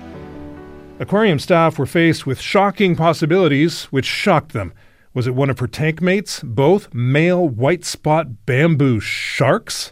Aquarium 1.00 1.40
staff 1.40 1.78
were 1.78 1.86
faced 1.86 2.26
with 2.26 2.40
shocking 2.40 2.96
possibilities, 2.96 3.86
which 3.86 4.06
shocked 4.06 4.54
them. 4.54 4.74
Was 5.14 5.28
it 5.28 5.36
one 5.36 5.50
of 5.50 5.60
her 5.60 5.68
tank 5.68 6.02
mates, 6.02 6.42
both 6.42 6.94
male 6.94 7.50
white 7.50 7.84
spot 7.84 8.46
bamboo 8.46 9.02
sharks? 9.02 9.92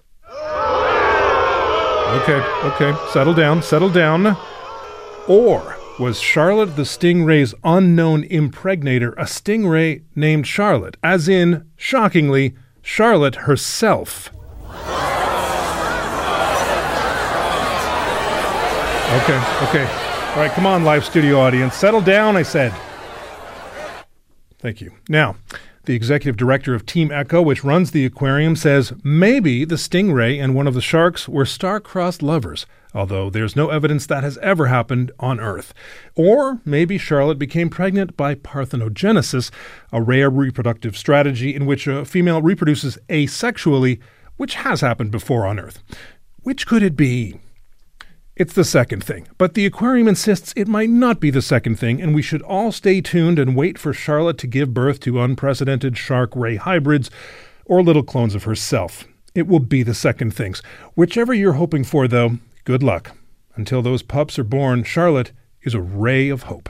Okay, 2.10 2.42
okay, 2.64 2.96
settle 3.12 3.34
down, 3.34 3.62
settle 3.62 3.90
down. 3.90 4.38
Or 5.28 5.76
was 6.00 6.20
Charlotte 6.20 6.76
the 6.78 6.84
Stingray's 6.84 7.54
unknown 7.64 8.24
impregnator 8.24 9.12
a 9.14 9.24
stingray 9.24 10.04
named 10.16 10.48
Charlotte, 10.48 10.96
as 11.04 11.28
in, 11.28 11.70
shockingly, 11.76 12.56
Charlotte 12.82 13.36
herself. 13.36 14.32
Okay, 19.10 19.38
okay. 19.68 19.84
All 20.32 20.38
right, 20.38 20.52
come 20.52 20.66
on, 20.66 20.84
live 20.84 21.04
studio 21.04 21.40
audience. 21.40 21.76
Settle 21.76 22.02
down, 22.02 22.38
I 22.38 22.44
said. 22.44 22.74
Thank 24.60 24.82
you. 24.82 24.94
Now, 25.10 25.36
the 25.90 25.96
executive 25.96 26.38
director 26.38 26.76
of 26.76 26.86
Team 26.86 27.10
ECCO, 27.10 27.44
which 27.44 27.64
runs 27.64 27.90
the 27.90 28.06
aquarium, 28.06 28.56
says 28.56 28.94
maybe 29.04 29.66
the 29.66 29.74
stingray 29.74 30.40
and 30.40 30.54
one 30.54 30.68
of 30.68 30.76
the 30.76 30.82
sharks 30.82 31.28
were 31.28 31.48
star-crossed 31.48 32.22
lovers, 32.22 32.68
although 32.94 33.28
there's 33.32 33.56
no 33.56 33.70
evidence 33.70 34.06
that 34.06 34.24
has 34.24 34.38
ever 34.38 34.68
happened 34.68 35.12
on 35.20 35.40
Earth. 35.40 35.74
Or 36.14 36.62
maybe 36.64 37.00
Charlotte 37.00 37.40
became 37.40 37.72
pregnant 37.72 38.16
by 38.16 38.36
parthenogenesis, 38.36 39.50
a 39.92 40.00
rare 40.00 40.30
reproductive 40.30 40.96
strategy 40.96 41.56
in 41.56 41.66
which 41.66 41.88
a 41.88 42.06
female 42.06 42.44
reproduces 42.44 43.00
asexually, 43.10 44.00
which 44.38 44.54
has 44.54 44.82
happened 44.82 45.10
before 45.10 45.48
on 45.48 45.60
Earth. 45.60 45.82
Which 46.44 46.68
could 46.68 46.84
it 46.84 46.96
be? 46.96 47.40
It's 48.40 48.54
the 48.54 48.64
second 48.64 49.04
thing, 49.04 49.28
but 49.38 49.54
the 49.54 49.66
aquarium 49.66 50.08
insists 50.08 50.54
it 50.56 50.66
might 50.66 50.90
not 50.90 51.20
be 51.20 51.30
the 51.30 51.42
second 51.42 51.76
thing, 51.76 52.02
and 52.02 52.16
we 52.16 52.22
should 52.22 52.42
all 52.44 52.72
stay 52.72 53.02
tuned 53.02 53.38
and 53.38 53.54
wait 53.54 53.78
for 53.78 53.92
Charlotte 53.92 54.38
to 54.38 54.48
give 54.48 54.74
birth 54.74 55.02
to 55.02 55.20
unprecedented 55.20 55.98
shark 55.98 56.34
ray 56.38 56.56
hybrids 56.56 57.12
or 57.66 57.84
little 57.84 58.02
clones 58.02 58.36
of 58.36 58.46
herself. 58.46 59.04
It 59.36 59.46
will 59.46 59.60
be 59.60 59.84
the 59.84 59.94
second 59.94 60.34
things. 60.34 60.62
Whichever 60.96 61.34
you're 61.34 61.60
hoping 61.60 61.84
for, 61.84 62.08
though, 62.08 62.38
good 62.64 62.82
luck. 62.82 63.12
Until 63.56 63.82
those 63.82 64.04
pups 64.04 64.40
are 64.40 64.46
born, 64.46 64.86
Charlotte 64.86 65.34
is 65.64 65.74
a 65.74 65.82
ray 65.82 66.30
of 66.30 66.44
hope. 66.44 66.70